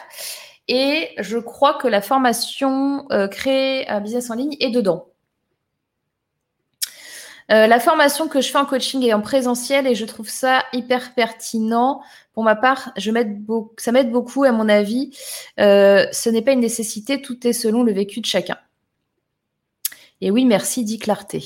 [0.69, 5.09] Et je crois que la formation euh, créer un business en ligne est dedans.
[7.51, 10.63] Euh, la formation que je fais en coaching est en présentiel et je trouve ça
[10.73, 12.01] hyper pertinent.
[12.33, 15.19] Pour ma part, ça m'aide beaucoup à mon avis.
[15.59, 18.57] Euh, ce n'est pas une nécessité, tout est selon le vécu de chacun.
[20.23, 21.45] Et oui, merci, dit Clarté.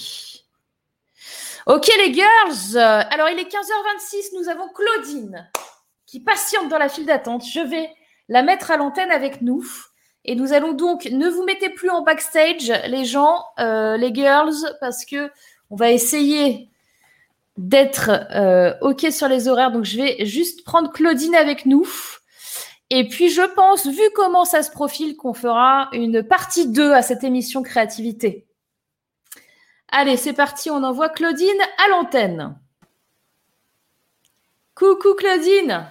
[1.66, 5.50] Ok les girls, alors il est 15h26, nous avons Claudine
[6.04, 7.42] qui patiente dans la file d'attente.
[7.42, 7.88] Je vais
[8.28, 9.64] la mettre à l'antenne avec nous.
[10.26, 14.54] Et nous allons donc, ne vous mettez plus en backstage, les gens, euh, les girls,
[14.80, 15.30] parce que
[15.70, 16.68] on va essayer
[17.56, 19.72] d'être euh, OK sur les horaires.
[19.72, 21.88] Donc, je vais juste prendre Claudine avec nous.
[22.90, 27.00] Et puis, je pense, vu comment ça se profile, qu'on fera une partie 2 à
[27.00, 28.45] cette émission créativité.
[29.88, 32.58] Allez, c'est parti, on envoie Claudine à l'antenne.
[34.74, 35.86] Coucou Claudine.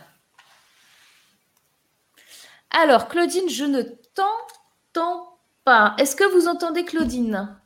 [2.69, 3.81] Alors, Claudine, je ne
[4.13, 5.95] t'entends pas.
[5.97, 7.57] Est-ce que vous entendez Claudine?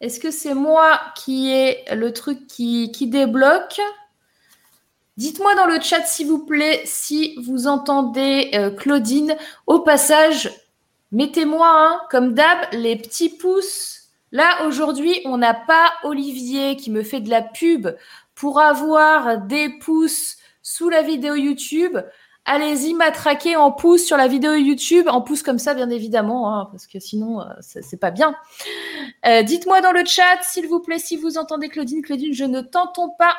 [0.00, 3.80] Est-ce que c'est moi qui ai le truc qui, débloque?
[5.16, 9.36] Dites-moi dans le chat, s'il vous plaît, si vous entendez euh, Claudine.
[9.66, 10.52] Au passage,
[11.10, 13.97] mettez-moi, hein, comme d'hab, les petits pouces
[14.32, 17.88] Là, aujourd'hui, on n'a pas Olivier qui me fait de la pub
[18.34, 21.98] pour avoir des pouces sous la vidéo YouTube.
[22.44, 26.68] Allez-y, matraquez en pouces sur la vidéo YouTube, en pouces comme ça, bien évidemment, hein,
[26.70, 28.34] parce que sinon, euh, c'est pas bien.
[29.26, 32.00] Euh, dites-moi dans le chat, s'il vous plaît, si vous entendez Claudine.
[32.00, 33.34] Claudine, je ne t'entends pas.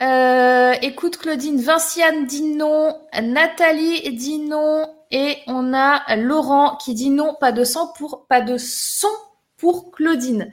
[0.00, 7.10] Euh, écoute, Claudine, Vinciane dit non, Nathalie dit non, et on a Laurent qui dit
[7.10, 8.26] non, pas de son pour,
[8.58, 9.08] son
[9.56, 10.50] pour Claudine.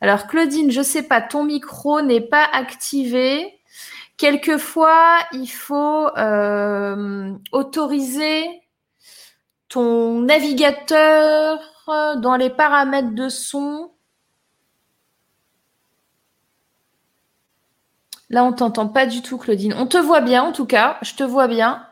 [0.00, 3.54] Alors Claudine, je sais pas, ton micro n'est pas activé.
[4.16, 8.44] Quelquefois, il faut euh, autoriser
[9.68, 11.60] ton navigateur
[12.16, 13.92] dans les paramètres de son.
[18.30, 19.74] Là, on t'entend pas du tout, Claudine.
[19.78, 20.98] On te voit bien, en tout cas.
[21.00, 21.87] Je te vois bien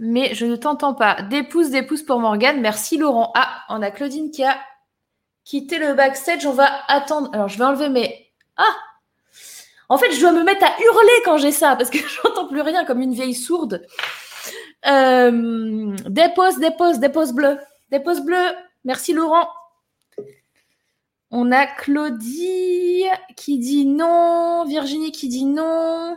[0.00, 1.20] mais je ne t'entends pas.
[1.22, 2.60] Des pouces, des pouces pour Morgane.
[2.60, 3.30] Merci Laurent.
[3.36, 4.58] Ah, on a Claudine qui a
[5.44, 6.46] quitté le backstage.
[6.46, 7.28] On va attendre.
[7.34, 8.32] Alors, je vais enlever mes.
[8.56, 8.74] Ah
[9.90, 12.48] En fait, je dois me mettre à hurler quand j'ai ça parce que je n'entends
[12.48, 13.86] plus rien comme une vieille sourde.
[14.86, 17.58] Euh, des pouces, des pouces, des pouces bleus.
[17.90, 18.54] Des pouces bleus.
[18.84, 19.50] Merci Laurent.
[21.30, 23.04] On a Claudie
[23.36, 24.64] qui dit non.
[24.66, 26.16] Virginie qui dit non.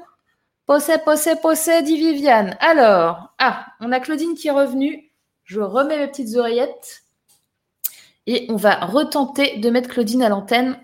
[0.65, 2.57] Possé, possé, possé, dit Viviane.
[2.61, 5.11] Alors, ah, on a Claudine qui est revenue.
[5.43, 7.03] Je remets mes petites oreillettes.
[8.27, 10.79] Et on va retenter de mettre Claudine à l'antenne.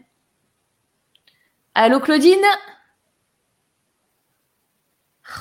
[1.75, 2.43] Allô Claudine?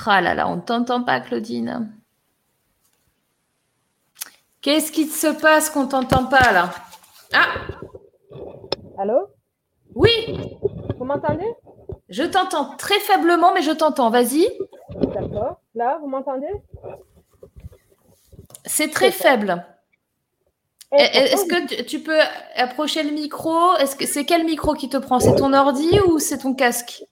[0.05, 1.91] Ah là là, on ne t'entend pas, Claudine.
[4.61, 6.73] Qu'est-ce qui se passe qu'on ne t'entend pas là?
[7.33, 7.55] Ah
[8.97, 9.27] Allô?
[9.95, 10.11] Oui,
[10.97, 11.51] Vous m'entendez?
[12.09, 14.09] Je t'entends très faiblement, mais je t'entends.
[14.09, 14.47] Vas-y.
[14.95, 15.59] D'accord.
[15.75, 16.47] Là, vous m'entendez?
[18.65, 19.65] C'est très faible.
[20.91, 22.19] Eh, Est-ce que tu- tu peux
[22.55, 23.75] approcher le micro?
[23.75, 25.19] Est-ce que c'est quel micro qui te prend?
[25.19, 27.03] C'est ton ordi ou c'est ton casque?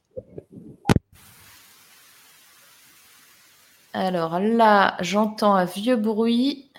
[3.94, 6.70] Alors là, j'entends un vieux bruit.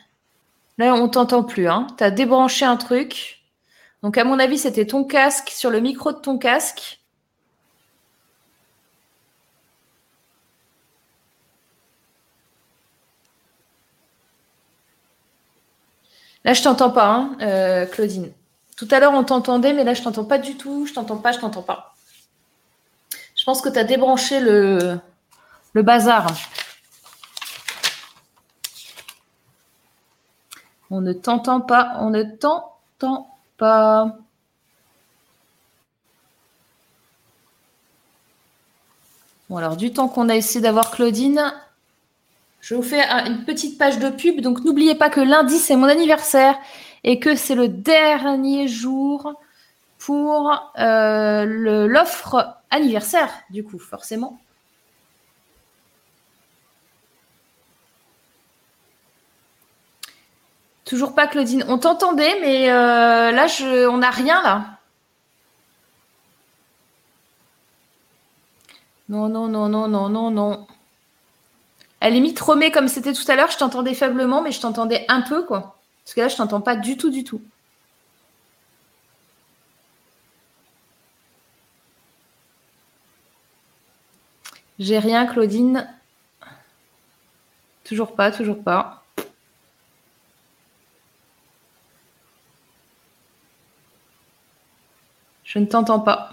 [0.77, 1.69] Là, on t'entend plus.
[1.69, 1.87] Hein.
[1.97, 3.41] Tu as débranché un truc.
[4.03, 7.01] Donc, à mon avis, c'était ton casque sur le micro de ton casque.
[16.49, 18.33] Là, je t'entends pas, hein, euh, Claudine.
[18.75, 20.87] Tout à l'heure, on t'entendait, mais là, je t'entends pas du tout.
[20.87, 21.95] Je t'entends pas, je t'entends pas.
[23.37, 24.99] Je pense que tu as débranché le,
[25.75, 26.27] le bazar.
[30.91, 34.17] On ne t'entend pas, on ne t'entend pas.
[39.51, 41.53] Bon, alors, du temps qu'on a essayé d'avoir Claudine,
[42.61, 44.41] je vous fais un- une petite page de pub.
[44.41, 46.59] Donc, n'oubliez pas que lundi, c'est mon anniversaire
[47.05, 49.35] et que c'est le dernier jour
[49.99, 51.45] pour euh,
[51.87, 54.39] l'offre anniversaire, du coup, forcément.
[60.85, 61.65] Toujours pas, Claudine.
[61.69, 64.79] On t'entendait, mais euh, là, je, on n'a rien, là.
[69.09, 70.67] Non, non, non, non, non, non, non.
[72.01, 75.05] À la limite, remets comme c'était tout à l'heure, je t'entendais faiblement, mais je t'entendais
[75.09, 75.79] un peu, quoi.
[76.05, 77.43] Parce que là, je t'entends pas du tout, du tout.
[84.79, 85.89] J'ai rien, Claudine.
[87.85, 89.05] Toujours pas, toujours pas.
[95.45, 96.33] Je ne t'entends pas.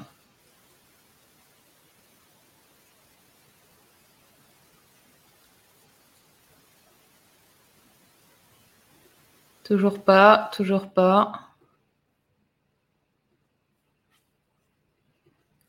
[9.65, 11.33] Toujours pas, toujours pas.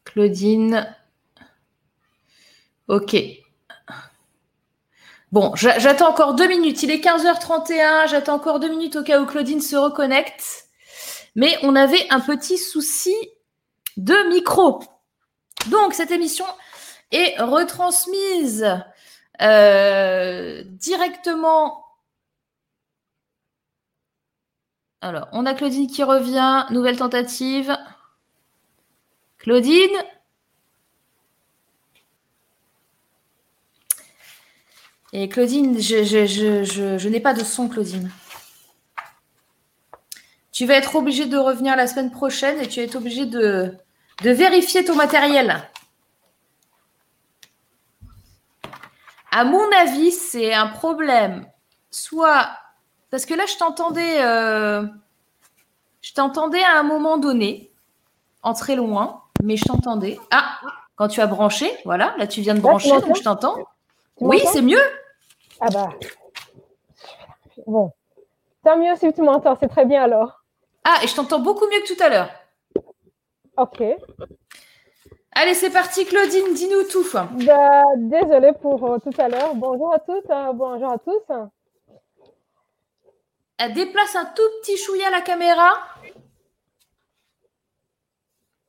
[0.05, 0.95] Claudine.
[2.89, 3.17] Ok.
[5.33, 6.83] Bon, j'a- j'attends encore deux minutes.
[6.83, 8.07] Il est 15h31.
[8.09, 10.67] J'attends encore deux minutes au cas où Claudine se reconnecte.
[11.35, 13.15] Mais on avait un petit souci
[13.97, 14.83] de micro.
[15.69, 16.47] Donc, cette émission
[17.13, 18.67] est retransmise
[19.43, 21.86] euh, directement
[25.01, 26.67] Alors, on a Claudine qui revient.
[26.71, 27.77] Nouvelle tentative.
[29.39, 29.97] Claudine?
[35.13, 38.11] Et Claudine, je, n'ai pas de son, Claudine.
[40.53, 43.77] Tu vas être obligé de revenir la semaine prochaine et tu vas être obligé de,
[44.23, 45.63] de vérifier ton matériel.
[49.31, 51.47] À mon avis, c'est un problème.
[51.91, 52.49] Soit
[53.11, 54.85] parce que là, je t'entendais, euh,
[56.03, 57.71] je t'entendais à un moment donné,
[58.43, 60.19] en très loin, mais je t'entendais.
[60.31, 60.59] Ah,
[60.97, 63.57] quand tu as branché, voilà, là tu viens de brancher, donc je t'entends.
[64.21, 64.83] Oui, c'est mieux.
[65.61, 65.91] Ah bah.
[67.67, 67.93] Bon.
[68.65, 70.43] Tant mieux si tu m'entends, c'est très bien alors.
[70.85, 72.31] Ah, et je t'entends beaucoup mieux que tout à l'heure.
[73.57, 73.83] Ok.
[75.33, 77.05] Allez, c'est parti, Claudine, dis-nous tout.
[77.13, 79.55] Bah, désolée pour euh, tout à l'heure.
[79.55, 81.23] Bonjour à toutes, hein, bonjour à tous.
[83.59, 85.71] Elle déplace un tout petit chouïa la caméra.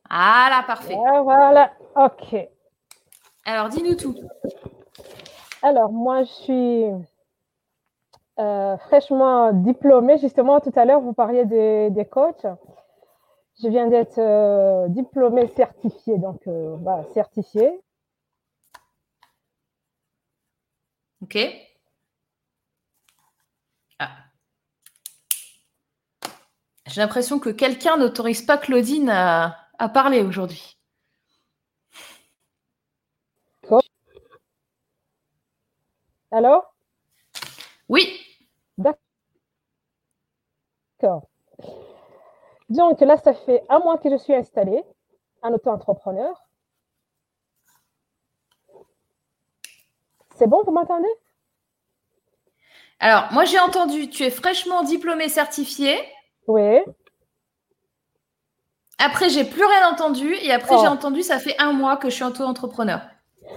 [0.09, 0.95] Voilà, parfait.
[0.95, 2.35] Ouais, voilà, ok.
[3.43, 4.15] Alors, dis-nous tout.
[5.61, 6.85] Alors, moi, je suis
[8.39, 10.17] euh, fraîchement diplômée.
[10.19, 12.45] Justement, tout à l'heure, vous parliez des, des coachs.
[13.61, 17.81] Je viens d'être euh, diplômée certifiée, donc euh, bah, certifiée.
[21.21, 21.37] Ok.
[26.87, 30.77] J'ai l'impression que quelqu'un n'autorise pas Claudine à, à parler aujourd'hui.
[36.31, 36.73] Alors,
[37.89, 38.19] Oui.
[38.77, 38.97] d'accord.
[42.69, 44.83] Donc là, ça fait un mois que je suis installée
[45.41, 46.43] en auto-entrepreneur.
[50.35, 51.07] C'est bon, vous m'entendez?
[52.99, 55.97] Alors, moi, j'ai entendu, tu es fraîchement diplômé certifié.
[56.47, 56.79] Oui.
[58.99, 60.33] Après, j'ai plus rien entendu.
[60.35, 60.79] Et après, Oh.
[60.81, 63.01] j'ai entendu, ça fait un mois que je suis auto-entrepreneur.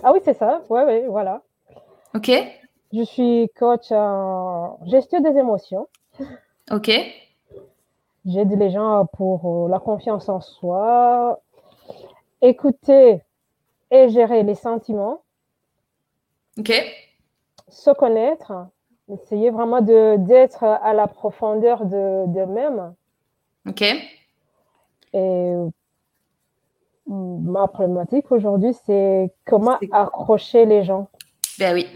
[0.02, 0.62] Ah oui, c'est ça.
[0.68, 1.42] Oui, oui, voilà.
[2.14, 2.30] Ok.
[2.92, 5.88] Je suis coach en gestion des émotions.
[6.70, 6.90] Ok.
[8.26, 11.40] J'aide les gens pour la confiance en soi,
[12.42, 13.22] écouter
[13.90, 15.22] et gérer les sentiments.
[16.58, 16.70] Ok.
[17.68, 18.52] Se connaître,
[19.14, 22.94] essayer vraiment de d'être à la profondeur de d'eux-mêmes.
[23.68, 23.82] Ok.
[25.12, 25.54] Et
[27.06, 31.08] ma problématique aujourd'hui, c'est comment accrocher les gens.
[31.58, 31.86] Ben oui.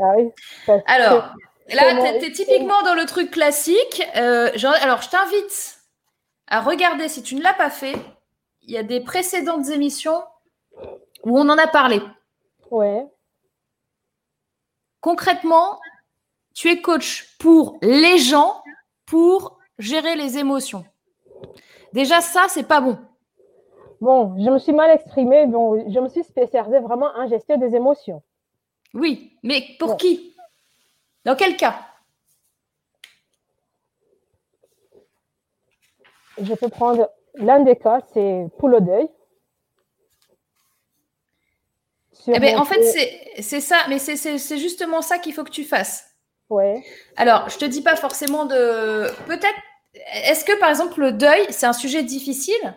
[0.00, 0.30] Ah oui
[0.66, 1.34] parce que Alors,
[1.68, 4.02] là, tu es, typiquement dans le truc classique.
[4.16, 5.78] Euh, genre- alors, je t'invite
[6.48, 7.96] à regarder, si tu ne l'as pas fait,
[8.62, 10.22] il y a des précédentes émissions
[11.24, 12.00] où on en a parlé.
[12.70, 13.06] Ouais,
[15.00, 15.78] Concrètement,
[16.56, 18.62] tu es coach pour les gens,
[19.04, 20.86] pour gérer les émotions.
[21.92, 22.98] Déjà, ça, c'est pas bon.
[24.00, 25.46] bon, je me suis mal exprimée.
[25.46, 28.22] Bon, je me suis spécialisée vraiment en gestion des émotions.
[28.94, 30.34] Oui, mais pour qui?
[31.26, 31.78] Dans quel cas?
[36.40, 39.08] Je peux prendre l'un des cas, c'est pour le deuil.
[42.28, 42.82] Eh ben, en fait,
[43.40, 46.15] c'est ça, mais c'est justement ça qu'il faut que tu fasses.
[46.50, 46.84] Ouais,
[47.16, 49.10] Alors, je te dis pas forcément de.
[49.26, 49.58] Peut-être.
[50.24, 52.74] Est-ce que, par exemple, le deuil, c'est un sujet difficile?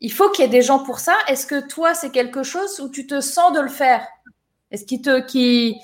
[0.00, 1.14] Il faut qu'il y ait des gens pour ça.
[1.28, 4.06] Est-ce que toi, c'est quelque chose où tu te sens de le faire?
[4.70, 5.20] Est-ce qu'il te.
[5.20, 5.76] Qui...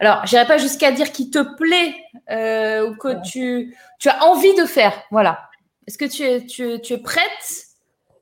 [0.00, 1.94] Alors, j'irai pas jusqu'à dire qu'il te plaît
[2.30, 3.22] euh, ou que Ouais.
[3.22, 4.92] tu, tu as envie de faire.
[5.10, 5.48] Voilà.
[5.86, 7.28] Est-ce que tu es, tu, es- tu es prête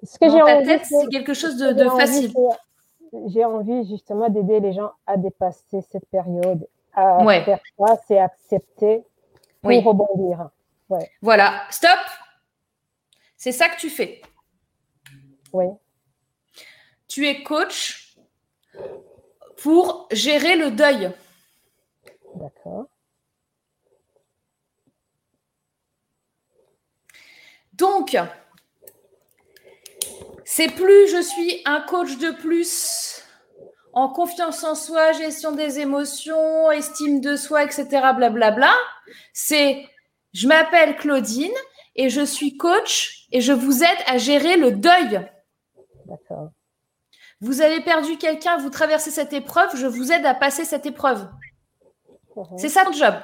[0.02, 2.32] ce que j'ai Dans ta envie, tête, c'est- quelque chose de, facile.
[3.28, 7.44] J'ai envie justement d'aider les gens à dépasser cette période, à Ouais.
[7.44, 9.05] faire face et accepter
[9.60, 9.81] pour Oui.
[9.81, 10.51] rebondir.
[11.23, 11.66] Voilà.
[11.70, 11.98] Stop
[13.36, 14.20] C'est ça que tu fais.
[15.52, 15.66] Oui,
[17.09, 18.16] tu es coach
[19.62, 21.10] pour gérer le deuil.
[22.36, 22.86] d'accord.
[27.74, 28.16] Donc,
[30.44, 33.23] c'est plus je suis un coach de plus
[33.93, 37.86] en confiance en soi, gestion des émotions, estime de soi, etc.
[38.16, 38.73] Blablabla.
[39.32, 39.86] C'est
[40.32, 41.52] je m'appelle Claudine
[41.94, 45.20] et je suis coach et je vous aide à gérer le deuil.
[46.06, 46.51] D'accord.
[47.40, 51.28] Vous avez perdu quelqu'un, vous traversez cette épreuve, je vous aide à passer cette épreuve.
[52.56, 53.14] C'est ça ton job.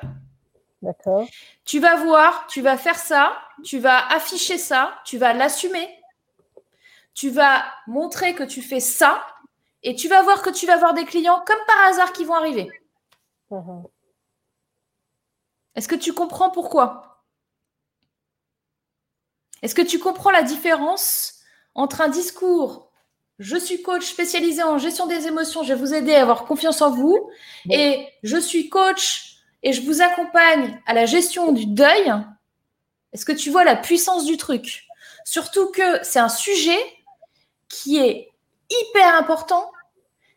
[0.83, 1.27] D'accord.
[1.65, 5.89] Tu vas voir, tu vas faire ça, tu vas afficher ça, tu vas l'assumer,
[7.15, 9.25] tu vas montrer que tu fais ça,
[9.83, 12.35] et tu vas voir que tu vas avoir des clients comme par hasard qui vont
[12.35, 12.69] arriver.
[13.51, 13.85] Mhm.
[15.75, 17.23] Est-ce que tu comprends pourquoi?
[19.63, 21.41] Est-ce que tu comprends la différence
[21.75, 22.89] entre un discours
[23.39, 26.83] je suis coach spécialisé en gestion des émotions, je vais vous aider à avoir confiance
[26.83, 27.31] en vous,
[27.71, 32.13] et je suis coach et je vous accompagne à la gestion du deuil.
[33.13, 34.87] Est-ce que tu vois la puissance du truc?
[35.25, 36.79] Surtout que c'est un sujet
[37.69, 38.29] qui est
[38.71, 39.71] hyper important,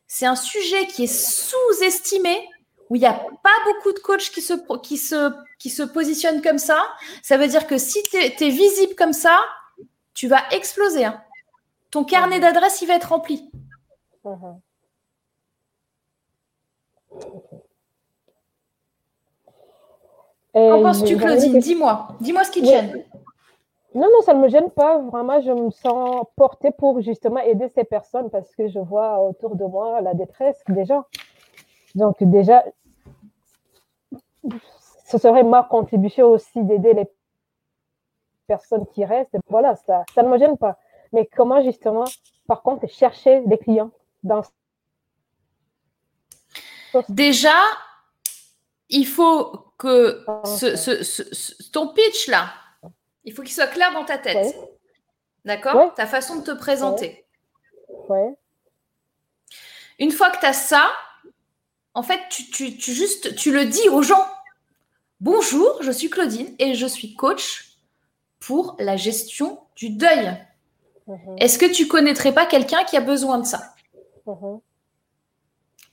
[0.08, 2.48] c'est un sujet qui est sous-estimé,
[2.90, 6.42] où il n'y a pas beaucoup de coachs qui se, qui, se, qui se positionnent
[6.42, 6.84] comme ça.
[7.24, 9.40] Ça veut dire que si tu es, visible comme ça,
[10.14, 11.06] tu vas exploser.
[11.06, 11.24] hein.
[11.90, 13.50] Ton carnet d'adresses, il va être rempli.
[20.54, 21.60] Et Qu'en penses-tu, Claudine?
[21.60, 22.10] Dis-moi.
[22.20, 22.72] Dis-moi ce qui te Oui.
[22.72, 23.06] gêne.
[23.94, 25.00] Non, non, ça ne me gêne pas.
[25.00, 29.56] Vraiment, je me sens portée pour justement aider ces personnes parce que je vois autour
[29.56, 31.04] de moi la détresse des gens.
[31.96, 32.64] Donc déjà,
[35.06, 37.08] ce serait ma contribution aussi d'aider les
[38.48, 39.36] personnes qui restent.
[39.50, 40.78] Voilà, ça, ça ne me gêne pas.
[41.12, 42.06] Mais comment justement,
[42.48, 43.92] par contre, chercher des clients
[44.24, 44.42] dans
[47.10, 47.56] Déjà,
[48.90, 50.78] il faut que Ah, ce, ok.
[50.78, 52.46] ce- ce- ce- ton pitch là,
[53.26, 54.36] il faut qu'il soit clair dans ta tête.
[54.38, 54.56] Ouais.
[55.46, 55.90] D'accord Ouais.
[55.96, 57.26] Ta façon de te présenter.
[58.10, 58.36] Ouais,
[60.00, 60.92] Une fois que tu as ça,
[61.94, 64.26] en fait, tu, tu- tu juste, tu le dis aux gens.
[65.20, 67.76] Bonjour, je suis Claudine et je suis coach
[68.40, 70.36] pour la gestion du deuil.
[71.08, 73.76] mhm, Est-ce que tu connaîtrais pas quelqu'un qui a besoin de ça?
[74.26, 74.60] Mhm.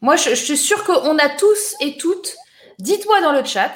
[0.00, 2.36] Moi, je, je suis sûre qu'on a tous et toutes.
[2.78, 3.74] Dites-moi dans le chat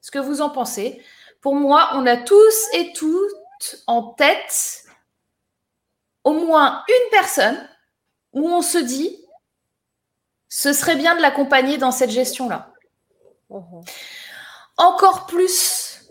[0.00, 1.02] ce que vous en pensez.
[1.40, 4.84] Pour moi, on a tous et toutes en tête
[6.24, 7.68] au moins une personne
[8.32, 9.24] où on se dit
[10.48, 12.72] ce serait bien de l'accompagner dans cette gestion-là.
[13.50, 13.82] Mhm.
[14.76, 16.08] Encore plus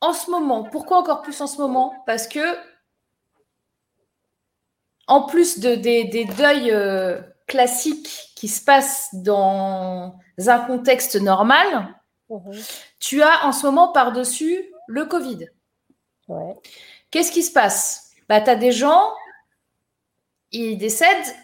[0.00, 0.64] en ce moment.
[0.64, 1.94] Pourquoi encore plus en ce moment?
[2.06, 2.58] Parce que,
[5.06, 11.94] en plus de, des, des deuils euh, classique qui se passe dans un contexte normal,
[12.28, 12.52] Mhm.
[12.98, 15.46] Tu as en ce moment par-dessus le Covid.
[16.28, 16.54] Ouais.
[17.10, 18.10] Qu'est-ce qui se passe?
[18.28, 19.10] Bah, Tu as des gens,
[20.52, 21.34] ils décèdent,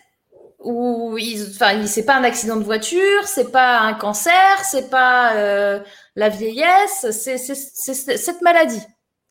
[0.61, 5.35] ou ils, enfin, c'est pas un accident de voiture, c'est pas un cancer, c'est pas
[5.35, 5.81] euh,
[6.15, 8.83] la vieillesse, c'est cette maladie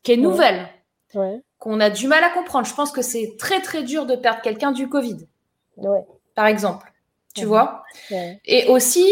[0.03, 0.67] qui est nouvelle,
[1.13, 1.41] Ouais.
[1.57, 2.65] qu'on a du mal à comprendre.
[2.67, 5.27] Je pense que c'est très très dur de perdre quelqu'un du Covid,
[5.77, 6.03] Ouais.
[6.35, 6.91] par exemple.
[7.33, 7.83] Tu vois?
[8.45, 9.05] Et aussi,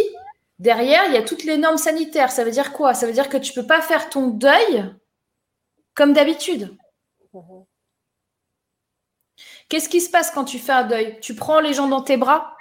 [0.59, 2.31] derrière, il y a toutes les normes sanitaires.
[2.31, 2.93] Ça veut dire quoi?
[2.93, 4.85] Ça veut dire que tu peux pas faire ton deuil
[5.95, 6.77] comme d'habitude.
[9.69, 11.19] Qu'est-ce qui se passe quand tu fais un deuil?
[11.21, 12.57] Tu prends les gens dans tes bras,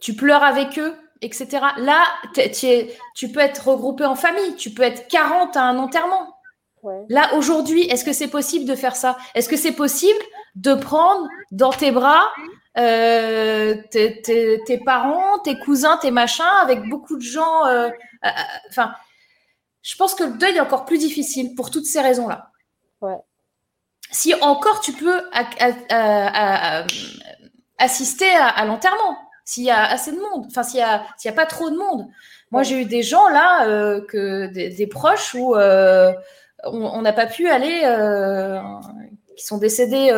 [0.00, 1.48] tu pleures avec eux, etc.
[1.78, 2.04] Là,
[2.36, 6.36] es- tu peux être regroupé en famille, tu peux être 40 à un enterrement.
[6.82, 7.04] Ouais.
[7.08, 9.18] Là, aujourd'hui, est-ce que c'est possible de faire ça?
[9.34, 10.18] Est-ce que c'est possible
[10.54, 12.24] de prendre dans tes bras
[12.80, 17.88] euh, tes, tes- tes parents, tes cousins, tes machins, avec beaucoup de gens euh,
[18.24, 18.28] euh,
[18.70, 18.94] Enfin,
[19.82, 22.50] je pense que le deuil est encore plus difficile pour toutes ces raisons-là.
[23.00, 23.16] Ouais.
[24.10, 26.86] Si encore tu peux a- a- a- a-
[27.78, 31.34] assister à, l'enterrement, s'il y a assez de monde, enfin s'il y a, s'il y
[31.34, 32.06] a pas trop de monde.
[32.50, 36.12] Moi, j'ai eu des gens là, euh, que des, des proches où euh,
[36.64, 38.60] on n'a pas pu aller, euh,
[39.36, 40.10] qui sont décédés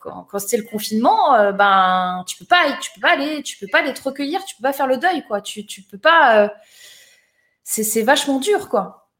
[0.00, 1.34] quand, quand c'était le confinement.
[1.34, 4.44] euh, ben, tu peux pas, tu peux pas aller, tu peux pas aller te recueillir,
[4.44, 5.40] tu peux pas faire le deuil, quoi.
[5.40, 6.44] Tu, tu peux pas.
[6.44, 6.48] euh,
[7.64, 9.10] c'est, c'est vachement dur, quoi.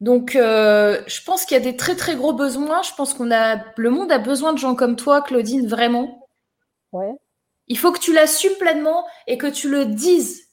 [0.00, 2.82] Donc, euh, je pense qu'il y a des très très gros besoins.
[2.82, 6.28] Je pense qu'on a, le monde a besoin de gens comme toi, Claudine, vraiment.
[6.92, 7.12] Ouais.
[7.68, 10.48] Il faut que tu l'assumes pleinement et que tu le dises.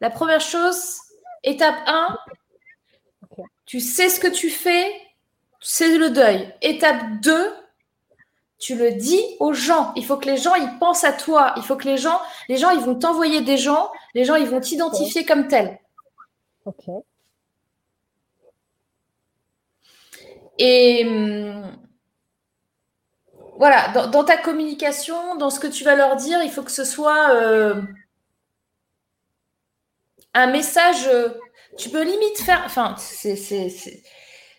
[0.00, 0.96] La première chose,
[1.44, 2.18] étape 1,
[3.30, 3.44] Ok.
[3.66, 4.92] tu sais ce que tu fais,
[5.60, 6.52] c'est le deuil.
[6.62, 7.54] Étape 2,
[8.58, 9.92] tu le dis aux gens.
[9.96, 11.54] Il faut que les gens ils pensent à toi.
[11.56, 14.46] Il faut que les gens, les gens ils vont t'envoyer des gens, les gens ils
[14.48, 15.78] vont t'identifier comme tel.
[16.64, 16.84] Ok.
[20.58, 21.76] Et hum,
[23.58, 26.70] voilà, dans, dans ta communication, dans ce que tu vas leur dire, il faut que
[26.70, 27.80] ce soit euh,
[30.34, 31.06] un message.
[31.08, 31.28] euh,
[31.78, 32.62] tu peux limite faire.
[32.64, 34.02] Enfin, c'est-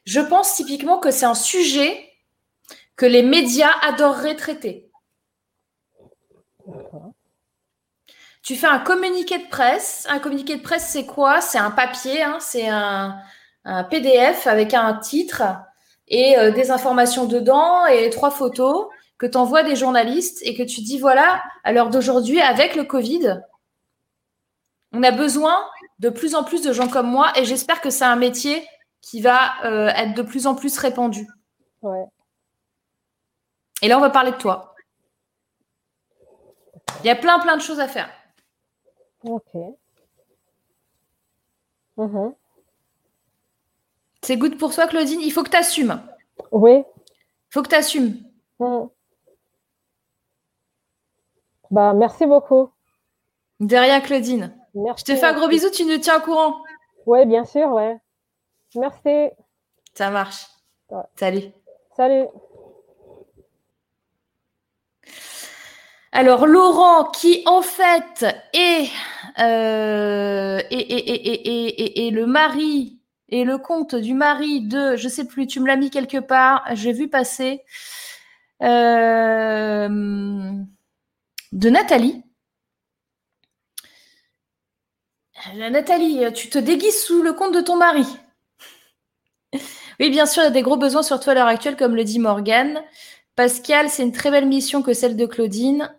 [0.07, 2.09] je pense typiquement que c'est un sujet
[2.95, 4.89] que les médias adoreraient traiter.
[8.41, 10.07] Tu fais un communiqué de presse.
[10.09, 11.41] Un communiqué de presse, c'est quoi?
[11.41, 13.17] C'est un papier, hein, c'est un,
[13.65, 15.43] un PDF avec un titre
[16.07, 20.63] et euh, des informations dedans et trois photos que tu envoies des journalistes et que
[20.63, 23.41] tu dis voilà, à l'heure d'aujourd'hui, avec le Covid,
[24.93, 25.67] on a besoin
[25.99, 28.65] de plus en plus de gens comme moi et j'espère que c'est un métier
[29.07, 31.27] qui va euh, être de plus en plus répandu.
[31.81, 32.03] Ouais.
[33.81, 34.75] Et là, on va parler de toi.
[36.99, 38.09] Il y a plein, plein de choses à faire.
[39.23, 39.55] Ok.
[41.95, 42.35] Mhm.
[44.23, 45.21] C'est good pour toi, Claudine.
[45.21, 46.01] Il faut que tu assumes.
[46.51, 46.73] Oui.
[46.73, 48.17] Il faut que tu assumes.
[48.59, 48.89] Mhm.
[51.71, 52.71] Bah, merci beaucoup.
[53.61, 54.53] De rien, Claudine.
[54.73, 55.05] Merci.
[55.07, 56.61] Je te fais un gros bisou, tu nous tiens au courant.
[57.05, 57.97] Oui, bien sûr, ouais.
[58.75, 59.29] Merci.
[59.93, 60.45] Ça marche.
[60.89, 61.01] Ouais.
[61.15, 61.43] Salut.
[61.95, 62.27] Salut.
[66.11, 68.89] Alors, Laurent, qui en fait est,
[69.39, 72.99] euh, est, est- est- le mari
[73.29, 76.63] et le compte du mari de, je sais plus, tu me l'as mis quelque part,
[76.73, 77.63] j'ai vu passer,
[78.63, 79.87] euh,
[81.51, 82.23] de Nathalie.
[85.55, 88.05] Euh, Nathalie, tu te déguises sous le compte de ton mari.
[89.99, 92.03] Oui, bien sûr, il y a des gros besoins, surtout à l'heure actuelle, comme le
[92.03, 92.81] dit Morgane.
[93.35, 95.91] Pascal, c'est une très belle mission que celle de Claudine.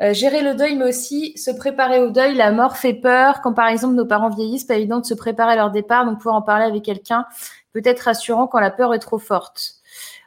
[0.00, 2.34] Euh, gérer le deuil, mais aussi se préparer au deuil.
[2.34, 3.42] La mort fait peur.
[3.42, 6.18] Quand par exemple nos parents vieillissent, pas évident de se préparer à leur départ, donc
[6.18, 7.26] pouvoir en parler avec quelqu'un
[7.72, 9.74] peut être rassurant quand la peur est trop forte.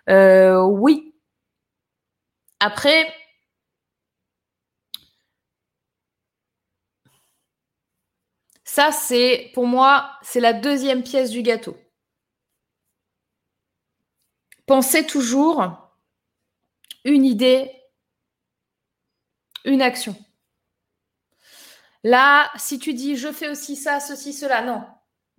[0.09, 1.13] Euh, oui.
[2.59, 3.13] Après,
[8.65, 11.77] ça c'est pour moi, c'est la deuxième pièce du gâteau.
[14.65, 15.91] Pensez toujours
[17.05, 17.71] une idée,
[19.65, 20.15] une action.
[22.03, 24.85] Là, si tu dis je fais aussi ça, ceci, cela, non.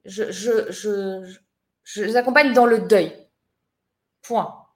[0.05, 1.35] Je, je, je,
[1.83, 3.15] je, les accompagne dans le deuil.
[4.23, 4.67] Point.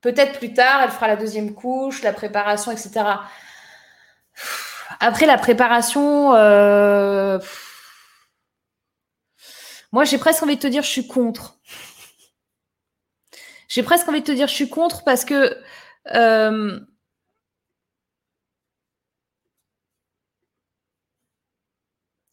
[0.00, 3.04] Peut-être plus tard, elle fera la deuxième couche, la préparation, etc.
[5.00, 7.38] Après la préparation, euh,
[9.90, 11.58] moi j'ai presque envie de te dire je suis contre.
[13.72, 15.56] J'ai presque envie de te dire je suis contre parce que
[16.14, 16.78] euh,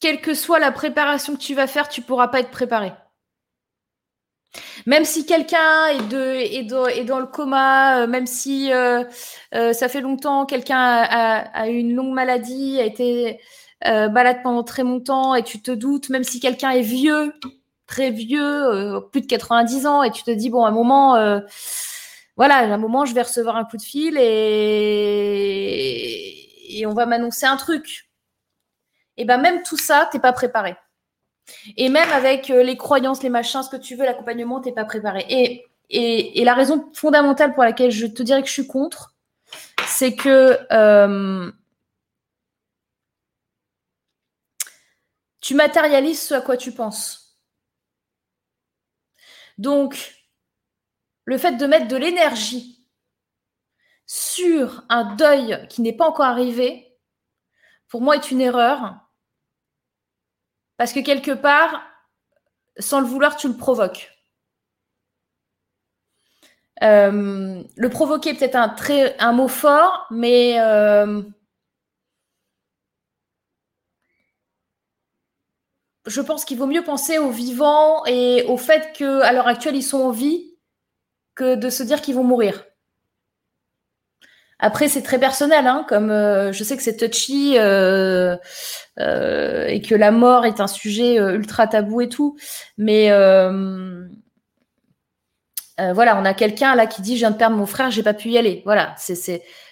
[0.02, 2.92] quelle que soit la préparation que tu vas faire, tu pourras pas être préparé.
[4.86, 9.06] Même si quelqu'un est, dans le coma, euh, même si euh,
[9.54, 13.40] ça fait longtemps, quelqu'un a, eu une longue maladie, a été
[13.86, 17.34] malade pendant très longtemps et tu te doutes, même si quelqu'un est vieux,
[17.90, 21.16] très vieux, plus de 90 ans, et tu te dis, bon, à un moment,
[22.40, 24.46] voilà, à un moment, je vais recevoir un coup de fil et,
[26.88, 28.10] on va m'annoncer un truc.
[29.18, 30.78] Et ben même tout ça, t'es pas préparé.
[31.76, 34.86] Et même avec euh, les croyances, les machins, ce que tu veux, l'accompagnement, t'es pas
[34.86, 35.26] préparé.
[35.28, 39.14] Et, et, la raison fondamentale pour laquelle je te dirais que je suis contre,
[39.86, 41.52] c'est que euh,
[45.42, 47.29] tu matérialises ce à quoi tu penses.
[49.60, 50.16] Donc,
[51.26, 52.84] le fait de mettre de l'énergie
[54.08, 56.98] sur un deuil qui n'est pas encore arrivé,
[57.90, 58.96] pour moi, est une erreur
[60.78, 61.84] parce que quelque part,
[62.78, 64.10] sans le vouloir, tu le provoques.
[66.82, 68.56] Euh, le provoquer peut-être
[69.20, 71.22] un, mot fort, mais euh,
[76.06, 79.84] je pense qu'il vaut mieux penser aux vivants et au fait qu'à l'heure actuelle, ils
[79.84, 80.56] sont en vie
[81.36, 82.66] que de se dire qu'ils vont mourir.
[84.60, 88.36] Après, c'est très personnel, hein, comme euh, je sais que c'est touchy euh,
[89.00, 92.38] euh, et que la mort est un sujet ultra tabou et tout,
[92.78, 93.10] mais
[95.94, 98.14] voilà, on a quelqu'un là qui dit je viens de perdre mon frère, j'ai pas
[98.14, 98.62] pu y aller.
[98.66, 99.16] Voilà, c'est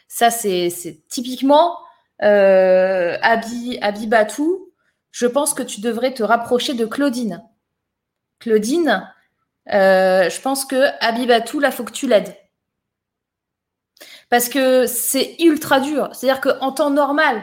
[0.07, 1.77] ça, c'est typiquement
[2.19, 4.66] Abi Abibatou.
[5.17, 7.43] Je pense que tu devrais te rapprocher de Claudine.
[8.37, 9.11] Claudine,
[9.65, 12.37] je pense que Abibatou, là, faut que tu l'aides.
[14.29, 16.09] Parce que c'est ultra dur.
[16.13, 17.41] C'est-à-dire qu'en temps normal,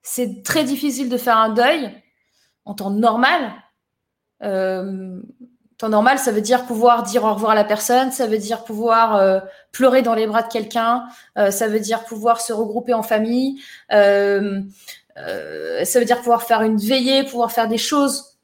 [0.00, 1.92] c'est très difficile de faire un deuil.
[2.64, 3.52] En temps normal,
[4.42, 5.20] euh,
[5.78, 8.64] temps normal, ça veut dire pouvoir dire au revoir à la personne, ça veut dire
[8.64, 9.38] pouvoir euh,
[9.70, 11.06] pleurer dans les bras de quelqu'un,
[11.38, 13.62] euh, ça veut dire pouvoir se regrouper en famille,
[13.92, 14.60] euh,
[15.84, 18.38] ça veut dire pouvoir faire une veillée, pouvoir faire des choses.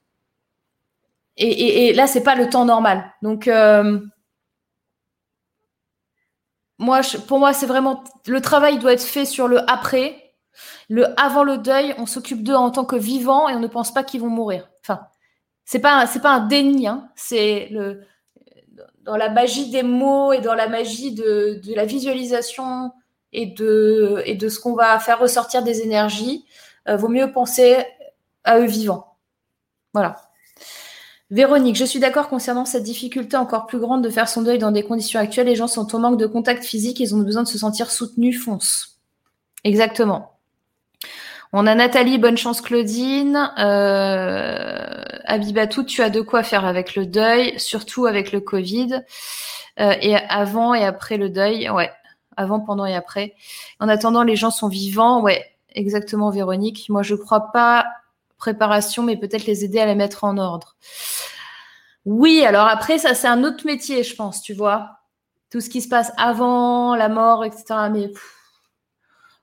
[1.37, 3.13] Et, et, et là, c'est pas le temps normal.
[3.23, 3.49] Donc,
[6.79, 10.21] moi, pour moi, c'est vraiment le travail doit être fait sur le après.
[10.89, 13.93] Le avant le deuil, on s'occupe d'eux en tant que vivants et on ne pense
[13.93, 14.69] pas qu'ils vont mourir.
[14.81, 15.01] Enfin,
[15.65, 17.09] c'est pas c'est pas un déni, hein.
[17.17, 18.03] c'est le
[19.03, 22.93] dans la magie des mots et dans la magie de, de la visualisation
[23.33, 26.45] et de et de ce qu'on va faire ressortir des énergies.
[26.89, 27.77] Euh, vaut mieux penser
[28.45, 29.17] à eux vivants.
[29.93, 30.17] Voilà.
[31.31, 34.71] Véronique, je suis d'accord concernant cette difficulté encore plus grande de faire son deuil dans
[34.71, 35.47] des conditions actuelles.
[35.47, 38.43] Les gens sont au manque de contact physique, ils ont besoin de se sentir soutenus,
[38.43, 39.01] fonce.
[39.65, 40.35] Exactement.
[41.53, 43.51] On a Nathalie, bonne chance Claudine.
[43.59, 49.03] Euh, Abibatou, tu as de quoi faire avec le deuil, surtout avec le Covid.
[49.81, 51.91] Euh, et avant et après le deuil, ouais.
[52.37, 53.35] Avant, pendant et après.
[53.79, 55.54] En attendant, les gens sont vivants, ouais.
[55.75, 56.89] Exactement, Véronique.
[56.89, 57.87] Moi, je crois pas
[58.39, 60.77] préparation, mais peut-être les aider à les mettre en ordre.
[62.05, 64.99] Oui, alors après, ça, c'est un autre métier, je pense, tu vois.
[65.51, 67.65] Tout ce qui se passe avant la mort, etc.
[67.91, 68.11] Mais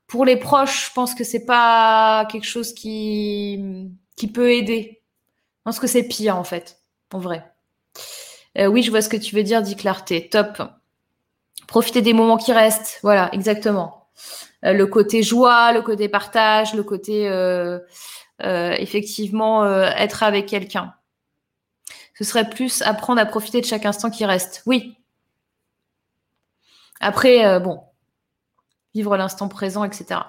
[0.07, 3.89] pour les proches, je pense que c'est pas quelque chose qui,
[4.33, 5.01] peut aider.
[5.57, 6.77] Je pense que c'est pire, en fait,
[7.11, 7.51] en vrai.
[8.57, 10.29] Euh, oui, je vois ce que tu veux dire, dit Clarté.
[10.29, 10.61] Top.
[11.67, 12.99] Profiter des moments qui restent.
[13.01, 14.09] Voilà, exactement.
[14.65, 17.79] Euh, le côté joie, le côté partage, le côté euh,
[18.43, 20.93] euh, effectivement être avec quelqu'un.
[22.17, 24.61] Ce serait plus apprendre à profiter de chaque instant qui reste.
[24.65, 24.95] Oui.
[26.99, 27.81] Après, bon,
[28.93, 30.19] vivre l'instant présent, etc.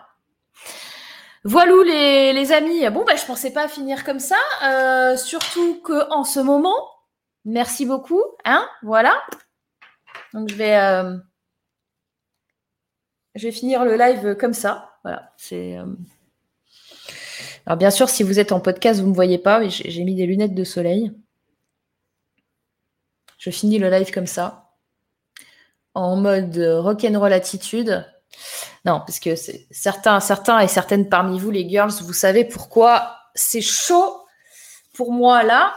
[1.45, 2.89] Voilà les, amis.
[2.91, 4.37] Bon, bah, je pensais pas finir comme ça.
[5.19, 6.77] surtout que en ce moment,
[7.45, 8.23] merci beaucoup.
[8.47, 9.13] Hein, voilà.
[10.33, 10.79] Donc je vais,
[13.35, 14.91] je vais finir le live comme ça.
[15.03, 15.77] Voilà, c'est.
[17.67, 20.05] Alors bien sûr, si vous êtes en podcast, vous ne me voyez pas, mais j'ai
[20.05, 21.13] mis des lunettes de soleil.
[23.39, 24.71] Je finis le live comme ça,
[25.95, 28.07] en mode rock'n'roll attitude.
[28.85, 29.35] Non, parce que
[29.71, 34.17] certains, certains et certaines parmi vous, les girls, vous savez pourquoi c'est chaud
[34.93, 35.75] pour moi là,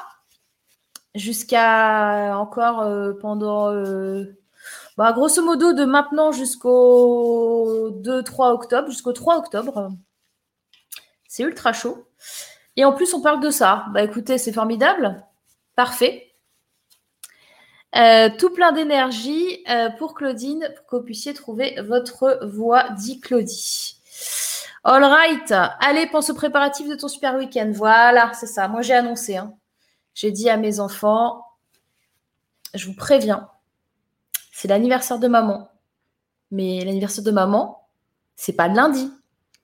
[1.14, 4.38] jusqu'à encore euh, pendant, euh,
[4.98, 9.90] bah, grosso modo, de maintenant jusqu'au 2-3 octobre, jusqu'au 3 octobre.
[11.28, 12.08] C'est ultra chaud.
[12.78, 13.86] Et en plus, on parle de ça.
[13.92, 15.24] Bah écoutez, c'est formidable.
[15.76, 16.34] Parfait.
[17.96, 23.20] Euh, tout plein d'énergie euh, pour Claudine, pour que vous puissiez trouver votre voix, dit
[23.22, 23.98] Claudie.
[24.84, 25.54] All right.
[25.80, 27.72] Allez, pense aux préparatifs de ton super week-end.
[27.74, 28.68] Voilà, c'est ça.
[28.68, 29.38] Moi, j'ai annoncé.
[29.38, 29.54] hein.
[30.14, 31.44] J'ai dit à mes enfants,
[32.74, 33.50] je vous préviens,
[34.56, 35.70] c'est l'anniversaire de maman.
[36.50, 37.90] Mais l'anniversaire de maman,
[38.38, 39.12] c'est pas lundi.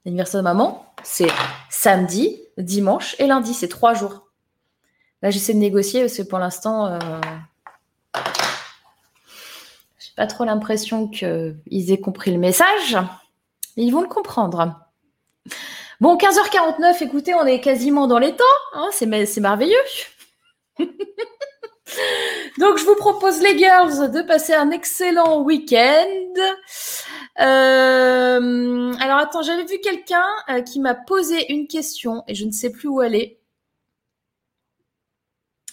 [0.04, 1.30] L'anniversaire de maman, c'est
[1.70, 3.54] samedi, dimanche et lundi.
[3.54, 4.28] C'est trois jours.
[5.22, 7.00] Là, j'essaie de négocier parce que pour l'instant, euh,
[9.98, 12.98] j'ai pas trop l'impression qu'ils aient compris le message.
[13.78, 14.78] Ils vont le comprendre.
[16.02, 18.44] Bon, 15h49, écoutez, on est quasiment dans les temps.
[18.74, 19.78] hein, c'est merveilleux.
[22.58, 26.34] Donc, je vous propose, les girls, de passer un excellent week-end.
[27.40, 32.52] Euh, alors, attends, j'avais vu quelqu'un euh, qui m'a posé une question et je ne
[32.52, 33.40] sais plus où elle est.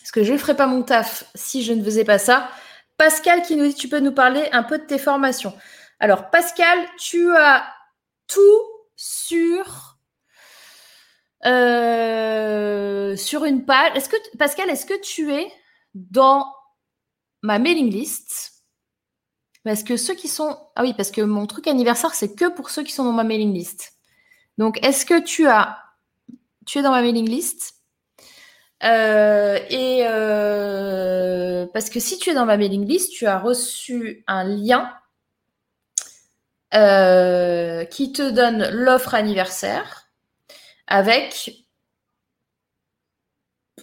[0.01, 2.49] Parce que je ne ferais pas mon taf si je ne faisais pas ça.
[2.97, 5.55] Pascal qui nous dit, tu peux nous parler un peu de tes formations.
[6.01, 7.65] Alors, Pascal, tu as
[8.27, 8.63] tout
[8.97, 9.99] sur
[11.47, 13.93] euh, sur une page.
[14.39, 15.53] Pascal, est-ce que tu es
[15.95, 16.53] dans
[17.43, 18.65] ma mailing list
[19.65, 22.71] Parce que ceux qui sont ah oui, parce que mon truc anniversaire c'est que pour
[22.71, 23.95] ceux qui sont dans ma mailing list.
[24.59, 25.79] Donc, est-ce que tu as
[26.67, 27.75] tu es dans ma mailing list?
[28.85, 34.25] Euh, et euh, parce que si tu es dans ma mailing list, tu as reçu
[34.27, 34.93] un lien
[36.75, 40.11] euh, qui te donne l'offre anniversaire
[40.87, 41.65] avec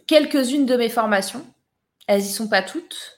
[0.08, 1.46] quelques-unes de mes formations.
[2.08, 3.16] Elles y sont pas toutes.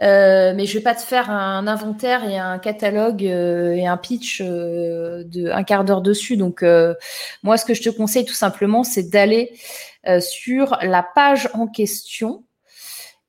[0.00, 3.96] Euh, mais je vais pas te faire un inventaire et un catalogue euh, et un
[3.96, 6.36] pitch euh, de un quart d'heure dessus.
[6.36, 6.94] Donc euh,
[7.42, 9.52] moi, ce que je te conseille tout simplement, c'est d'aller
[10.18, 12.44] sur la page en question.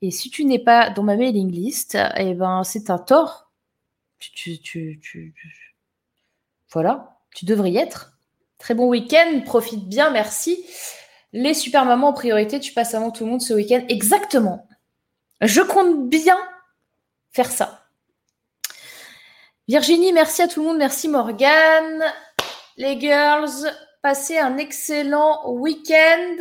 [0.01, 3.51] Et si tu n'es pas dans ma mailing list, eh ben c'est un tort.
[6.71, 8.13] Voilà, tu devrais y être.
[8.57, 10.65] Très bon week-end, profite bien, merci.
[11.31, 13.83] Les super mamans en priorité, tu passes avant tout le monde ce week-end.
[13.87, 14.67] Exactement.
[15.43, 16.37] Je compte bien
[17.31, 17.85] faire ça.
[19.67, 20.77] Virginie, merci à tout le monde.
[20.77, 22.01] Merci Morgane.
[22.77, 23.69] Les girls,
[24.01, 26.37] passez un excellent week-end.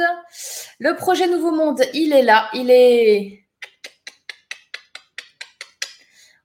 [0.78, 2.48] Le projet Nouveau Monde, il est là.
[2.54, 3.44] Il est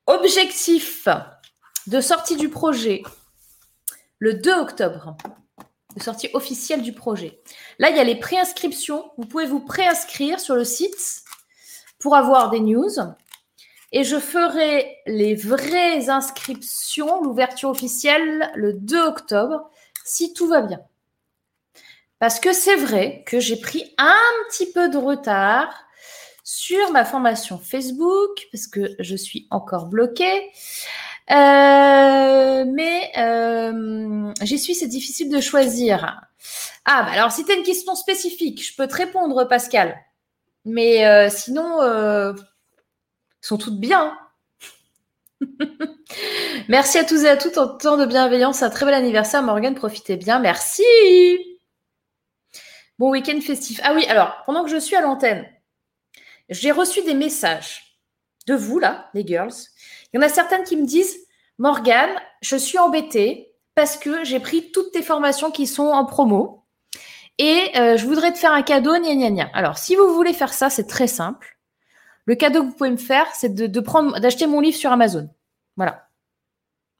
[0.07, 1.07] objectif
[1.85, 3.03] de sortie du projet
[4.17, 5.15] le 2 octobre.
[5.95, 7.39] De sortie officielle du projet.
[7.77, 9.11] Là, il y a les préinscriptions.
[9.17, 11.23] Vous pouvez vous préinscrire sur le site
[12.15, 12.89] avoir des news.
[13.91, 19.69] Et je ferai les vraies inscriptions, l'ouverture officielle, le 2 octobre,
[20.03, 20.81] si tout va bien.
[22.19, 24.15] Parce que c'est vrai que j'ai pris un
[24.49, 25.87] petit peu de retard
[26.43, 30.49] sur ma formation Facebook, parce que je suis encore bloquée.
[31.29, 36.21] Euh, mais euh, j'y suis, c'est difficile de choisir.
[36.85, 39.97] Ah, bah alors si tu as une question spécifique, je peux te répondre, Pascal.
[40.67, 42.33] Mais euh, sinon, euh,
[43.39, 44.17] sont toutes bien.
[46.67, 48.61] Merci à tous et à toutes en temps de bienveillance.
[48.63, 49.75] Un très bel anniversaire, Morgane.
[49.75, 50.39] Profitez bien.
[50.39, 50.83] Merci.
[52.99, 53.79] Bon week-end festif.
[53.81, 55.47] Ah oui, alors, pendant que je suis à l'antenne,
[56.49, 57.97] j'ai reçu des messages
[58.45, 59.53] de vous, là, les girls.
[60.11, 61.15] Il y en a certaines qui me disent
[61.59, 66.66] Morgane, je suis embêtée parce que j'ai pris toutes tes formations qui sont en promo
[67.37, 69.49] et euh, je voudrais te faire un cadeau, gna gna gna.
[69.53, 71.57] Alors, si vous voulez faire ça, c'est très simple.
[72.25, 75.29] Le cadeau que vous pouvez me faire, c'est d'acheter mon livre sur Amazon.
[75.75, 76.07] Voilà.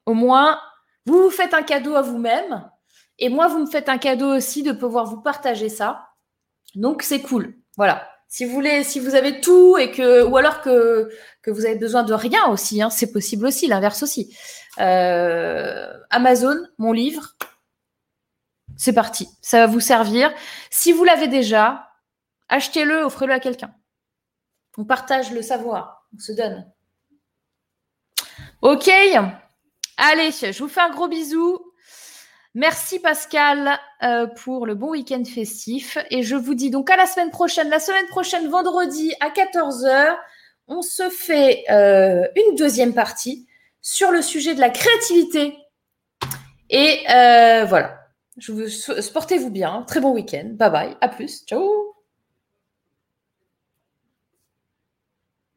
[0.06, 0.58] Au moins,
[1.06, 2.64] vous vous faites un cadeau à vous-même
[3.18, 6.08] et moi, vous me faites un cadeau aussi de pouvoir vous partager ça.
[6.74, 7.54] Donc, c'est cool.
[7.76, 8.08] Voilà.
[8.28, 11.10] Si vous voulez, si vous avez tout et que, ou alors que,
[11.42, 14.36] que vous avez besoin de rien aussi, hein, c'est possible aussi, l'inverse aussi.
[14.78, 17.34] Euh, Amazon, mon livre,
[18.78, 19.28] c'est parti.
[19.42, 20.32] Ça va vous servir.
[20.70, 21.90] Si vous l'avez déjà,
[22.48, 23.74] achetez-le, offrez-le à quelqu'un.
[24.78, 26.72] On partage le savoir, on se donne.
[28.62, 28.88] Ok.
[29.96, 31.58] Allez, je vous fais un gros bisou.
[32.54, 35.98] Merci Pascal euh, pour le bon week-end festif.
[36.10, 37.68] Et je vous dis donc à la semaine prochaine.
[37.68, 40.16] La semaine prochaine, vendredi à 14h,
[40.68, 43.48] on se fait euh, une deuxième partie
[43.82, 45.56] sur le sujet de la créativité.
[46.70, 47.97] Et euh, voilà.
[48.38, 49.84] Je vous portez-vous bien.
[49.86, 50.50] Très bon week-end.
[50.54, 50.96] Bye bye.
[51.00, 51.44] À plus.
[51.44, 51.97] Ciao.